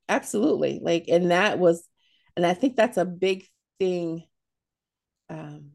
absolutely. 0.07 0.79
Like 0.81 1.05
and 1.07 1.31
that 1.31 1.59
was 1.59 1.87
and 2.35 2.45
i 2.45 2.53
think 2.53 2.75
that's 2.75 2.97
a 2.97 3.05
big 3.05 3.45
thing 3.79 4.23
um 5.29 5.71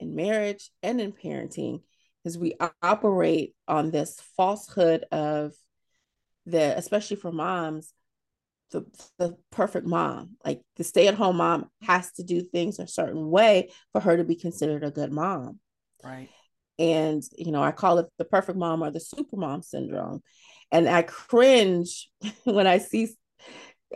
in 0.00 0.14
marriage 0.14 0.70
and 0.82 1.00
in 1.00 1.12
parenting 1.12 1.82
is 2.24 2.38
we 2.38 2.54
operate 2.82 3.54
on 3.68 3.90
this 3.90 4.20
falsehood 4.36 5.04
of 5.12 5.52
the 6.46 6.76
especially 6.76 7.16
for 7.16 7.32
moms 7.32 7.92
the, 8.74 8.84
the 9.18 9.36
perfect 9.50 9.86
mom. 9.86 10.36
Like 10.44 10.60
the 10.76 10.84
stay-at-home 10.84 11.36
mom 11.36 11.70
has 11.82 12.12
to 12.12 12.22
do 12.22 12.42
things 12.42 12.78
a 12.78 12.86
certain 12.86 13.30
way 13.30 13.70
for 13.92 14.00
her 14.00 14.16
to 14.16 14.24
be 14.24 14.36
considered 14.36 14.84
a 14.84 14.90
good 14.90 15.12
mom. 15.12 15.60
Right. 16.02 16.28
And 16.78 17.22
you 17.38 17.52
know 17.52 17.62
i 17.62 17.70
call 17.70 17.98
it 17.98 18.06
the 18.18 18.24
perfect 18.24 18.58
mom 18.58 18.82
or 18.82 18.90
the 18.90 19.00
super 19.00 19.36
mom 19.36 19.62
syndrome. 19.62 20.22
And 20.72 20.88
i 20.88 21.02
cringe 21.02 22.10
when 22.44 22.66
i 22.66 22.78
see 22.78 23.10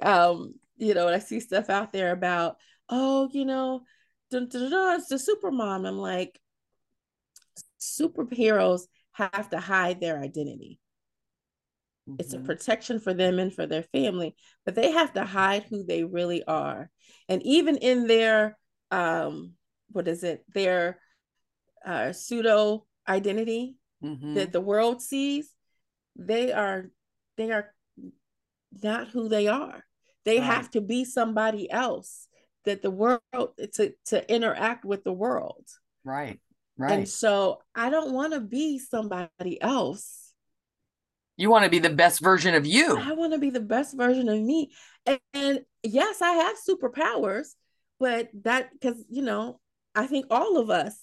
um 0.01 0.55
you 0.77 0.95
know 0.95 1.07
when 1.07 1.15
i 1.15 1.19
see 1.19 1.41
stuff 1.41 1.71
out 1.71 1.93
there 1.93 2.13
about 2.13 2.57
oh 2.89 3.29
you 3.33 3.45
know 3.45 3.83
dun, 4.31 4.49
dun, 4.49 4.71
dun, 4.71 5.01
it's 5.01 5.09
the 5.09 5.19
super 5.19 5.51
mom. 5.51 5.87
I'm 5.87 5.99
like 5.99 6.39
superheroes 7.81 8.83
have 9.13 9.51
to 9.51 9.59
hide 9.59 10.01
their 10.01 10.21
identity. 10.21 10.79
Mm-hmm. 12.09 12.17
It's 12.21 12.33
a 12.33 12.37
mm-hmm. 12.37 12.47
protection 12.47 13.01
for 13.01 13.13
them 13.13 13.39
and 13.39 13.53
for 13.53 13.67
their 13.67 13.83
family, 13.83 14.35
but 14.65 14.75
they 14.75 14.93
have 14.93 15.13
to 15.15 15.25
hide 15.25 15.65
who 15.65 15.85
they 15.85 16.05
really 16.05 16.43
are. 16.45 16.91
And 17.29 17.43
even 17.43 17.77
in 17.77 18.07
their 18.07 18.57
um 18.91 19.53
what 19.91 20.09
is 20.09 20.25
it? 20.25 20.45
Their 20.55 20.99
uh 21.85 22.13
pseudo 22.13 22.87
identity 23.07 23.77
mm-hmm. 24.03 24.35
that 24.35 24.53
the 24.53 24.61
world 24.61 25.03
sees, 25.03 25.53
they 26.17 26.53
are 26.53 26.91
they 27.37 27.51
are 27.51 27.75
not 28.83 29.09
who 29.09 29.29
they 29.29 29.49
are. 29.49 29.85
They 30.25 30.39
right. 30.39 30.47
have 30.47 30.71
to 30.73 30.81
be 30.81 31.05
somebody 31.05 31.71
else 31.71 32.29
that 32.65 32.83
the 32.83 32.91
world 32.91 33.21
to 33.75 33.93
to 34.07 34.33
interact 34.35 34.85
with 34.85 35.05
the 35.05 35.13
world. 35.13 35.67
Right. 36.05 36.41
Right. 36.77 36.93
And 36.93 37.09
so 37.09 37.59
I 37.75 37.91
don't 37.91 38.13
want 38.13 38.35
to 38.35 38.41
be 38.41 38.79
somebody 38.79 39.61
else. 39.61 40.28
You 41.39 41.51
want 41.51 41.65
to 41.65 41.71
be 41.71 41.79
the 41.79 41.89
best 41.89 42.21
version 42.21 42.55
of 42.55 42.67
you. 42.67 42.99
I 42.99 43.13
want 43.13 43.33
to 43.33 43.39
be 43.39 43.51
the 43.51 43.61
best 43.61 43.97
version 43.97 44.29
of 44.29 44.41
me. 44.41 44.73
And, 45.07 45.21
and 45.33 45.61
yes, 45.85 46.21
I 46.21 46.33
have 46.33 46.57
superpowers, 46.69 47.51
but 48.01 48.29
that 48.43 48.71
because 48.73 49.03
you 49.09 49.23
know, 49.23 49.61
I 49.95 50.09
think 50.09 50.27
all 50.31 50.59
of 50.59 50.69
us 50.69 50.99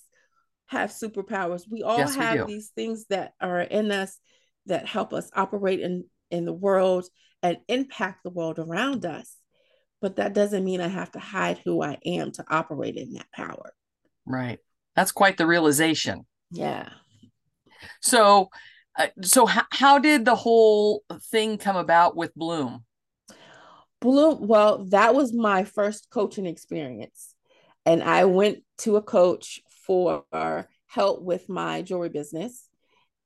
have 0.67 0.89
superpowers. 0.89 1.63
We 1.71 1.83
all 1.83 1.99
yes, 1.99 2.15
have 2.15 2.47
we 2.47 2.53
these 2.53 2.69
things 2.75 3.05
that 3.09 3.33
are 3.39 3.61
in 3.61 3.91
us 3.91 4.17
that 4.65 4.85
help 4.85 5.13
us 5.13 5.31
operate 5.33 5.79
in 5.79 6.03
in 6.29 6.43
the 6.43 6.53
world 6.53 7.05
and 7.41 7.57
impact 7.69 8.23
the 8.23 8.29
world 8.29 8.59
around 8.59 9.05
us. 9.05 9.37
But 10.01 10.17
that 10.17 10.33
doesn't 10.33 10.65
mean 10.65 10.81
I 10.81 10.89
have 10.89 11.11
to 11.13 11.19
hide 11.19 11.59
who 11.63 11.81
I 11.81 11.97
am 12.05 12.33
to 12.33 12.45
operate 12.49 12.97
in 12.97 13.13
that 13.13 13.31
power. 13.33 13.73
Right. 14.25 14.59
That's 14.97 15.13
quite 15.13 15.37
the 15.37 15.47
realization. 15.47 16.25
Yeah. 16.51 16.89
So, 18.01 18.49
uh, 18.97 19.07
so 19.21 19.49
h- 19.49 19.65
how 19.71 19.99
did 19.99 20.25
the 20.25 20.35
whole 20.35 21.03
thing 21.31 21.57
come 21.57 21.75
about 21.75 22.15
with 22.15 22.33
Bloom? 22.35 22.83
Bloom, 24.01 24.47
well, 24.47 24.85
that 24.85 25.15
was 25.15 25.33
my 25.33 25.63
first 25.63 26.09
coaching 26.09 26.45
experience. 26.45 27.33
And 27.85 28.03
I 28.03 28.25
went 28.25 28.59
to 28.79 28.95
a 28.95 29.01
coach 29.01 29.61
for 29.85 30.23
help 30.87 31.21
with 31.21 31.49
my 31.49 31.81
jewelry 31.81 32.09
business 32.09 32.67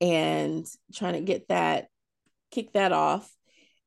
and 0.00 0.66
trying 0.94 1.14
to 1.14 1.20
get 1.20 1.48
that, 1.48 1.88
kick 2.50 2.72
that 2.72 2.92
off. 2.92 3.30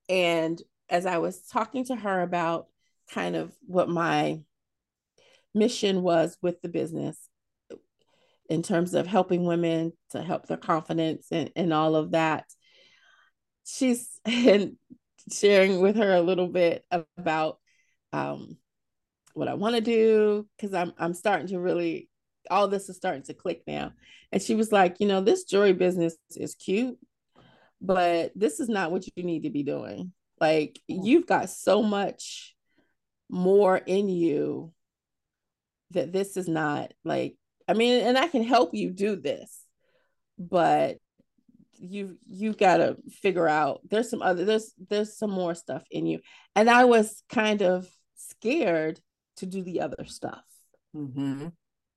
And 0.10 0.62
as 0.90 1.06
I 1.06 1.18
was 1.18 1.42
talking 1.48 1.86
to 1.86 1.96
her 1.96 2.22
about 2.22 2.68
kind 3.12 3.36
of 3.36 3.54
what 3.66 3.90
my 3.90 4.42
mission 5.54 6.02
was 6.02 6.38
with 6.42 6.62
the 6.62 6.70
business, 6.70 7.18
in 8.50 8.62
terms 8.62 8.94
of 8.94 9.08
helping 9.08 9.46
women 9.46 9.94
to 10.12 10.22
help 10.22 10.48
their 10.48 10.58
confidence 10.58 11.28
and, 11.32 11.52
and 11.56 11.74
all 11.74 11.96
of 11.96 12.12
that. 12.12 12.46
She's 13.66 14.20
and 14.26 14.78
sharing 15.32 15.80
with 15.80 15.96
her 15.96 16.14
a 16.14 16.22
little 16.22 16.48
bit 16.48 16.86
about 17.18 17.58
um, 18.12 18.58
what 19.34 19.48
I 19.48 19.54
want 19.54 19.76
to 19.76 19.82
do 19.82 20.48
because 20.56 20.74
I'm 20.74 20.94
I'm 20.98 21.14
starting 21.14 21.48
to 21.48 21.60
really 21.60 22.10
all 22.52 22.68
this 22.68 22.90
is 22.90 22.98
starting 22.98 23.24
to 23.24 23.34
click 23.34 23.64
now. 23.66 23.94
And 24.32 24.42
she 24.42 24.56
was 24.56 24.72
like, 24.72 24.98
you 25.00 25.08
know, 25.08 25.22
this 25.22 25.46
jewelry 25.46 25.74
business 25.74 26.16
is 26.36 26.56
cute, 26.56 26.98
but 27.82 28.32
this 28.36 28.60
is 28.60 28.68
not 28.68 28.92
what 28.92 29.06
you 29.16 29.24
need 29.24 29.44
to 29.44 29.50
be 29.50 29.64
doing. 29.64 30.12
Like 30.40 30.80
you've 30.88 31.28
got 31.28 31.50
so 31.50 31.82
much 31.82 32.56
more 33.30 33.78
in 33.78 34.10
you 34.10 34.74
that 35.92 36.12
this 36.12 36.38
is 36.38 36.48
not 36.48 36.94
like 37.06 37.36
I 37.68 37.74
mean, 37.74 38.06
and 38.06 38.18
I 38.18 38.28
can 38.28 38.44
help 38.44 38.74
you 38.74 38.92
do 38.92 39.16
this, 39.16 39.64
but 40.38 40.98
you 41.80 42.18
you've 42.26 42.58
got 42.58 42.78
to 42.78 42.98
figure 43.10 43.48
out 43.48 43.82
there's 43.90 44.10
some 44.10 44.22
other 44.22 44.46
there's 44.46 44.74
there's 44.90 45.18
some 45.18 45.32
more 45.32 45.56
stuff 45.56 45.84
in 45.92 46.06
you. 46.06 46.20
And 46.56 46.70
i 46.70 46.86
was 46.86 47.24
kind 47.30 47.62
of 47.62 47.88
scared 48.16 49.00
to 49.38 49.46
do 49.46 49.64
the 49.64 49.82
other 49.82 50.06
stuff. 50.06 50.44
Mm-hmm. 50.96 51.48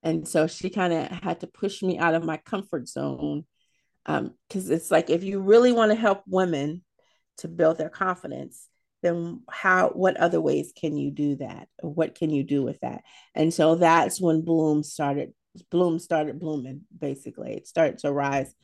and 0.03 0.27
so 0.27 0.47
she 0.47 0.71
kind 0.71 0.93
of 0.93 1.09
had 1.09 1.41
to 1.41 1.47
push 1.47 1.83
me 1.83 1.99
out 1.99 2.15
of 2.15 2.25
my 2.25 2.39
comfort 2.39 2.89
zone 2.89 3.45
um 4.07 4.33
because 4.49 4.71
it's 4.71 4.91
like 4.91 5.11
if 5.11 5.23
you 5.23 5.41
really 5.41 5.71
want 5.71 5.93
to 5.93 5.97
help 5.97 6.23
women 6.27 6.83
to 7.37 7.49
build 7.49 7.77
their 7.77 7.91
confidence 7.91 8.69
then 9.03 9.43
how 9.49 9.91
what 9.91 10.17
other 10.17 10.41
ways 10.41 10.73
can 10.75 10.97
you 10.97 11.11
do 11.11 11.37
that? 11.37 11.69
What 11.81 12.15
can 12.15 12.31
you 12.31 12.43
do 12.43 12.63
with 12.63 12.81
that? 12.81 13.03
And 13.35 13.53
so 13.53 13.77
that's 13.77 14.21
when 14.21 14.43
bloom 14.43 14.83
started 14.83 15.33
bloom 15.63 15.99
started 15.99 16.41
blooming 16.41 16.83
basically. 16.97 17.55
It 17.55 17.67
started 17.67 17.99
to 17.99 18.13
rise. 18.13 18.55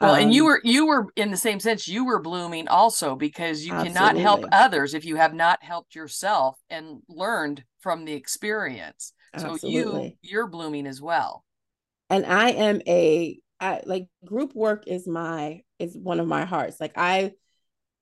Well 0.00 0.14
um, 0.14 0.22
and 0.22 0.34
you 0.34 0.42
um, 0.42 0.46
were 0.46 0.60
you 0.64 0.86
were 0.86 1.06
in 1.14 1.30
the 1.30 1.36
same 1.36 1.60
sense 1.60 1.86
you 1.86 2.04
were 2.04 2.20
blooming 2.20 2.66
also 2.68 3.14
because 3.14 3.64
you 3.64 3.72
absolutely. 3.72 3.94
cannot 3.94 4.16
help 4.16 4.44
others 4.50 4.94
if 4.94 5.04
you 5.04 5.16
have 5.16 5.34
not 5.34 5.62
helped 5.62 5.94
yourself 5.94 6.58
and 6.68 7.00
learned 7.08 7.62
from 7.80 8.04
the 8.04 8.12
experience. 8.12 9.12
So 9.38 9.52
absolutely. 9.52 10.18
you 10.22 10.30
you're 10.30 10.48
blooming 10.48 10.86
as 10.86 11.00
well. 11.00 11.44
And 12.10 12.26
i 12.26 12.50
am 12.50 12.80
a 12.86 13.38
I, 13.60 13.82
like 13.86 14.08
group 14.24 14.54
work 14.54 14.84
is 14.86 15.06
my 15.06 15.62
is 15.78 15.96
one 15.96 16.20
of 16.20 16.26
my 16.26 16.44
hearts. 16.44 16.80
Like 16.80 16.92
i 16.96 17.32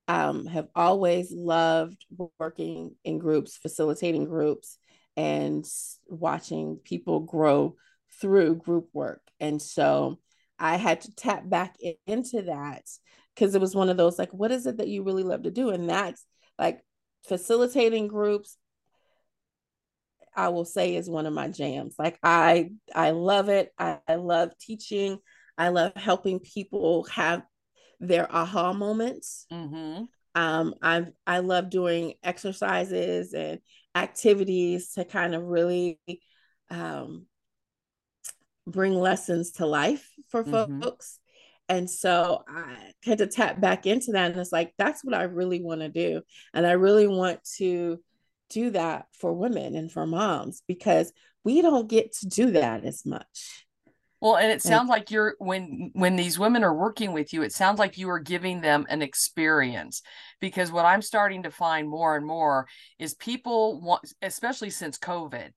um 0.07 0.47
have 0.47 0.67
always 0.75 1.31
loved 1.31 2.05
working 2.39 2.95
in 3.03 3.19
groups 3.19 3.57
facilitating 3.57 4.25
groups 4.25 4.77
and 5.15 5.65
watching 6.07 6.77
people 6.83 7.21
grow 7.21 7.75
through 8.23 8.55
group 8.55 8.87
work. 8.93 9.21
And 9.41 9.61
so 9.61 10.17
I 10.57 10.77
had 10.77 11.01
to 11.01 11.13
tap 11.13 11.43
back 11.49 11.75
into 12.07 12.43
that 12.43 12.83
because 13.35 13.53
it 13.53 13.59
was 13.59 13.75
one 13.75 13.89
of 13.89 13.97
those 13.97 14.17
like, 14.17 14.33
what 14.33 14.49
is 14.49 14.65
it 14.65 14.77
that 14.77 14.87
you 14.87 15.03
really 15.03 15.23
love 15.23 15.43
to 15.43 15.51
do? 15.51 15.71
And 15.71 15.89
that's 15.89 16.25
like 16.57 16.79
facilitating 17.27 18.07
groups. 18.07 18.57
I 20.33 20.47
will 20.49 20.63
say 20.63 20.95
is 20.95 21.09
one 21.09 21.25
of 21.25 21.33
my 21.33 21.49
jams. 21.49 21.95
Like 21.99 22.17
I 22.23 22.71
I 22.95 23.11
love 23.11 23.49
it. 23.49 23.73
I, 23.77 23.99
I 24.07 24.15
love 24.15 24.57
teaching. 24.57 25.19
I 25.57 25.67
love 25.67 25.91
helping 25.97 26.39
people 26.39 27.03
have 27.11 27.43
their 27.99 28.33
aha 28.33 28.71
moments. 28.71 29.45
Mm-hmm. 29.51 30.05
Um, 30.33 30.75
I 30.81 31.07
I 31.27 31.39
love 31.39 31.69
doing 31.69 32.13
exercises 32.23 33.33
and 33.33 33.59
activities 33.95 34.93
to 34.93 35.03
kind 35.03 35.35
of 35.35 35.43
really 35.43 35.99
um, 36.69 37.27
bring 38.67 38.93
lessons 38.93 39.51
to 39.53 39.65
life 39.65 40.09
for 40.29 40.43
mm-hmm. 40.43 40.81
folks. 40.81 41.19
And 41.69 41.89
so 41.89 42.43
I 42.47 42.91
had 43.03 43.19
to 43.19 43.27
tap 43.27 43.59
back 43.59 43.85
into 43.85 44.11
that. 44.11 44.31
And 44.31 44.39
it's 44.39 44.51
like, 44.51 44.73
that's 44.77 45.03
what 45.03 45.13
I 45.15 45.23
really 45.23 45.61
want 45.61 45.81
to 45.81 45.89
do. 45.89 46.21
And 46.53 46.67
I 46.67 46.73
really 46.73 47.07
want 47.07 47.39
to 47.57 47.99
do 48.49 48.69
that 48.71 49.07
for 49.13 49.33
women 49.33 49.75
and 49.75 49.91
for 49.91 50.05
moms 50.05 50.61
because 50.67 51.11
we 51.43 51.61
don't 51.61 51.89
get 51.89 52.13
to 52.17 52.27
do 52.27 52.51
that 52.51 52.85
as 52.85 53.05
much. 53.05 53.65
Well, 54.23 54.37
and 54.37 54.51
it 54.51 54.61
sounds 54.61 54.87
like, 54.87 55.01
like 55.01 55.11
you're 55.11 55.35
when 55.39 55.91
when 55.91 56.15
these 56.15 56.39
women 56.39 56.63
are 56.63 56.73
working 56.73 57.11
with 57.11 57.33
you, 57.33 57.41
it 57.41 57.51
sounds 57.51 57.77
like 57.77 57.97
you 57.97 58.09
are 58.09 58.19
giving 58.19 58.61
them 58.61 58.85
an 58.87 59.01
experience 59.01 60.01
because 60.39 60.71
what 60.71 60.85
I'm 60.85 61.01
starting 61.01 61.43
to 61.43 61.51
find 61.51 61.89
more 61.89 62.15
and 62.15 62.25
more 62.25 62.65
is 62.97 63.15
people 63.15 63.81
want 63.81 64.09
especially 64.21 64.69
since 64.69 64.97
COVID, 64.97 65.49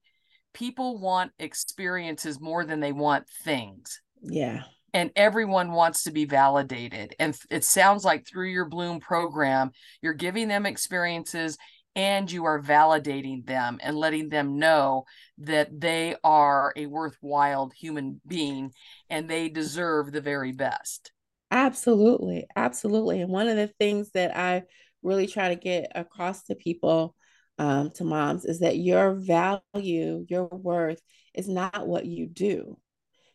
people 0.56 0.98
want 0.98 1.32
experiences 1.38 2.40
more 2.40 2.64
than 2.64 2.80
they 2.80 2.92
want 2.92 3.28
things. 3.44 4.00
Yeah. 4.22 4.62
And 4.94 5.10
everyone 5.14 5.72
wants 5.72 6.04
to 6.04 6.10
be 6.10 6.24
validated. 6.24 7.14
And 7.18 7.38
it 7.50 7.62
sounds 7.62 8.04
like 8.04 8.26
through 8.26 8.48
your 8.48 8.64
Bloom 8.64 8.98
program, 8.98 9.72
you're 10.00 10.14
giving 10.14 10.48
them 10.48 10.64
experiences 10.64 11.58
and 11.94 12.32
you 12.32 12.46
are 12.46 12.62
validating 12.62 13.44
them 13.44 13.78
and 13.82 13.98
letting 13.98 14.30
them 14.30 14.58
know 14.58 15.04
that 15.38 15.78
they 15.78 16.16
are 16.24 16.72
a 16.74 16.86
worthwhile 16.86 17.70
human 17.76 18.22
being 18.26 18.72
and 19.10 19.28
they 19.28 19.50
deserve 19.50 20.10
the 20.10 20.22
very 20.22 20.52
best. 20.52 21.12
Absolutely. 21.50 22.46
Absolutely. 22.56 23.20
And 23.20 23.30
one 23.30 23.48
of 23.48 23.56
the 23.56 23.68
things 23.78 24.10
that 24.12 24.34
I 24.34 24.62
really 25.02 25.26
try 25.26 25.50
to 25.50 25.56
get 25.56 25.92
across 25.94 26.44
to 26.44 26.54
people, 26.54 27.14
um, 27.58 27.90
to 27.92 28.04
moms, 28.04 28.44
is 28.44 28.60
that 28.60 28.76
your 28.76 29.14
value, 29.14 30.26
your 30.28 30.46
worth 30.46 31.00
is 31.34 31.48
not 31.48 31.86
what 31.86 32.06
you 32.06 32.26
do. 32.26 32.78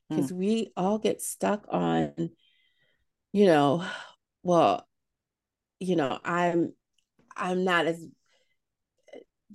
Because 0.09 0.32
mm. 0.32 0.38
we 0.38 0.74
all 0.76 0.99
get 0.99 1.22
stuck 1.22 1.65
on, 1.69 2.32
you 3.32 3.45
know, 3.45 3.86
well, 4.43 4.88
you 5.80 5.95
know, 5.95 6.19
I'm 6.24 6.74
I'm 7.36 7.63
not 7.63 7.88
as 7.88 8.05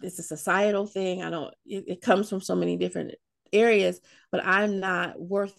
it's 0.03 0.19
a 0.19 0.23
societal 0.23 0.87
thing. 0.87 1.23
I 1.23 1.31
don't, 1.31 1.53
it, 1.65 1.85
it 1.87 2.01
comes 2.01 2.29
from 2.29 2.41
so 2.41 2.55
many 2.55 2.77
different 2.77 3.15
areas, 3.53 4.01
but 4.31 4.45
I'm 4.45 4.81
not 4.81 5.21
worth 5.21 5.57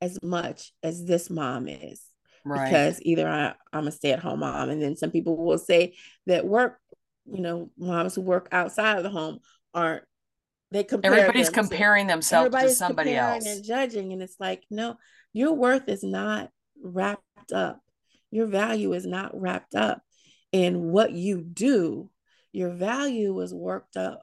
as 0.00 0.18
much 0.22 0.72
as 0.82 1.04
this 1.04 1.30
mom 1.30 1.68
is. 1.68 2.02
Right. 2.44 2.64
Because 2.64 3.00
either 3.02 3.28
I, 3.28 3.54
I'm 3.72 3.86
a 3.86 3.92
stay 3.92 4.12
at 4.12 4.18
home 4.18 4.40
mom, 4.40 4.68
and 4.68 4.82
then 4.82 4.96
some 4.96 5.10
people 5.10 5.36
will 5.36 5.58
say 5.58 5.94
that 6.26 6.44
work, 6.44 6.80
you 7.26 7.40
know, 7.40 7.70
moms 7.78 8.14
who 8.14 8.20
work 8.20 8.48
outside 8.52 8.96
of 8.96 9.02
the 9.02 9.10
home 9.10 9.40
aren't 9.74 10.04
they 10.70 10.84
compare 10.84 11.12
everybody's 11.12 11.50
them 11.50 11.66
comparing 11.66 12.06
to, 12.06 12.12
themselves 12.14 12.56
to 12.56 12.70
somebody 12.70 13.14
else. 13.14 13.44
and 13.46 13.62
judging 13.62 14.12
and 14.14 14.22
it's 14.22 14.36
like 14.40 14.64
no 14.70 14.96
your 15.34 15.52
worth 15.52 15.88
is 15.88 16.02
not 16.02 16.50
wrapped 16.82 17.52
up. 17.52 17.80
Your 18.30 18.46
value 18.46 18.92
is 18.92 19.06
not 19.06 19.38
wrapped 19.38 19.74
up 19.74 20.02
in 20.50 20.90
what 20.90 21.12
you 21.12 21.42
do. 21.42 22.10
Your 22.52 22.70
value 22.70 23.38
is 23.40 23.54
worked 23.54 23.96
up 23.96 24.22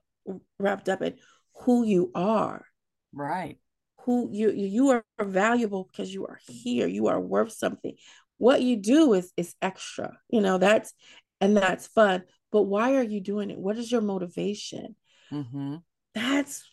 wrapped 0.60 0.90
up 0.90 1.02
in 1.02 1.16
who 1.62 1.84
you 1.84 2.12
are. 2.14 2.66
Right. 3.14 3.58
Who 4.02 4.30
you 4.32 4.52
you 4.52 4.90
are 4.90 5.06
valuable 5.22 5.88
because 5.92 6.14
you 6.14 6.26
are 6.26 6.40
here. 6.48 6.88
You 6.88 7.08
are 7.08 7.20
worth 7.20 7.52
something. 7.52 7.96
What 8.38 8.62
you 8.62 8.78
do 8.78 9.14
is 9.14 9.32
is 9.38 9.56
extra. 9.62 10.18
You 10.30 10.42
know 10.42 10.58
that's 10.58 10.94
and 11.42 11.56
that's 11.56 11.88
fun 11.88 12.24
but 12.52 12.64
why 12.64 12.96
are 12.96 13.04
you 13.04 13.22
doing 13.22 13.52
it? 13.52 13.58
What 13.58 13.78
is 13.78 13.92
your 13.92 14.02
motivation? 14.02 14.96
Mm-hmm. 15.32 15.76
that's 16.16 16.64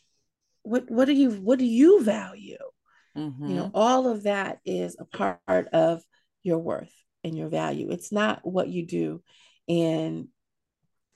what 0.63 0.91
what 0.91 1.05
do 1.05 1.13
you 1.13 1.31
what 1.31 1.59
do 1.59 1.67
you 1.67 2.03
value? 2.03 2.57
Mm-hmm. 3.17 3.47
you 3.47 3.55
know 3.55 3.65
mm-hmm. 3.65 3.77
all 3.77 4.09
of 4.09 4.25
that 4.25 4.59
is 4.65 4.97
a 4.99 5.05
part 5.05 5.69
of 5.69 6.03
your 6.43 6.59
worth 6.59 6.93
and 7.25 7.37
your 7.37 7.49
value. 7.49 7.91
It's 7.91 8.13
not 8.13 8.41
what 8.47 8.69
you 8.69 8.87
do 8.87 9.23
and 9.69 10.29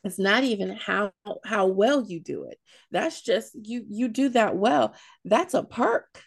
it's 0.03 0.19
not 0.19 0.45
even 0.45 0.71
how 0.71 1.13
how 1.45 1.67
well 1.67 2.03
you 2.03 2.21
do 2.21 2.45
it. 2.45 2.59
That's 2.91 3.21
just 3.21 3.55
you 3.55 3.85
you 3.89 4.09
do 4.09 4.31
that 4.31 4.57
well. 4.57 4.95
That's 5.25 5.55
a 5.55 5.63
perk. 5.63 6.23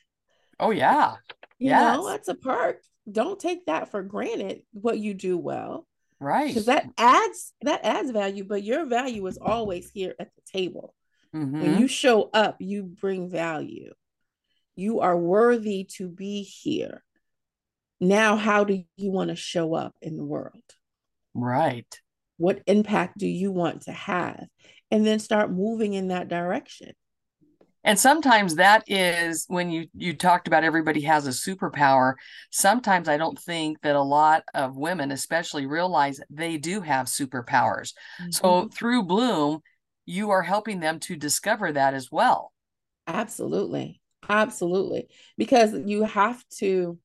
Oh 0.59 0.71
yeah. 0.71 1.15
You 1.57 1.69
yes. 1.69 1.95
know 1.95 2.07
that's 2.07 2.27
a 2.27 2.35
perk. 2.35 2.81
Don't 3.11 3.39
take 3.39 3.65
that 3.65 3.89
for 3.91 4.03
granted 4.03 4.61
what 4.71 4.99
you 4.99 5.13
do 5.13 5.37
well 5.37 5.87
right 6.23 6.47
because 6.47 6.65
that 6.65 6.85
adds 6.97 7.53
that 7.61 7.83
adds 7.83 8.11
value 8.11 8.43
but 8.43 8.63
your 8.63 8.85
value 8.85 9.25
is 9.27 9.37
always 9.37 9.89
here 9.91 10.15
at 10.19 10.29
the 10.35 10.59
table 10.59 10.93
mm-hmm. 11.35 11.61
when 11.61 11.79
you 11.79 11.87
show 11.87 12.29
up 12.33 12.57
you 12.59 12.83
bring 12.83 13.29
value 13.29 13.93
you 14.75 15.01
are 15.01 15.17
worthy 15.17 15.83
to 15.83 16.07
be 16.07 16.41
here 16.41 17.03
now 17.99 18.35
how 18.35 18.63
do 18.63 18.83
you 18.97 19.11
want 19.11 19.29
to 19.29 19.35
show 19.35 19.73
up 19.73 19.93
in 20.01 20.17
the 20.17 20.25
world 20.25 20.63
right 21.33 22.01
what 22.37 22.61
impact 22.65 23.17
do 23.17 23.27
you 23.27 23.51
want 23.51 23.83
to 23.83 23.91
have? 23.91 24.47
And 24.91 25.05
then 25.05 25.19
start 25.19 25.51
moving 25.51 25.93
in 25.93 26.09
that 26.09 26.27
direction. 26.27 26.91
And 27.83 27.99
sometimes 27.99 28.55
that 28.55 28.83
is 28.87 29.45
when 29.47 29.69
you 29.69 29.87
you 29.93 30.13
talked 30.13 30.47
about 30.47 30.63
everybody 30.63 31.01
has 31.01 31.27
a 31.27 31.31
superpower. 31.31 32.13
Sometimes 32.51 33.09
I 33.09 33.17
don't 33.17 33.37
think 33.37 33.81
that 33.81 33.95
a 33.95 34.01
lot 34.01 34.43
of 34.53 34.77
women 34.77 35.11
especially 35.11 35.65
realize 35.65 36.19
they 36.29 36.57
do 36.57 36.81
have 36.81 37.07
superpowers. 37.07 37.93
Mm-hmm. 38.21 38.31
So 38.31 38.69
through 38.69 39.03
Bloom, 39.03 39.59
you 40.05 40.31
are 40.31 40.41
helping 40.41 40.79
them 40.79 40.99
to 41.01 41.15
discover 41.15 41.71
that 41.73 41.93
as 41.93 42.09
well. 42.11 42.53
Absolutely. 43.07 44.01
Absolutely. 44.29 45.09
Because 45.37 45.73
you 45.85 46.03
have 46.03 46.41
to 46.59 46.97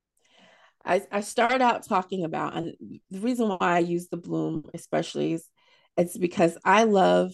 I, 0.85 1.03
I 1.13 1.21
start 1.21 1.61
out 1.61 1.87
talking 1.87 2.25
about, 2.25 2.57
and 2.57 2.75
the 3.11 3.21
reason 3.21 3.49
why 3.49 3.59
I 3.61 3.79
use 3.81 4.09
the 4.09 4.17
bloom 4.17 4.65
especially 4.73 5.35
is 5.35 5.47
it's 5.99 6.17
because 6.17 6.57
I 6.65 6.85
love, 6.85 7.33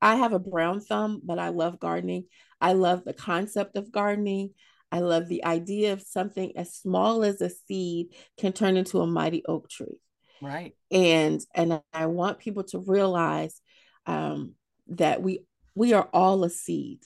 I 0.00 0.16
have 0.16 0.32
a 0.32 0.38
brown 0.38 0.80
thumb, 0.80 1.20
but 1.22 1.38
I 1.38 1.48
love 1.50 1.80
gardening. 1.80 2.24
I 2.60 2.72
love 2.72 3.04
the 3.04 3.12
concept 3.12 3.76
of 3.76 3.92
gardening. 3.92 4.50
I 4.90 5.00
love 5.00 5.28
the 5.28 5.44
idea 5.44 5.92
of 5.92 6.02
something 6.02 6.56
as 6.56 6.74
small 6.74 7.22
as 7.22 7.40
a 7.40 7.50
seed 7.50 8.08
can 8.38 8.52
turn 8.52 8.76
into 8.76 9.00
a 9.00 9.06
mighty 9.06 9.44
oak 9.46 9.68
tree. 9.68 10.00
Right. 10.40 10.74
And 10.90 11.40
and 11.54 11.80
I 11.92 12.06
want 12.06 12.38
people 12.38 12.64
to 12.64 12.78
realize 12.78 13.60
um, 14.06 14.54
that 14.88 15.22
we 15.22 15.40
we 15.74 15.92
are 15.92 16.08
all 16.12 16.44
a 16.44 16.50
seed. 16.50 17.00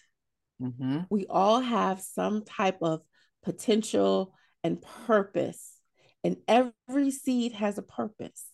Mm-hmm. 0.60 1.00
We 1.10 1.26
all 1.28 1.60
have 1.60 2.00
some 2.00 2.44
type 2.44 2.78
of 2.82 3.02
potential 3.42 4.34
and 4.62 4.80
purpose 5.06 5.72
and 6.24 6.36
every 6.46 7.10
seed 7.10 7.52
has 7.52 7.78
a 7.78 7.82
purpose. 7.82 8.46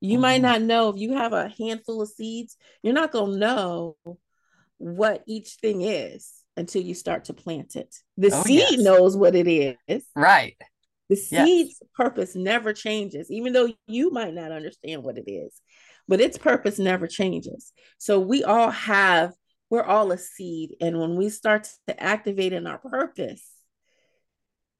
You 0.00 0.14
mm-hmm. 0.14 0.22
might 0.22 0.42
not 0.42 0.62
know 0.62 0.88
if 0.88 0.96
you 0.96 1.14
have 1.14 1.32
a 1.32 1.48
handful 1.48 2.02
of 2.02 2.08
seeds, 2.08 2.56
you're 2.82 2.94
not 2.94 3.12
going 3.12 3.32
to 3.32 3.38
know 3.38 3.96
what 4.78 5.22
each 5.26 5.58
thing 5.60 5.82
is 5.82 6.41
until 6.56 6.82
you 6.82 6.94
start 6.94 7.24
to 7.26 7.34
plant 7.34 7.76
it. 7.76 7.94
The 8.16 8.30
oh, 8.32 8.42
seed 8.42 8.66
yes. 8.70 8.80
knows 8.80 9.16
what 9.16 9.34
it 9.34 9.48
is. 9.48 10.04
Right. 10.14 10.56
The 11.08 11.16
seed's 11.16 11.78
yes. 11.80 11.90
purpose 11.94 12.34
never 12.34 12.72
changes, 12.72 13.30
even 13.30 13.52
though 13.52 13.72
you 13.86 14.10
might 14.10 14.34
not 14.34 14.52
understand 14.52 15.02
what 15.02 15.18
it 15.18 15.30
is, 15.30 15.60
but 16.08 16.20
its 16.20 16.38
purpose 16.38 16.78
never 16.78 17.06
changes. 17.06 17.72
So 17.98 18.18
we 18.20 18.44
all 18.44 18.70
have, 18.70 19.32
we're 19.68 19.82
all 19.82 20.12
a 20.12 20.18
seed. 20.18 20.76
And 20.80 20.98
when 20.98 21.16
we 21.16 21.28
start 21.28 21.68
to 21.86 22.02
activate 22.02 22.52
in 22.52 22.66
our 22.66 22.78
purpose, 22.78 23.46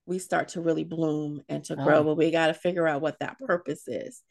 we 0.06 0.18
start 0.18 0.48
to 0.48 0.60
really 0.60 0.84
bloom 0.84 1.42
and 1.48 1.64
to 1.64 1.76
grow. 1.76 1.98
Oh. 1.98 2.04
But 2.04 2.16
we 2.16 2.30
got 2.30 2.48
to 2.48 2.54
figure 2.54 2.88
out 2.88 3.02
what 3.02 3.18
that 3.20 3.38
purpose 3.38 3.86
is 3.86 4.22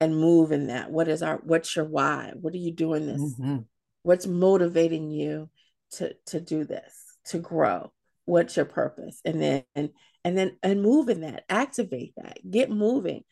and 0.00 0.18
move 0.18 0.52
in 0.52 0.68
that. 0.68 0.90
What 0.90 1.08
is 1.08 1.22
our 1.22 1.36
what's 1.44 1.74
your 1.76 1.84
why? 1.84 2.32
What 2.34 2.54
are 2.54 2.58
you 2.58 2.72
doing 2.72 3.06
this? 3.06 3.20
Mm-hmm. 3.20 3.58
What's 4.02 4.26
motivating 4.26 5.10
you 5.10 5.50
to 5.92 6.14
to 6.26 6.40
do 6.40 6.64
this, 6.64 6.94
to 7.26 7.38
grow? 7.38 7.92
What's 8.24 8.56
your 8.56 8.66
purpose? 8.66 9.20
And 9.24 9.40
then 9.40 9.64
and 9.74 9.90
and 10.24 10.36
then 10.36 10.56
and 10.62 10.82
move 10.82 11.08
in 11.08 11.22
that, 11.22 11.44
activate 11.48 12.14
that, 12.16 12.38
get 12.48 12.70
moving. 12.70 13.22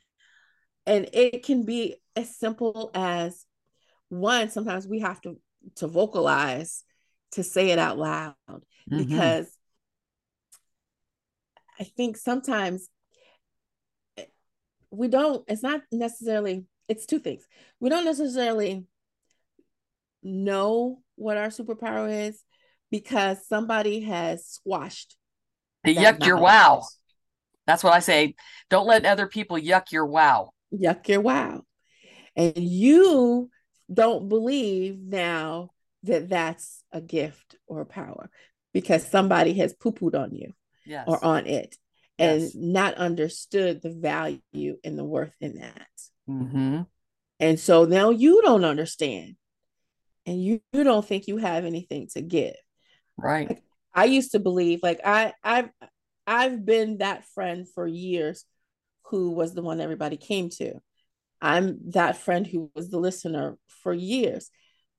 And 0.87 1.09
it 1.13 1.45
can 1.45 1.65
be 1.65 1.97
as 2.17 2.37
simple 2.37 2.91
as 2.95 3.45
one, 4.09 4.51
sometimes 4.51 4.87
we 4.87 5.01
have 5.01 5.21
to 5.23 5.39
to 5.77 5.87
vocalize 5.87 6.83
to 7.33 7.43
say 7.43 7.71
it 7.71 7.79
out 7.79 7.99
loud 7.99 8.35
mm-hmm. 8.49 8.99
because 8.99 9.49
I 11.79 11.85
think 11.85 12.17
sometimes 12.17 12.89
we 14.91 15.09
don't, 15.09 15.45
it's 15.49 15.63
not 15.63 15.83
necessarily, 15.93 16.65
it's 16.89 17.07
two 17.07 17.19
things. 17.19 17.47
We 17.79 17.91
don't 17.91 18.05
necessarily 18.05 18.87
know 20.23 21.01
what 21.17 21.37
our 21.37 21.49
superpower 21.49 22.29
is, 22.29 22.43
because 22.91 23.47
somebody 23.47 24.01
has 24.01 24.47
squashed. 24.47 25.17
They 25.85 25.95
yucked 25.95 26.27
your 26.27 26.39
wow. 26.39 26.83
That's 27.67 27.85
what 27.85 27.93
I 27.93 28.01
say. 28.01 28.35
Don't 28.71 28.87
let 28.87 29.05
other 29.05 29.27
people 29.27 29.59
yuck 29.59 29.93
your 29.93 30.07
wow. 30.07 30.53
Yuck 30.73 31.09
your 31.09 31.21
wow. 31.21 31.63
And 32.35 32.57
you 32.57 33.51
don't 33.93 34.29
believe 34.29 34.99
now 34.99 35.71
that 36.05 36.29
that's 36.29 36.83
a 36.93 37.01
gift 37.01 37.57
or 37.67 37.81
a 37.81 37.87
power 37.87 38.31
because 38.73 39.07
somebody 39.07 39.55
has 39.55 39.75
poo 39.75 39.93
pooed 39.93 40.19
on 40.19 40.35
you 40.35 40.53
yes. 40.87 41.05
or 41.07 41.23
on 41.25 41.47
it 41.47 41.77
and 42.19 42.43
yes. 42.43 42.55
not 42.55 42.95
understood 42.95 43.83
the 43.83 43.91
value 43.91 44.77
and 44.85 44.99
the 44.99 45.05
worth 45.05 45.35
in 45.41 45.59
that. 45.59 45.89
Mm-hmm. 46.29 46.83
And 47.41 47.61
so 47.61 47.85
now 47.85 48.11
you 48.11 48.43
don't 48.43 48.65
understand 48.65 49.37
and 50.27 50.43
you, 50.43 50.61
you 50.73 50.85
don't 50.85 51.07
think 51.07 51.27
you 51.29 51.39
have 51.39 51.65
anything 51.65 52.09
to 52.15 52.21
give. 52.21 52.57
Right. 53.19 53.49
Like, 53.49 53.63
I 53.95 54.05
used 54.05 54.33
to 54.33 54.39
believe 54.39 54.81
like 54.83 55.01
I 55.05 55.35
I've 55.43 55.71
I've 56.27 56.65
been 56.65 56.99
that 56.99 57.25
friend 57.27 57.67
for 57.69 57.87
years 57.87 58.45
who 59.07 59.33
was 59.33 59.55
the 59.55 59.63
one 59.63 59.81
everybody 59.81 60.17
came 60.17 60.51
to. 60.51 60.75
I'm 61.41 61.79
that 61.93 62.19
friend 62.19 62.47
who 62.47 62.71
was 62.75 62.91
the 62.91 62.99
listener 62.99 63.59
for 63.83 63.93
years, 63.93 64.51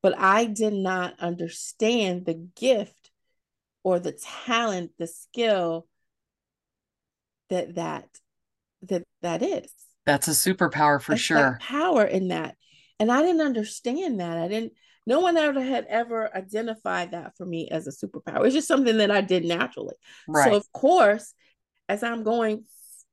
but 0.01 0.17
I 0.17 0.45
did 0.45 0.74
not 0.74 1.20
understand 1.20 2.26
the 2.26 2.34
gift 2.55 3.11
or 3.84 3.99
the 3.99 4.11
talent, 4.11 4.91
the 4.97 5.07
skill 5.07 5.88
that 7.49 7.76
that 7.76 8.07
that 8.84 9.03
that 9.22 9.41
is. 9.41 9.72
That's 10.05 10.28
a 10.28 10.32
superpower 10.32 11.01
for 11.01 11.13
That's 11.13 11.24
sure. 11.24 11.57
Power 11.61 12.03
in 12.03 12.30
that. 12.30 12.55
And 12.99 13.11
I 13.11 13.22
didn't 13.22 13.41
understand 13.41 14.20
that. 14.20 14.38
I 14.38 14.47
didn't 14.47 14.74
no 15.06 15.20
one 15.20 15.38
ever 15.38 15.62
had 15.62 15.86
ever 15.89 16.36
identified 16.36 17.12
that 17.12 17.36
for 17.38 17.45
me 17.45 17.70
as 17.70 17.88
a 17.88 17.91
superpower. 17.91 18.45
It's 18.45 18.56
just 18.56 18.68
something 18.68 18.97
that 18.97 19.12
I 19.12 19.22
did 19.22 19.45
naturally. 19.45 19.95
Right. 20.28 20.52
So 20.52 20.58
of 20.58 20.72
course, 20.72 21.34
as 21.88 22.04
I'm 22.04 22.24
going 22.24 22.66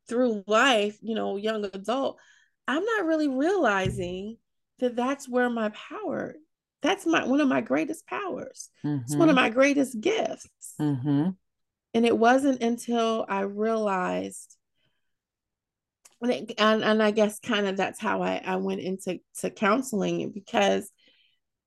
through 0.08 0.44
life, 0.46 0.98
you 1.00 1.14
know, 1.14 1.36
young 1.36 1.64
adult, 1.64 2.18
I'm 2.68 2.84
not 2.84 3.06
really 3.06 3.28
realizing 3.28 4.36
that 4.78 4.96
that's 4.96 5.28
where 5.28 5.48
my 5.48 5.70
power 5.70 6.36
that's 6.82 7.06
my 7.06 7.24
one 7.24 7.40
of 7.40 7.48
my 7.48 7.60
greatest 7.60 8.06
powers 8.06 8.70
mm-hmm. 8.84 9.02
it's 9.02 9.16
one 9.16 9.28
of 9.28 9.34
mm-hmm. 9.34 9.44
my 9.44 9.50
greatest 9.50 10.00
gifts 10.00 10.74
mm-hmm. 10.80 11.30
and 11.94 12.06
it 12.06 12.16
wasn't 12.16 12.62
until 12.62 13.24
i 13.28 13.40
realized 13.40 14.56
and, 16.22 16.30
it, 16.30 16.52
and, 16.58 16.84
and 16.84 17.02
i 17.02 17.10
guess 17.10 17.40
kind 17.40 17.66
of 17.66 17.76
that's 17.76 18.00
how 18.00 18.22
i, 18.22 18.40
I 18.44 18.56
went 18.56 18.80
into 18.80 19.18
to 19.40 19.50
counseling 19.50 20.30
because 20.30 20.90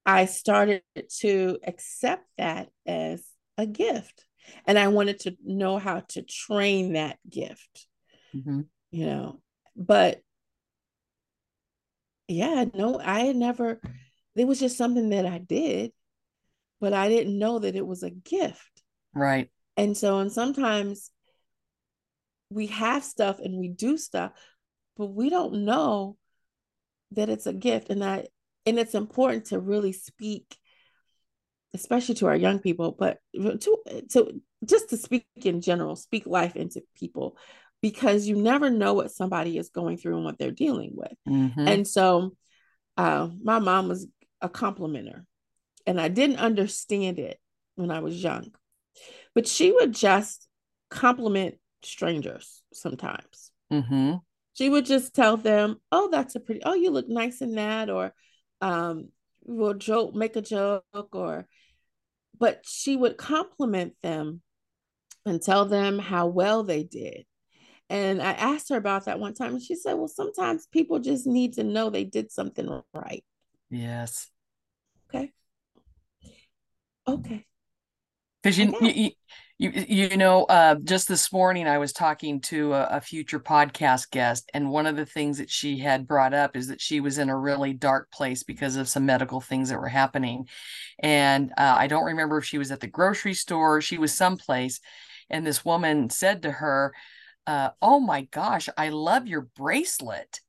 i 0.06 0.26
started 0.26 0.82
to 1.20 1.58
accept 1.66 2.26
that 2.38 2.70
as 2.86 3.24
a 3.58 3.66
gift 3.66 4.26
and 4.66 4.80
i 4.80 4.88
wanted 4.88 5.20
to 5.20 5.36
know 5.46 5.78
how 5.78 6.00
to 6.00 6.22
train 6.22 6.94
that 6.94 7.18
gift 7.30 7.88
mm-hmm. 8.34 8.62
you 8.92 9.06
know 9.06 9.40
but 9.76 10.22
yeah, 12.30 12.66
no, 12.76 13.00
I 13.00 13.22
had 13.22 13.36
never, 13.36 13.82
it 14.36 14.46
was 14.46 14.60
just 14.60 14.78
something 14.78 15.10
that 15.10 15.26
I 15.26 15.40
did, 15.40 15.92
but 16.80 16.94
I 16.94 17.10
didn't 17.10 17.38
know 17.38 17.60
that 17.60 17.76
it 17.76 17.86
was 17.86 18.04
a 18.04 18.12
gift. 18.12 18.84
Right. 19.16 19.50
And 19.76 19.98
so, 19.98 20.20
and 20.20 20.32
sometimes 20.32 21.10
we 22.52 22.68
have 22.68 23.04
stuff 23.04 23.40
and 23.40 23.60
we 23.60 23.68
do 23.68 23.98
stuff, 23.98 24.32
but 24.96 25.08
we 25.08 25.30
don't 25.30 25.66
know 25.66 26.18
that 27.12 27.30
it's 27.30 27.48
a 27.48 27.54
gift. 27.54 27.90
And 27.90 28.04
that, 28.04 28.28
and 28.66 28.80
it's 28.80 28.96
important 28.96 29.46
to 29.46 29.60
really 29.60 29.92
speak, 29.92 30.58
especially 31.74 32.16
to 32.16 32.28
our 32.28 32.36
young 32.36 32.60
people, 32.60 32.96
but 32.98 33.20
to, 33.36 33.78
to 34.12 34.42
just 34.66 34.90
to 34.90 34.98
speak 34.98 35.26
in 35.44 35.62
general, 35.62 35.96
speak 35.96 36.26
life 36.26 36.56
into 36.56 36.84
people 36.96 37.38
because 37.82 38.28
you 38.28 38.36
never 38.36 38.70
know 38.70 38.94
what 38.94 39.12
somebody 39.12 39.58
is 39.58 39.70
going 39.70 39.98
through 39.98 40.18
and 40.18 40.26
what 40.26 40.38
they're 40.38 40.52
dealing 40.52 40.92
with. 40.94 41.14
Mm-hmm. 41.28 41.68
And 41.68 41.88
so 41.88 42.36
uh, 42.98 43.30
my 43.42 43.60
mom 43.60 43.88
was 43.88 44.08
a 44.42 44.50
complimenter, 44.50 45.24
and 45.86 46.00
I 46.00 46.10
didn't 46.10 46.38
understand 46.38 47.20
it 47.20 47.40
when 47.76 47.92
I 47.92 48.00
was 48.00 48.22
young, 48.22 48.52
but 49.34 49.48
she 49.48 49.72
would 49.72 49.94
just 49.94 50.48
compliment 50.90 51.56
strangers 51.84 52.62
sometimes. 52.74 53.52
Mm-hmm. 53.72 54.16
She 54.54 54.70
would 54.70 54.86
just 54.86 55.14
tell 55.16 55.38
them, 55.38 55.78
"Oh, 55.92 56.10
that's 56.12 56.36
a 56.36 56.40
pretty. 56.42 56.62
Oh, 56.64 56.74
you 56.74 56.92
look 56.92 57.08
nice 57.08 57.42
in 57.42 57.56
that," 57.56 57.90
or 57.90 58.14
um, 58.62 59.10
will 59.46 59.74
joke, 59.74 60.16
make 60.16 60.36
a 60.36 60.42
joke, 60.42 60.84
or. 60.94 61.48
But 62.38 62.64
she 62.66 62.96
would 62.96 63.18
compliment 63.18 63.96
them 64.02 64.42
and 65.26 65.42
tell 65.42 65.66
them 65.66 66.00
how 66.00 66.28
well 66.28 66.64
they 66.64 66.84
did 66.84 67.26
and 67.90 68.22
I 68.22 68.34
asked 68.34 68.70
her 68.70 68.78
about 68.78 69.06
that 69.06 69.20
one 69.20 69.34
time, 69.34 69.54
and 69.54 69.62
she 69.62 69.76
said, 69.76 69.94
Well, 69.94 70.08
sometimes 70.08 70.68
people 70.68 71.00
just 71.00 71.26
need 71.26 71.54
to 71.54 71.64
know 71.64 71.90
they 71.90 72.04
did 72.04 72.32
something 72.32 72.82
right. 72.94 73.24
Yes. 73.72 74.30
Okay. 75.10 75.32
Okay. 77.08 77.46
Because 78.44 78.60
you, 78.60 78.76
you, 78.82 79.12
you, 79.60 79.72
you 79.90 80.18
know, 80.18 80.46
uh, 80.46 80.76
just 80.76 81.10
this 81.10 81.34
morning 81.34 81.68
I 81.68 81.80
was 81.80 81.92
talking 81.92 82.40
to 82.44 82.74
a, 82.74 82.84
a, 82.92 83.02
future 83.02 83.42
podcast 83.42 84.10
guest, 84.10 84.50
and 84.54 84.70
one 84.70 84.88
of 84.88 84.96
the 84.96 85.06
things 85.06 85.38
that 85.38 85.50
she 85.50 85.78
had 85.78 86.08
brought 86.08 86.34
up 86.34 86.56
is 86.56 86.68
that 86.70 86.80
she 86.80 87.02
was 87.02 87.18
in 87.18 87.28
a 87.28 87.38
really 87.38 87.74
dark 87.74 88.10
place 88.10 88.42
because 88.42 88.78
of 88.78 88.88
some 88.88 89.06
medical 89.06 89.42
things 89.42 89.68
that 89.68 89.80
were 89.80 89.90
happening. 89.90 90.48
And 91.00 91.52
uh, 91.58 91.76
I 91.78 91.88
don't 91.88 92.06
remember 92.06 92.38
if 92.38 92.46
she 92.46 92.58
was 92.58 92.72
at 92.72 92.80
the 92.80 92.88
grocery 92.88 93.34
store, 93.34 93.82
she 93.82 93.98
was 93.98 94.14
someplace, 94.14 94.80
and 95.30 95.46
this 95.46 95.66
woman 95.66 96.10
said 96.10 96.44
to 96.44 96.52
her, 96.52 96.94
uh, 97.46 97.72
oh 97.82 98.00
my 98.00 98.22
gosh, 98.32 98.70
I 98.78 98.90
love 98.90 99.28
your 99.28 99.50
bracelet. 99.58 100.40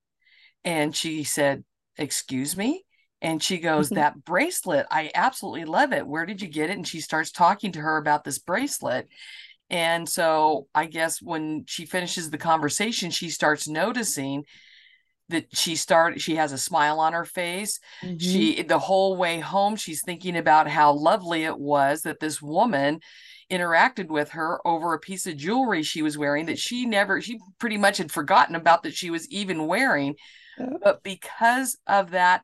And 0.62 0.94
she 0.94 1.24
said, 1.24 1.64
excuse 1.96 2.56
me? 2.56 2.84
And 3.23 3.43
she 3.43 3.59
goes, 3.59 3.91
that 3.91 4.25
bracelet, 4.25 4.87
I 4.91 5.11
absolutely 5.14 5.66
love 5.66 5.93
it. 5.93 6.07
Where 6.07 6.25
did 6.25 6.41
you 6.41 6.49
get 6.49 6.71
it? 6.71 6.77
And 6.77 6.89
she 6.89 7.01
starts 7.01 7.31
talking 7.31 7.73
to 7.73 7.81
her 7.81 7.99
about 7.99 8.25
this 8.25 8.39
bracelet. 8.39 9.09
And 9.68 10.09
so 10.09 10.66
I 10.75 10.87
guess 10.87 11.21
when 11.21 11.64
she 11.66 11.87
finishes 11.87 12.31
the 12.31 12.39
conversation, 12.39 13.11
she 13.11 13.29
starts 13.29 13.68
noticing 13.68 14.45
that 15.31 15.47
she 15.57 15.77
started 15.77 16.21
she 16.21 16.37
has 16.37 16.53
a 16.53 16.59
smile 16.59 17.01
on 17.01 17.12
her 17.12 17.25
face 17.25 17.79
mm-hmm. 18.03 18.18
she 18.18 18.62
the 18.62 18.79
whole 18.79 19.16
way 19.16 19.39
home 19.39 19.77
she's 19.77 20.03
thinking 20.03 20.37
about 20.37 20.68
how 20.68 20.93
lovely 20.93 21.45
it 21.45 21.57
was 21.57 22.03
that 22.03 22.21
this 22.21 22.43
woman 22.43 23.01
interacted 23.51 24.09
with 24.09 24.31
her 24.31 24.61
over 24.66 24.93
a 24.93 24.99
piece 24.99 25.27
of 25.27 25.37
jewelry 25.37 25.83
she 25.83 26.03
was 26.03 26.18
wearing 26.18 26.47
that 26.47 26.59
she 26.59 26.85
never 26.85 27.21
she 27.21 27.39
pretty 27.59 27.77
much 27.77 27.99
had 27.99 28.12
forgotten 28.12 28.55
about 28.55 28.83
that 28.83 28.95
she 28.95 29.11
was 29.11 29.29
even 29.31 29.66
wearing 29.66 30.14
but 30.83 31.03
because 31.03 31.79
of 31.87 32.11
that 32.11 32.43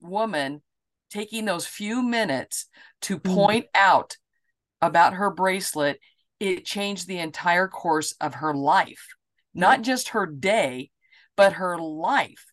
woman 0.00 0.62
taking 1.10 1.44
those 1.44 1.66
few 1.66 2.02
minutes 2.02 2.66
to 3.02 3.18
mm. 3.18 3.34
point 3.34 3.64
mm. 3.66 3.80
out 3.80 4.16
about 4.80 5.14
her 5.14 5.30
bracelet 5.30 5.98
it 6.40 6.64
changed 6.64 7.08
the 7.08 7.18
entire 7.18 7.68
course 7.68 8.14
of 8.20 8.34
her 8.34 8.54
life 8.54 9.08
not 9.54 9.82
just 9.82 10.10
her 10.10 10.26
day 10.26 10.90
but 11.36 11.54
her 11.54 11.78
life 11.78 12.44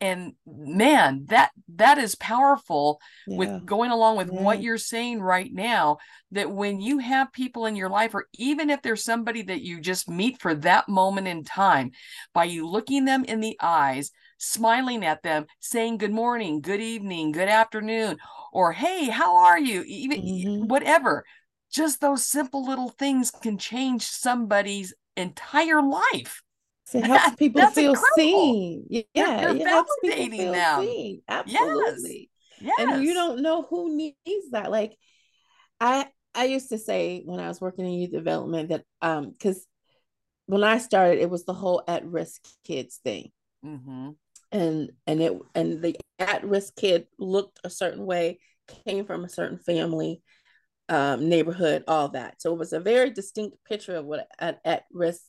and 0.00 0.32
man 0.46 1.26
that 1.28 1.50
that 1.68 1.98
is 1.98 2.14
powerful 2.14 2.98
yeah. 3.26 3.36
with 3.36 3.66
going 3.66 3.90
along 3.90 4.16
with 4.16 4.30
yeah. 4.32 4.40
what 4.40 4.62
you're 4.62 4.78
saying 4.78 5.20
right 5.20 5.52
now 5.52 5.98
that 6.32 6.50
when 6.50 6.80
you 6.80 6.98
have 6.98 7.32
people 7.32 7.66
in 7.66 7.76
your 7.76 7.90
life 7.90 8.14
or 8.14 8.26
even 8.34 8.70
if 8.70 8.80
there's 8.80 9.04
somebody 9.04 9.42
that 9.42 9.60
you 9.60 9.80
just 9.80 10.08
meet 10.08 10.40
for 10.40 10.54
that 10.54 10.88
moment 10.88 11.28
in 11.28 11.44
time 11.44 11.90
by 12.32 12.44
you 12.44 12.66
looking 12.66 13.04
them 13.04 13.24
in 13.24 13.40
the 13.40 13.56
eyes 13.60 14.10
smiling 14.40 15.04
at 15.04 15.22
them 15.22 15.46
saying 15.60 15.98
good 15.98 16.10
morning 16.10 16.60
good 16.60 16.80
evening 16.80 17.30
good 17.30 17.48
afternoon 17.48 18.16
or 18.52 18.72
hey 18.72 19.08
how 19.10 19.36
are 19.36 19.60
you 19.60 19.82
even 19.86 20.20
mm-hmm. 20.20 20.66
whatever 20.66 21.24
just 21.70 22.00
those 22.00 22.24
simple 22.26 22.64
little 22.64 22.88
things 22.88 23.30
can 23.30 23.58
change 23.58 24.02
somebody's 24.02 24.94
entire 25.16 25.82
life 25.82 26.42
it 26.94 27.04
helps 27.06 27.36
people 27.36 27.66
feel 27.68 27.92
incredible. 27.92 28.14
seen. 28.16 28.86
Yeah, 28.88 29.02
you're, 29.14 29.52
you're 29.52 29.56
it 29.56 29.68
helps 29.68 29.92
people 30.02 30.36
feel 30.36 30.52
them. 30.52 30.84
seen. 30.84 31.22
Absolutely. 31.28 32.30
Yes. 32.60 32.74
yes. 32.78 32.94
And 32.94 33.04
you 33.04 33.14
don't 33.14 33.42
know 33.42 33.62
who 33.62 33.96
needs 33.96 34.50
that. 34.52 34.70
Like 34.70 34.96
I 35.80 36.06
I 36.34 36.44
used 36.44 36.70
to 36.70 36.78
say 36.78 37.22
when 37.24 37.40
I 37.40 37.48
was 37.48 37.60
working 37.60 37.86
in 37.86 37.92
youth 37.92 38.10
development 38.10 38.70
that 38.70 38.84
um 39.02 39.30
because 39.30 39.66
when 40.46 40.64
I 40.64 40.78
started, 40.78 41.20
it 41.20 41.30
was 41.30 41.44
the 41.44 41.54
whole 41.54 41.82
at-risk 41.86 42.42
kids 42.64 42.98
thing. 43.04 43.30
Mm-hmm. 43.64 44.10
And 44.52 44.90
and 45.06 45.22
it 45.22 45.32
and 45.54 45.82
the 45.82 45.96
at-risk 46.18 46.76
kid 46.76 47.06
looked 47.18 47.60
a 47.64 47.70
certain 47.70 48.04
way, 48.04 48.40
came 48.84 49.06
from 49.06 49.24
a 49.24 49.28
certain 49.28 49.58
family, 49.58 50.22
um, 50.88 51.28
neighborhood, 51.28 51.84
all 51.86 52.08
that. 52.10 52.42
So 52.42 52.52
it 52.52 52.58
was 52.58 52.72
a 52.72 52.80
very 52.80 53.10
distinct 53.10 53.64
picture 53.64 53.96
of 53.96 54.06
what 54.06 54.26
an 54.38 54.56
at-risk 54.64 55.22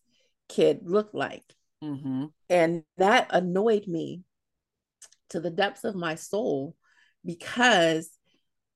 kid 0.49 0.81
looked 0.83 1.15
like. 1.15 1.43
Mm-hmm. 1.83 2.25
And 2.49 2.83
that 2.97 3.27
annoyed 3.29 3.87
me 3.87 4.23
to 5.29 5.39
the 5.39 5.49
depths 5.49 5.83
of 5.83 5.95
my 5.95 6.15
soul 6.15 6.75
because 7.23 8.09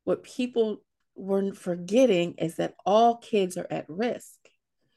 what 0.03 0.23
people 0.23 0.77
were 1.15 1.53
forgetting 1.53 2.35
is 2.37 2.55
that 2.55 2.75
all 2.85 3.17
kids 3.17 3.57
are 3.57 3.67
at 3.69 3.85
risk. 3.89 4.37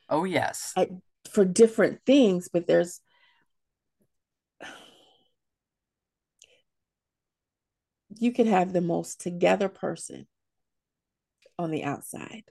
Oh, 0.09 0.25
yes. 0.25 0.73
At, 0.77 0.91
for 1.31 1.45
different 1.45 2.01
things, 2.07 2.49
but 2.53 2.67
there's 2.67 3.01
you 8.17 8.33
could 8.33 8.47
have 8.47 8.73
the 8.73 8.81
most 8.81 9.21
together 9.21 9.69
person 9.69 10.27
on 11.59 11.71
the 11.71 11.85
outside 11.85 12.45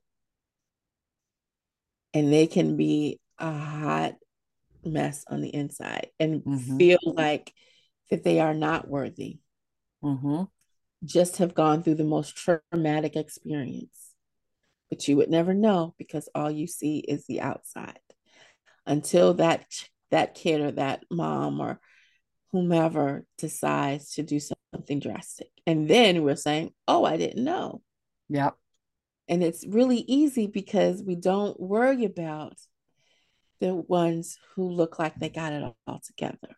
and 2.13 2.31
they 2.31 2.47
can 2.47 2.77
be 2.77 3.19
a 3.39 3.51
hot 3.51 4.15
mess 4.83 5.25
on 5.29 5.41
the 5.41 5.53
inside 5.53 6.07
and 6.19 6.43
mm-hmm. 6.43 6.77
feel 6.77 6.99
like 7.03 7.53
that 8.09 8.23
they 8.23 8.39
are 8.39 8.53
not 8.53 8.87
worthy 8.87 9.39
mm-hmm. 10.03 10.43
just 11.03 11.37
have 11.37 11.53
gone 11.53 11.83
through 11.83 11.95
the 11.95 12.03
most 12.03 12.35
traumatic 12.35 13.15
experience 13.15 14.13
but 14.89 15.07
you 15.07 15.17
would 15.17 15.29
never 15.29 15.53
know 15.53 15.93
because 15.97 16.29
all 16.33 16.49
you 16.49 16.67
see 16.67 16.99
is 16.99 17.25
the 17.25 17.41
outside 17.41 17.99
until 18.85 19.33
that 19.33 19.65
that 20.11 20.35
kid 20.35 20.61
or 20.61 20.71
that 20.71 21.03
mom 21.11 21.59
or 21.59 21.79
whomever 22.51 23.25
decides 23.37 24.13
to 24.13 24.23
do 24.23 24.39
something 24.39 24.56
drastic 24.99 25.49
and 25.65 25.89
then 25.89 26.23
we're 26.23 26.35
saying 26.35 26.71
oh 26.87 27.03
i 27.03 27.17
didn't 27.17 27.43
know 27.43 27.81
yep 28.29 28.55
and 29.27 29.43
it's 29.43 29.65
really 29.67 29.99
easy 30.07 30.47
because 30.47 31.03
we 31.03 31.15
don't 31.15 31.59
worry 31.59 32.05
about 32.05 32.57
the 33.59 33.75
ones 33.75 34.37
who 34.55 34.69
look 34.69 34.99
like 34.99 35.15
they 35.15 35.29
got 35.29 35.53
it 35.53 35.63
all 35.87 36.01
together. 36.05 36.55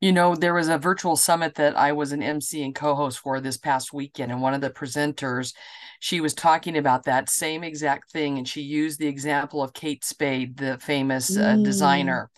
You 0.00 0.12
know, 0.12 0.34
there 0.34 0.54
was 0.54 0.68
a 0.68 0.78
virtual 0.78 1.16
summit 1.16 1.54
that 1.56 1.76
I 1.76 1.92
was 1.92 2.12
an 2.12 2.22
MC 2.22 2.62
and 2.64 2.74
co 2.74 2.94
host 2.94 3.20
for 3.20 3.40
this 3.40 3.56
past 3.56 3.92
weekend. 3.92 4.32
And 4.32 4.42
one 4.42 4.52
of 4.52 4.60
the 4.60 4.70
presenters, 4.70 5.54
she 6.00 6.20
was 6.20 6.34
talking 6.34 6.76
about 6.76 7.04
that 7.04 7.30
same 7.30 7.62
exact 7.62 8.10
thing. 8.10 8.36
And 8.38 8.46
she 8.46 8.62
used 8.62 8.98
the 8.98 9.06
example 9.06 9.62
of 9.62 9.72
Kate 9.72 10.04
Spade, 10.04 10.56
the 10.56 10.78
famous 10.78 11.36
uh, 11.36 11.54
mm. 11.54 11.64
designer. 11.64 12.30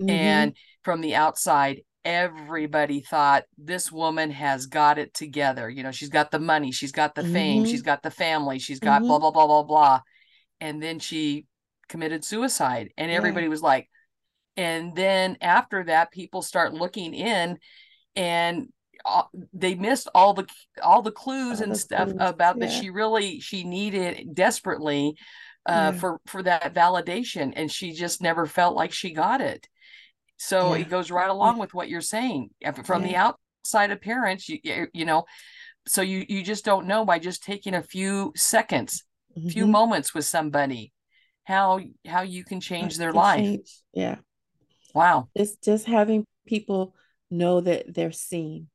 Mm-hmm. 0.00 0.10
And 0.10 0.56
from 0.84 1.00
the 1.00 1.16
outside, 1.16 1.82
everybody 2.08 3.00
thought 3.00 3.44
this 3.58 3.92
woman 3.92 4.30
has 4.30 4.64
got 4.64 4.98
it 4.98 5.12
together. 5.12 5.68
You 5.68 5.82
know, 5.82 5.90
she's 5.90 6.08
got 6.08 6.30
the 6.30 6.38
money, 6.38 6.72
she's 6.72 6.90
got 6.90 7.14
the 7.14 7.20
mm-hmm. 7.20 7.32
fame, 7.34 7.66
she's 7.66 7.82
got 7.82 8.02
the 8.02 8.10
family, 8.10 8.58
she's 8.58 8.80
got 8.80 9.02
mm-hmm. 9.02 9.08
blah, 9.08 9.18
blah, 9.18 9.30
blah, 9.30 9.46
blah, 9.46 9.62
blah. 9.62 10.00
And 10.58 10.82
then 10.82 11.00
she 11.00 11.44
committed 11.86 12.24
suicide. 12.24 12.88
And 12.96 13.10
everybody 13.10 13.44
yeah. 13.44 13.50
was 13.50 13.60
like, 13.60 13.90
and 14.56 14.96
then 14.96 15.36
after 15.42 15.84
that, 15.84 16.10
people 16.10 16.40
start 16.40 16.72
looking 16.72 17.12
in 17.12 17.58
and 18.16 18.68
they 19.52 19.74
missed 19.74 20.08
all 20.14 20.32
the 20.32 20.46
all 20.82 21.02
the 21.02 21.12
clues 21.12 21.58
all 21.58 21.64
and 21.64 21.72
the 21.72 21.78
stuff 21.78 22.08
clues, 22.08 22.16
about 22.20 22.56
yeah. 22.56 22.66
that 22.66 22.72
she 22.72 22.88
really 22.88 23.38
she 23.38 23.64
needed 23.64 24.34
desperately 24.34 25.14
uh, 25.66 25.92
yeah. 25.92 26.00
for 26.00 26.20
for 26.26 26.42
that 26.42 26.74
validation 26.74 27.52
and 27.54 27.70
she 27.70 27.92
just 27.92 28.20
never 28.20 28.44
felt 28.44 28.74
like 28.74 28.92
she 28.92 29.12
got 29.12 29.40
it 29.40 29.68
so 30.38 30.74
yeah. 30.74 30.82
it 30.82 30.88
goes 30.88 31.10
right 31.10 31.28
along 31.28 31.58
with 31.58 31.74
what 31.74 31.88
you're 31.88 32.00
saying. 32.00 32.50
From 32.84 33.02
the 33.02 33.16
outside 33.16 33.90
appearance 33.90 34.48
you 34.48 34.88
you 34.94 35.04
know 35.04 35.24
so 35.86 36.00
you 36.00 36.24
you 36.28 36.42
just 36.42 36.64
don't 36.64 36.86
know 36.86 37.04
by 37.04 37.18
just 37.18 37.42
taking 37.42 37.74
a 37.74 37.82
few 37.82 38.32
seconds 38.36 39.04
mm-hmm. 39.36 39.48
few 39.48 39.66
moments 39.66 40.14
with 40.14 40.24
somebody 40.24 40.92
how 41.44 41.80
how 42.06 42.22
you 42.22 42.44
can 42.44 42.60
change 42.60 42.96
their 42.96 43.12
life. 43.12 43.40
change. 43.40 43.82
yeah. 43.92 44.16
Wow. 44.94 45.28
It's 45.34 45.56
just 45.56 45.86
having 45.86 46.24
people 46.46 46.94
know 47.30 47.60
that 47.60 47.94
they're 47.94 48.12
seen 48.12 48.68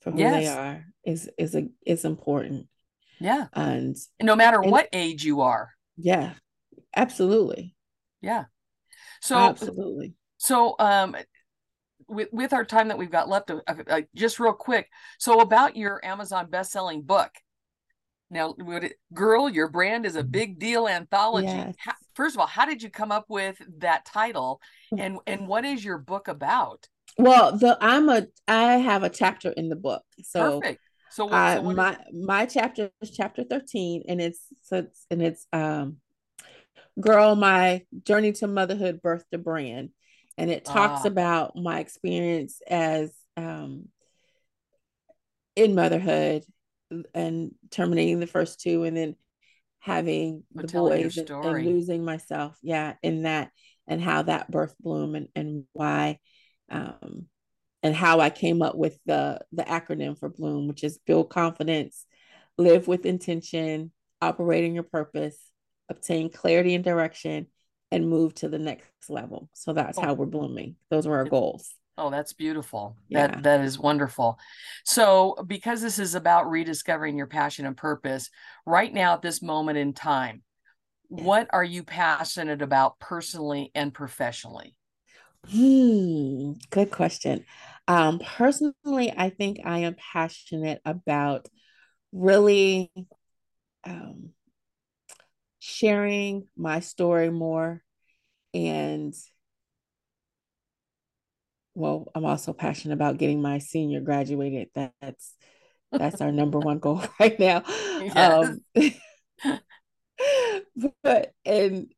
for 0.00 0.10
who 0.10 0.18
yes. 0.18 0.34
they 0.34 0.48
are 0.48 0.84
is 1.04 1.30
is 1.38 1.54
a 1.54 1.68
is 1.84 2.04
important. 2.04 2.66
Yeah. 3.20 3.46
And, 3.52 3.96
and 4.18 4.26
no 4.26 4.36
matter 4.36 4.60
and, 4.60 4.70
what 4.70 4.88
age 4.92 5.24
you 5.24 5.42
are. 5.42 5.70
Yeah 5.96 6.34
absolutely. 6.96 7.74
Yeah. 8.22 8.44
So 9.20 9.36
absolutely 9.36 10.14
so 10.46 10.74
um 10.78 11.16
with 12.08 12.28
with 12.32 12.52
our 12.52 12.64
time 12.64 12.88
that 12.88 12.98
we've 12.98 13.10
got 13.10 13.28
left 13.28 13.50
uh, 13.50 13.60
uh, 13.66 14.00
just 14.14 14.38
real 14.38 14.52
quick 14.52 14.88
so 15.18 15.40
about 15.40 15.76
your 15.76 16.04
amazon 16.04 16.48
best-selling 16.48 17.02
book 17.02 17.30
now, 18.30 18.54
girl, 19.14 19.48
your 19.48 19.68
brand 19.68 20.04
is 20.04 20.16
a 20.16 20.20
mm-hmm. 20.22 20.30
big 20.30 20.58
deal 20.58 20.88
anthology. 20.88 21.46
Yes. 21.46 21.74
How, 21.78 21.92
first 22.14 22.34
of 22.34 22.40
all, 22.40 22.46
how 22.46 22.64
did 22.64 22.82
you 22.82 22.90
come 22.90 23.12
up 23.12 23.26
with 23.28 23.56
that 23.78 24.04
title, 24.04 24.60
and 24.96 25.18
and 25.26 25.46
what 25.46 25.64
is 25.64 25.84
your 25.84 25.98
book 25.98 26.28
about? 26.28 26.88
Well, 27.18 27.56
the 27.56 27.78
I'm 27.80 28.08
a 28.08 28.26
I 28.48 28.74
have 28.74 29.04
a 29.04 29.10
chapter 29.10 29.50
in 29.50 29.68
the 29.68 29.76
book, 29.76 30.02
so 30.22 30.60
perfect. 30.60 30.82
So, 31.10 31.26
what, 31.26 31.58
so 31.58 31.62
my 31.72 31.92
is... 31.92 31.98
my 32.12 32.46
chapter 32.46 32.90
is 33.00 33.10
chapter 33.12 33.44
thirteen, 33.44 34.02
and 34.08 34.20
it's 34.20 34.40
so 34.64 34.78
it's, 34.78 35.06
and 35.08 35.22
it's 35.22 35.46
um, 35.52 35.98
girl, 37.00 37.36
my 37.36 37.84
journey 38.02 38.32
to 38.32 38.48
motherhood, 38.48 39.02
birth 39.02 39.24
to 39.30 39.38
brand, 39.38 39.90
and 40.38 40.50
it 40.50 40.64
talks 40.64 41.02
ah. 41.04 41.08
about 41.08 41.56
my 41.56 41.80
experience 41.80 42.60
as 42.68 43.10
um 43.36 43.88
in 45.54 45.74
motherhood 45.74 46.44
and 47.14 47.52
terminating 47.70 48.20
the 48.20 48.26
first 48.26 48.60
two 48.60 48.84
and 48.84 48.96
then 48.96 49.16
having 49.80 50.44
the 50.54 50.66
boys 50.66 51.16
and, 51.16 51.30
and, 51.30 51.66
losing 51.66 52.04
myself 52.04 52.56
yeah 52.62 52.94
in 53.02 53.22
that 53.22 53.50
and 53.86 54.02
how 54.02 54.22
that 54.22 54.50
birth 54.50 54.74
bloom 54.80 55.14
and, 55.14 55.28
and 55.34 55.64
why 55.72 56.18
um 56.70 57.26
and 57.82 57.94
how 57.94 58.20
i 58.20 58.30
came 58.30 58.62
up 58.62 58.76
with 58.76 58.98
the 59.06 59.38
the 59.52 59.62
acronym 59.62 60.18
for 60.18 60.28
bloom 60.28 60.68
which 60.68 60.84
is 60.84 60.98
build 61.06 61.30
confidence 61.30 62.04
live 62.58 62.88
with 62.88 63.06
intention 63.06 63.92
operating 64.20 64.74
your 64.74 64.82
purpose 64.82 65.38
obtain 65.88 66.30
clarity 66.30 66.74
and 66.74 66.84
direction 66.84 67.46
and 67.90 68.08
move 68.08 68.34
to 68.34 68.48
the 68.48 68.58
next 68.58 69.08
level 69.08 69.48
so 69.54 69.72
that's 69.72 69.98
oh. 69.98 70.02
how 70.02 70.14
we're 70.14 70.26
blooming 70.26 70.76
those 70.90 71.06
are 71.06 71.14
our 71.14 71.24
goals 71.24 71.74
Oh, 71.98 72.10
that's 72.10 72.34
beautiful. 72.34 72.96
Yeah. 73.08 73.28
That 73.28 73.42
that 73.44 73.60
is 73.62 73.78
wonderful. 73.78 74.38
So, 74.84 75.34
because 75.46 75.80
this 75.80 75.98
is 75.98 76.14
about 76.14 76.50
rediscovering 76.50 77.16
your 77.16 77.26
passion 77.26 77.64
and 77.64 77.76
purpose, 77.76 78.28
right 78.66 78.92
now 78.92 79.14
at 79.14 79.22
this 79.22 79.40
moment 79.40 79.78
in 79.78 79.94
time, 79.94 80.42
yeah. 81.10 81.24
what 81.24 81.48
are 81.50 81.64
you 81.64 81.82
passionate 81.82 82.60
about 82.60 82.98
personally 82.98 83.70
and 83.74 83.94
professionally? 83.94 84.74
Hmm, 85.48 86.52
good 86.70 86.90
question. 86.90 87.46
Um, 87.88 88.18
personally, 88.18 89.12
I 89.16 89.30
think 89.30 89.60
I 89.64 89.80
am 89.80 89.96
passionate 90.12 90.82
about 90.84 91.48
really 92.12 92.90
um, 93.84 94.30
sharing 95.66 96.46
my 96.56 96.78
story 96.80 97.30
more 97.30 97.82
and 98.54 99.12
well, 101.74 102.08
I'm 102.14 102.24
also 102.24 102.54
passionate 102.54 102.94
about 102.94 103.18
getting 103.18 103.42
my 103.42 103.58
senior 103.58 104.00
graduated. 104.00 104.68
That's 104.74 105.34
that's 105.92 106.20
our 106.22 106.32
number 106.32 106.58
one 106.58 106.78
goal 106.78 107.02
right 107.20 107.38
now. 107.38 107.62
Yes. 107.96 108.58
Um, 108.74 109.60
but 111.02 111.32
and 111.44 111.88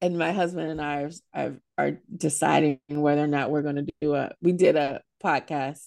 and 0.00 0.18
my 0.18 0.32
husband 0.32 0.70
and 0.70 0.80
I 0.80 1.02
are, 1.02 1.10
are, 1.34 1.56
are 1.76 2.00
deciding 2.16 2.78
whether 2.88 3.22
or 3.22 3.26
not 3.26 3.50
we're 3.50 3.62
going 3.62 3.76
to 3.76 3.86
do 4.00 4.14
a. 4.14 4.30
We 4.40 4.52
did 4.52 4.76
a 4.76 5.02
podcast 5.22 5.80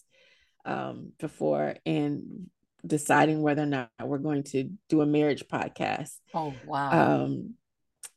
um, 0.66 1.14
before 1.20 1.76
and 1.86 2.50
deciding 2.86 3.42
whether 3.42 3.64
or 3.64 3.68
not 3.68 3.90
we're 4.02 4.18
going 4.18 4.44
to 4.44 4.70
do 4.90 5.02
a 5.02 5.06
marriage 5.06 5.46
podcast. 5.52 6.16
Oh 6.34 6.54
wow! 6.66 7.24
Um, 7.24 7.56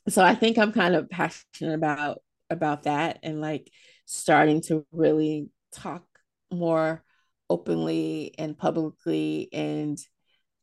so 0.08 0.22
I 0.22 0.34
think 0.34 0.58
I'm 0.58 0.72
kind 0.72 0.94
of 0.94 1.08
passionate 1.10 1.74
about 1.74 2.18
about 2.50 2.84
that 2.84 3.20
and 3.22 3.40
like 3.40 3.70
starting 4.06 4.60
to 4.62 4.84
really 4.92 5.48
talk 5.72 6.04
more 6.52 7.02
openly 7.48 8.34
and 8.38 8.58
publicly 8.58 9.48
and 9.52 9.98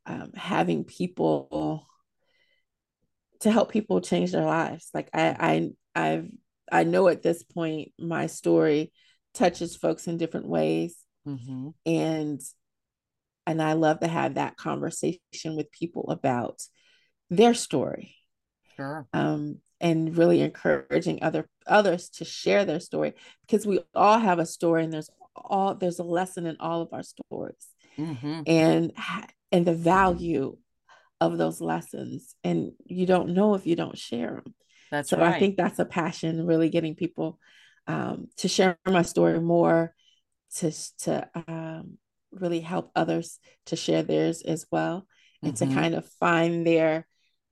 um, 0.05 0.31
having 0.35 0.83
people 0.83 1.85
to 3.41 3.51
help 3.51 3.71
people 3.71 4.01
change 4.01 4.31
their 4.31 4.45
lives 4.45 4.89
like 4.93 5.09
i 5.13 5.69
i 5.95 6.09
i've 6.09 6.29
i 6.71 6.83
know 6.83 7.07
at 7.07 7.21
this 7.21 7.43
point 7.43 7.91
my 7.99 8.25
story 8.27 8.91
touches 9.33 9.75
folks 9.75 10.07
in 10.07 10.17
different 10.17 10.47
ways 10.47 10.97
mm-hmm. 11.27 11.69
and 11.85 12.41
and 13.47 13.61
i 13.61 13.73
love 13.73 13.99
to 13.99 14.07
have 14.07 14.35
that 14.35 14.57
conversation 14.57 15.55
with 15.55 15.71
people 15.71 16.11
about 16.11 16.61
their 17.31 17.55
story 17.55 18.15
sure 18.75 19.07
um 19.13 19.57
and 19.79 20.17
really 20.17 20.41
encouraging 20.41 21.19
other 21.21 21.47
others 21.65 22.09
to 22.09 22.25
share 22.25 22.65
their 22.65 22.79
story 22.79 23.13
because 23.41 23.65
we 23.65 23.79
all 23.95 24.19
have 24.19 24.39
a 24.39 24.45
story 24.45 24.83
and 24.83 24.93
there's 24.93 25.09
all 25.35 25.75
there's 25.75 25.99
a 25.99 26.03
lesson 26.03 26.45
in 26.45 26.57
all 26.59 26.81
of 26.81 26.89
our 26.93 27.03
stories 27.03 27.67
mm-hmm. 27.97 28.41
and 28.45 28.91
and 29.51 29.65
the 29.65 29.73
value 29.73 30.57
of 31.19 31.37
those 31.37 31.61
lessons 31.61 32.35
and 32.43 32.71
you 32.85 33.05
don't 33.05 33.29
know 33.29 33.55
if 33.55 33.65
you 33.65 33.75
don't 33.75 33.97
share 33.97 34.41
them 34.43 34.53
that's 34.91 35.09
so 35.09 35.17
right. 35.17 35.35
i 35.35 35.39
think 35.39 35.57
that's 35.57 35.79
a 35.79 35.85
passion 35.85 36.45
really 36.45 36.69
getting 36.69 36.95
people 36.95 37.39
um, 37.87 38.27
to 38.35 38.49
share 38.49 38.77
my 38.85 39.01
story 39.01 39.39
more 39.39 39.95
to 40.55 40.71
to 40.99 41.29
um, 41.47 41.97
really 42.31 42.59
help 42.59 42.91
others 42.95 43.39
to 43.67 43.75
share 43.75 44.03
theirs 44.03 44.41
as 44.41 44.65
well 44.71 45.05
and 45.41 45.53
mm-hmm. 45.53 45.69
to 45.69 45.75
kind 45.75 45.95
of 45.95 46.07
find 46.19 46.65
their 46.65 47.07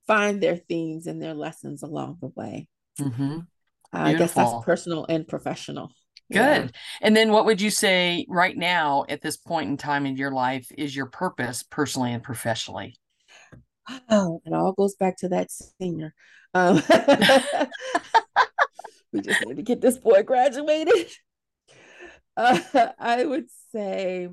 find 0.08 0.42
their 0.42 0.58
themes 0.58 1.08
and 1.08 1.22
their 1.22 1.34
lessons 1.34 1.84
along 1.84 2.18
the 2.22 2.30
way. 2.36 2.68
Mm-hmm. 3.00 3.40
Uh, 3.94 3.98
I 3.98 4.14
guess 4.14 4.34
that's 4.34 4.66
personal 4.66 5.06
and 5.08 5.28
professional. 5.28 5.92
Good. 6.32 6.40
Yeah. 6.40 6.68
And 7.02 7.16
then 7.16 7.32
what 7.32 7.46
would 7.46 7.62
you 7.62 7.70
say 7.70 8.26
right 8.28 8.58
now 8.58 9.06
at 9.10 9.22
this 9.22 9.38
point 9.38 9.70
in 9.70 9.78
time 9.78 10.06
in 10.06 10.18
your 10.18 10.32
life 10.32 10.68
is 10.76 10.96
your 10.96 11.06
purpose 11.06 11.64
personally 11.64 12.14
and 12.14 12.24
professionally? 12.24 12.96
Oh, 14.10 14.42
it 14.46 14.54
all 14.54 14.74
goes 14.74 14.96
back 14.96 15.18
to 15.18 15.30
that 15.30 15.50
senior. 15.80 16.14
Um, 16.54 16.76
we 19.12 19.22
just 19.22 19.46
need 19.46 19.58
to 19.58 19.64
get 19.64 19.82
this 19.82 19.98
boy 19.98 20.24
graduated. 20.24 21.08
Uh, 22.38 22.60
I 23.00 23.24
would 23.24 23.46
say 23.72 24.28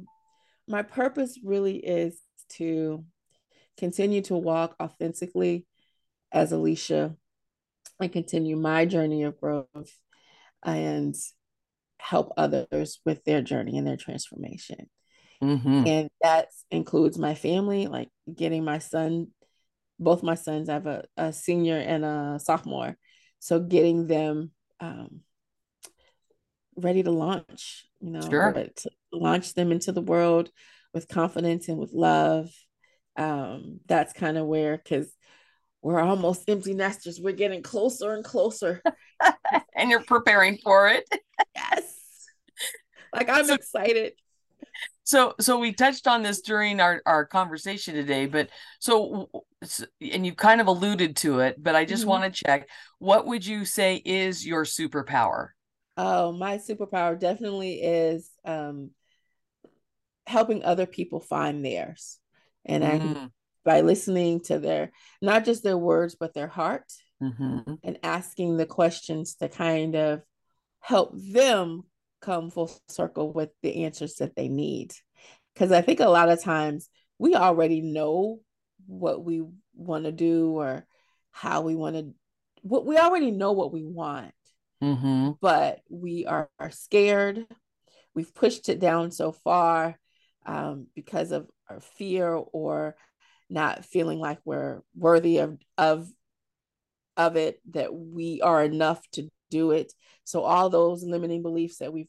my 0.69 0.83
purpose 0.83 1.39
really 1.43 1.77
is 1.77 2.21
to 2.51 3.05
continue 3.79 4.21
to 4.23 4.35
walk 4.35 4.77
authentically 4.81 5.67
as 6.31 6.53
Alycia 6.53 7.17
and 8.01 8.13
continue 8.13 8.57
my 8.57 8.85
journey 8.87 9.23
of 9.25 9.39
growth 9.39 9.99
and 10.65 11.15
help 11.99 12.33
others 12.37 13.01
with 13.05 13.25
their 13.25 13.43
journey 13.43 13.79
and 13.79 13.87
their 13.87 13.97
transformation. 13.97 14.89
Mm-hmm. 15.43 15.87
And 15.87 16.11
that 16.23 16.49
includes 16.71 17.19
my 17.19 17.35
family, 17.35 17.87
like 17.87 18.09
getting 18.33 18.65
my 18.65 18.79
son, 18.79 19.29
both 19.99 20.23
my 20.23 20.35
sons, 20.35 20.69
I 20.69 20.75
have 20.75 20.87
a, 20.87 21.05
a 21.17 21.33
senior 21.33 21.77
and 21.77 22.05
a 22.05 22.41
sophomore. 22.43 22.97
So 23.39 23.59
getting 23.59 24.07
them 24.07 24.53
um, 24.81 25.21
ready 26.77 27.03
to 27.03 27.11
launch, 27.11 27.87
you 28.01 28.11
know, 28.11 28.29
sure. 28.29 28.53
to 28.53 28.91
launch 29.13 29.55
them 29.55 29.73
into 29.73 29.93
the 29.93 30.03
world 30.03 30.51
with 30.95 31.09
confidence 31.09 31.69
and 31.69 31.79
with 31.79 31.93
love. 31.93 32.51
Um, 33.17 33.81
that's 33.87 34.13
kind 34.13 34.39
of 34.39 34.47
where, 34.47 34.77
because 34.77 35.13
we're 35.83 36.01
almost 36.01 36.49
empty 36.49 36.75
nesters, 36.75 37.21
we're 37.21 37.33
getting 37.33 37.63
closer 37.63 38.13
and 38.13 38.25
closer. 38.25 38.83
and 39.77 39.91
you're 39.91 40.05
preparing 40.05 40.59
for 40.59 40.89
it. 40.89 41.05
yes. 41.55 41.97
Like 43.15 43.29
I'm 43.29 43.47
so, 43.47 43.55
excited. 43.55 44.13
So, 45.05 45.35
so 45.41 45.59
we 45.59 45.73
touched 45.73 46.07
on 46.07 46.23
this 46.23 46.41
during 46.41 46.81
our, 46.81 47.03
our 47.05 47.27
conversation 47.27 47.95
today, 47.95 48.27
but 48.27 48.49
so, 48.79 49.29
and 50.01 50.25
you 50.25 50.35
kind 50.35 50.61
of 50.61 50.69
alluded 50.69 51.17
to 51.17 51.41
it, 51.41 51.63
but 51.63 51.75
I 51.75 51.85
just 51.85 52.03
mm-hmm. 52.03 52.11
want 52.11 52.35
to 52.35 52.45
check 52.45 52.69
what 52.99 53.27
would 53.27 53.45
you 53.45 53.65
say 53.65 53.97
is 53.97 54.47
your 54.47 54.65
superpower? 54.65 55.49
Oh, 55.97 56.33
my 56.33 56.57
superpower 56.57 57.19
definitely 57.19 57.83
is 57.83 58.31
um, 58.45 58.91
helping 60.27 60.65
other 60.65 60.87
people 60.87 61.21
find 61.21 61.65
theirs. 61.65 62.19
And 62.65 62.85
mm. 62.85 63.17
I, 63.17 63.29
by 63.65 63.81
listening 63.81 64.41
to 64.41 64.59
their, 64.59 64.93
not 65.21 65.45
just 65.45 65.63
their 65.63 65.79
words, 65.79 66.17
but 66.19 66.35
their 66.35 66.49
heart 66.49 66.93
mm-hmm. 67.23 67.75
and 67.83 67.99
asking 68.03 68.57
the 68.57 68.67
questions 68.67 69.37
to 69.37 69.49
kind 69.49 69.95
of 69.95 70.23
help 70.81 71.13
them 71.15 71.83
come 72.21 72.51
full 72.51 72.71
circle 72.89 73.33
with 73.33 73.51
the 73.63 73.85
answers 73.85 74.17
that 74.17 74.35
they 74.35 74.49
need. 74.49 74.93
Because 75.55 75.73
I 75.73 75.83
think 75.83 76.01
a 76.01 76.07
lot 76.07 76.29
of 76.29 76.43
times 76.43 76.89
we 77.19 77.35
already 77.35 77.81
know 77.81 78.41
what 78.87 79.25
we 79.25 79.45
want 79.75 80.05
to 80.05 80.13
do 80.13 80.53
or 80.53 80.87
how 81.31 81.63
we 81.63 81.77
want 81.77 81.97
to, 81.97 82.15
what 82.63 82.85
we 82.85 82.97
already 82.97 83.31
know 83.31 83.53
what 83.53 83.73
we 83.73 83.85
want 83.85 84.33
mm-hmm. 84.83 85.31
but 85.41 85.81
we 85.89 86.27
are, 86.27 86.51
are, 86.59 86.71
scared. 86.71 87.47
We've 88.15 88.35
pushed 88.35 88.69
it 88.69 88.81
down 88.81 89.11
so 89.11 89.33
far 89.33 89.99
um, 90.47 90.87
because 90.95 91.33
of 91.33 91.49
our 91.69 91.81
fear 91.81 92.33
or 92.35 92.97
not 93.49 93.85
feeling 93.85 94.19
like 94.19 94.39
we're 94.45 94.81
worthy 94.97 95.39
of 95.39 95.59
of 95.77 96.09
of 97.17 97.37
it 97.37 97.61
that 97.71 97.95
we 97.95 98.41
are 98.41 98.65
enough 98.65 99.01
to 99.13 99.29
do 99.51 99.73
it 99.73 99.93
so 100.25 100.43
all 100.43 100.71
those 100.71 101.03
limiting 101.05 101.43
beliefs 101.43 101.79
that 101.79 101.93
we've 101.93 102.09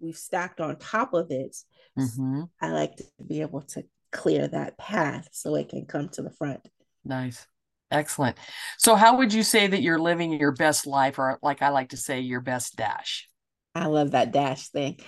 we've 0.00 0.16
stacked 0.16 0.60
on 0.60 0.76
top 0.76 1.14
of 1.14 1.30
it 1.30 1.56
mm-hmm. 1.96 2.42
i 2.60 2.70
like 2.70 2.96
to 2.96 3.04
be 3.26 3.40
able 3.40 3.62
to 3.62 3.84
clear 4.10 4.48
that 4.48 4.76
path 4.76 5.28
so 5.30 5.54
it 5.54 5.68
can 5.68 5.86
come 5.86 6.08
to 6.08 6.22
the 6.22 6.30
front 6.30 6.68
nice 7.04 7.46
Excellent. 7.92 8.38
So, 8.78 8.94
how 8.94 9.16
would 9.16 9.32
you 9.32 9.42
say 9.42 9.66
that 9.66 9.82
you're 9.82 9.98
living 9.98 10.32
your 10.32 10.52
best 10.52 10.86
life, 10.86 11.18
or 11.18 11.38
like 11.42 11.60
I 11.60 11.70
like 11.70 11.88
to 11.88 11.96
say, 11.96 12.20
your 12.20 12.40
best 12.40 12.76
dash? 12.76 13.28
I 13.74 13.86
love 13.86 14.12
that 14.12 14.32
dash 14.32 14.68
thing. 14.68 14.98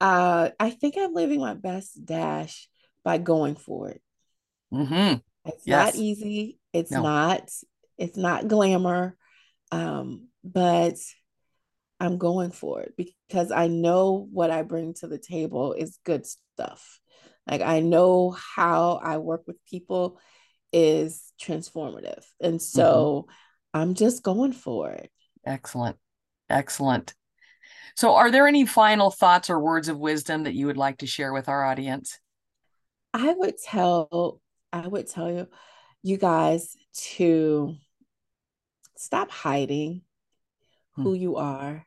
Uh, 0.00 0.50
I 0.58 0.70
think 0.70 0.94
I'm 0.98 1.14
living 1.14 1.40
my 1.40 1.54
best 1.54 2.04
dash 2.04 2.68
by 3.04 3.18
going 3.18 3.56
for 3.56 3.90
it. 3.90 4.02
Mm-hmm. 4.72 5.18
It's 5.44 5.66
yes. 5.66 5.94
not 5.94 5.94
easy. 5.96 6.58
It's 6.72 6.90
no. 6.90 7.02
not. 7.02 7.50
It's 7.98 8.16
not 8.16 8.48
glamour, 8.48 9.16
um, 9.70 10.28
but 10.42 10.96
I'm 12.00 12.18
going 12.18 12.50
for 12.50 12.80
it 12.82 12.94
because 12.96 13.52
I 13.52 13.68
know 13.68 14.26
what 14.32 14.50
I 14.50 14.62
bring 14.62 14.94
to 14.94 15.06
the 15.06 15.18
table 15.18 15.72
is 15.72 15.98
good 16.04 16.26
stuff. 16.26 17.00
Like 17.48 17.60
I 17.60 17.80
know 17.80 18.30
how 18.30 19.00
I 19.02 19.18
work 19.18 19.42
with 19.46 19.64
people 19.70 20.18
is 20.72 21.32
transformative. 21.40 22.24
And 22.40 22.60
so 22.60 23.26
mm-hmm. 23.28 23.80
I'm 23.80 23.94
just 23.94 24.22
going 24.22 24.52
for 24.52 24.90
it. 24.90 25.10
Excellent. 25.44 25.96
Excellent. 26.48 27.14
So, 27.96 28.14
are 28.14 28.30
there 28.30 28.46
any 28.46 28.66
final 28.66 29.10
thoughts 29.10 29.50
or 29.50 29.60
words 29.60 29.88
of 29.88 29.98
wisdom 29.98 30.44
that 30.44 30.54
you 30.54 30.66
would 30.66 30.76
like 30.76 30.98
to 30.98 31.06
share 31.06 31.32
with 31.32 31.48
our 31.48 31.64
audience? 31.64 32.18
I 33.14 33.32
would 33.32 33.56
tell, 33.58 34.40
I 34.72 34.86
would 34.86 35.08
tell 35.08 35.30
you, 35.30 35.48
you 36.02 36.16
guys 36.16 36.76
to 36.94 37.76
stop 38.96 39.30
hiding 39.30 40.02
hmm. 40.94 41.02
who 41.02 41.14
you 41.14 41.36
are 41.36 41.86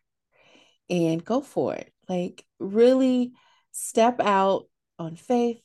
and 0.89 1.23
go 1.23 1.41
for 1.41 1.73
it. 1.73 1.91
Like, 2.07 2.45
really 2.59 3.33
step 3.71 4.19
out 4.19 4.67
on 4.99 5.15
faith, 5.15 5.61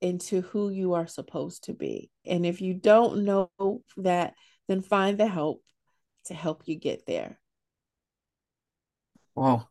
into 0.00 0.40
who 0.40 0.70
you 0.70 0.94
are 0.94 1.06
supposed 1.06 1.64
to 1.64 1.74
be. 1.74 2.10
And 2.24 2.46
if 2.46 2.60
you 2.60 2.74
don't 2.74 3.24
know 3.24 3.50
that, 3.98 4.34
then 4.68 4.80
find 4.80 5.18
the 5.18 5.26
help 5.26 5.62
to 6.26 6.34
help 6.34 6.62
you 6.66 6.76
get 6.76 7.06
there. 7.06 7.38
Wow. 9.34 9.68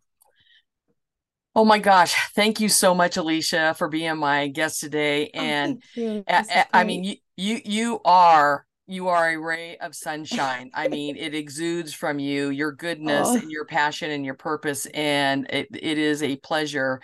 Oh 1.56 1.66
my 1.66 1.80
gosh. 1.80 2.16
Thank 2.36 2.60
you 2.60 2.70
so 2.70 2.94
much, 2.94 3.16
Alycia, 3.16 3.76
for 3.76 3.90
being 3.90 4.18
my 4.18 4.48
guest 4.48 4.80
today. 4.80 5.30
Oh, 5.34 5.40
and 5.40 5.84
oh, 5.98 6.24
I 6.72 6.84
mean, 6.84 7.04
you, 7.04 7.16
you, 7.36 7.62
you 7.66 8.00
are 8.06 8.66
you 8.90 9.08
are 9.10 9.30
a 9.30 9.38
ray 9.38 9.78
of 9.78 9.96
sunshine. 9.96 10.72
I 10.74 10.88
mean, 10.90 11.16
it 11.16 11.36
exudes 11.36 11.94
from 11.94 12.18
you, 12.18 12.50
your 12.50 12.72
goodness 12.72 13.28
oh. 13.30 13.38
and 13.38 13.52
your 13.52 13.66
passion 13.66 14.10
and 14.10 14.26
your 14.26 14.34
purpose. 14.34 14.88
And 14.88 15.48
it, 15.50 15.68
it 15.72 15.98
is 15.98 16.24
a 16.24 16.38
pleasure 16.38 17.00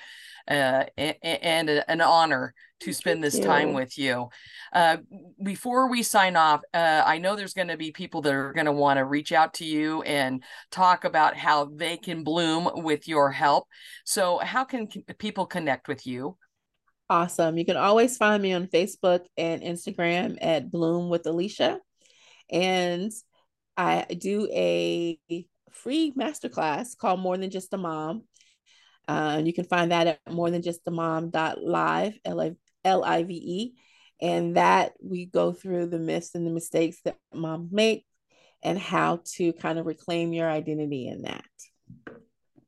uh, 0.48 0.86
and, 0.98 1.16
and 1.22 1.70
an 1.70 2.02
honor 2.02 2.54
to 2.82 2.94
spend 2.94 3.24
this 3.24 3.40
time 3.40 3.74
with 3.74 3.98
you. 3.98 4.30
Uh, 4.74 4.98
before 5.42 5.90
we 5.90 6.04
sign 6.04 6.36
off, 6.36 6.62
uh, 6.74 7.04
I 7.06 7.18
know 7.18 7.36
there's 7.36 7.54
going 7.54 7.70
to 7.70 7.78
be 7.78 7.92
people 7.92 8.22
that 8.22 8.34
are 8.34 8.54
going 8.54 8.66
to 8.66 8.72
want 8.72 8.98
to 8.98 9.06
reach 9.06 9.32
out 9.32 9.54
to 9.56 9.66
you 9.66 10.02
and 10.04 10.44
talk 10.72 11.06
about 11.06 11.38
how 11.38 11.66
they 11.66 11.98
can 11.98 12.24
bloom 12.24 12.70
with 12.84 13.08
your 13.08 13.32
help. 13.32 13.68
So, 14.04 14.40
how 14.40 14.66
can 14.66 14.88
people 15.18 15.46
connect 15.46 15.88
with 15.88 16.06
you? 16.06 16.38
Awesome. 17.10 17.58
You 17.58 17.66
can 17.66 17.78
always 17.78 18.18
find 18.18 18.42
me 18.42 18.54
on 18.54 18.68
Facebook 18.68 19.22
and 19.38 19.62
Instagram 19.62 20.38
at 20.42 20.72
Bloom 20.72 21.10
with 21.10 21.24
Alycia. 21.24 21.78
And 22.50 23.12
I 23.78 24.06
do 24.18 24.48
a 24.52 25.20
free 25.72 26.12
masterclass 26.18 26.98
called 26.98 27.20
More 27.20 27.38
Than 27.38 27.52
Just 27.52 27.74
a 27.74 27.78
Mom. 27.78 28.24
Uh, 29.08 29.42
you 29.44 29.54
can 29.54 29.66
find 29.66 29.92
that 29.92 30.08
at 30.08 30.20
more 30.32 30.50
than 30.50 30.62
just 30.62 30.82
a 30.88 30.92
mom.live, 30.92 32.20
L 32.26 33.04
I 33.04 33.24
V 33.24 33.34
E. 33.34 33.74
And 34.22 34.56
that 34.56 34.94
we 35.04 35.26
go 35.26 35.52
through 35.52 35.88
the 35.88 36.00
myths 36.00 36.36
and 36.36 36.48
the 36.48 36.52
mistakes 36.52 37.02
that 37.04 37.18
moms 37.34 37.72
make 37.72 38.06
and 38.64 38.80
how 38.80 39.20
to 39.36 39.52
kind 39.54 39.78
of 39.78 39.86
reclaim 39.86 40.32
your 40.32 40.50
identity 40.50 41.08
in 41.08 41.24
that. 41.24 41.44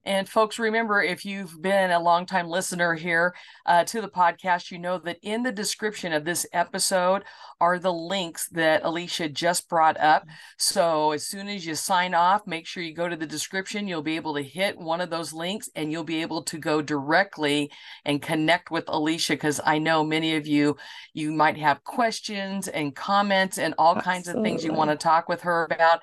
And 0.03 0.27
folks, 0.27 0.57
remember 0.57 1.01
if 1.01 1.25
you've 1.25 1.61
been 1.61 1.91
a 1.91 1.99
longtime 1.99 2.47
listener 2.47 2.93
here 2.93 3.35
uh, 3.65 3.83
to 3.85 3.99
the 3.99 4.07
podcast, 4.07 4.71
you 4.71 4.79
know 4.79 4.97
that 4.99 5.19
in 5.21 5.43
the 5.43 5.51
description 5.51 6.13
of 6.13 6.23
this 6.23 6.45
episode 6.53 7.23
are 7.59 7.79
the 7.79 7.93
links 7.93 8.47
that 8.49 8.83
Alycia 8.83 9.33
just 9.33 9.67
brought 9.67 9.99
up. 9.99 10.25
So 10.57 11.11
as 11.11 11.25
soon 11.25 11.47
as 11.47 11.65
you 11.65 11.75
sign 11.75 12.13
off, 12.13 12.45
make 12.45 12.67
sure 12.67 12.83
you 12.83 12.93
go 12.93 13.09
to 13.09 13.15
the 13.15 13.25
description. 13.25 13.87
You'll 13.87 14.01
be 14.01 14.15
able 14.15 14.35
to 14.35 14.43
hit 14.43 14.77
one 14.77 15.01
of 15.01 15.09
those 15.09 15.33
links 15.33 15.69
and 15.75 15.91
you'll 15.91 16.03
be 16.03 16.21
able 16.21 16.43
to 16.43 16.57
go 16.57 16.81
directly 16.81 17.71
and 18.05 18.21
connect 18.21 18.69
with 18.69 18.85
Alycia 18.85 19.29
because 19.29 19.59
I 19.65 19.79
know 19.79 20.03
many 20.03 20.35
of 20.35 20.45
you, 20.45 20.77
you 21.13 21.31
might 21.31 21.57
have 21.57 21.83
questions 21.83 22.67
and 22.67 22.95
comments 22.95 23.57
and 23.57 23.73
all 23.77 23.95
Absolutely. 23.95 24.13
kinds 24.13 24.27
of 24.27 24.43
things 24.43 24.63
you 24.63 24.73
want 24.73 24.91
to 24.91 24.97
talk 24.97 25.27
with 25.27 25.41
her 25.41 25.65
about 25.65 26.01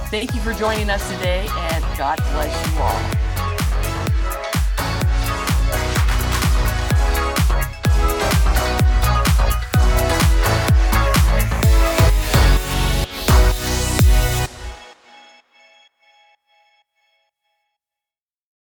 Thank 0.10 0.34
you 0.34 0.39
for 0.39 0.54
joining 0.54 0.89
us 0.89 1.06
today, 1.12 1.50
and 1.52 1.84
God 1.98 2.18
bless 2.32 2.74
you 2.74 2.80
all. 2.80 3.20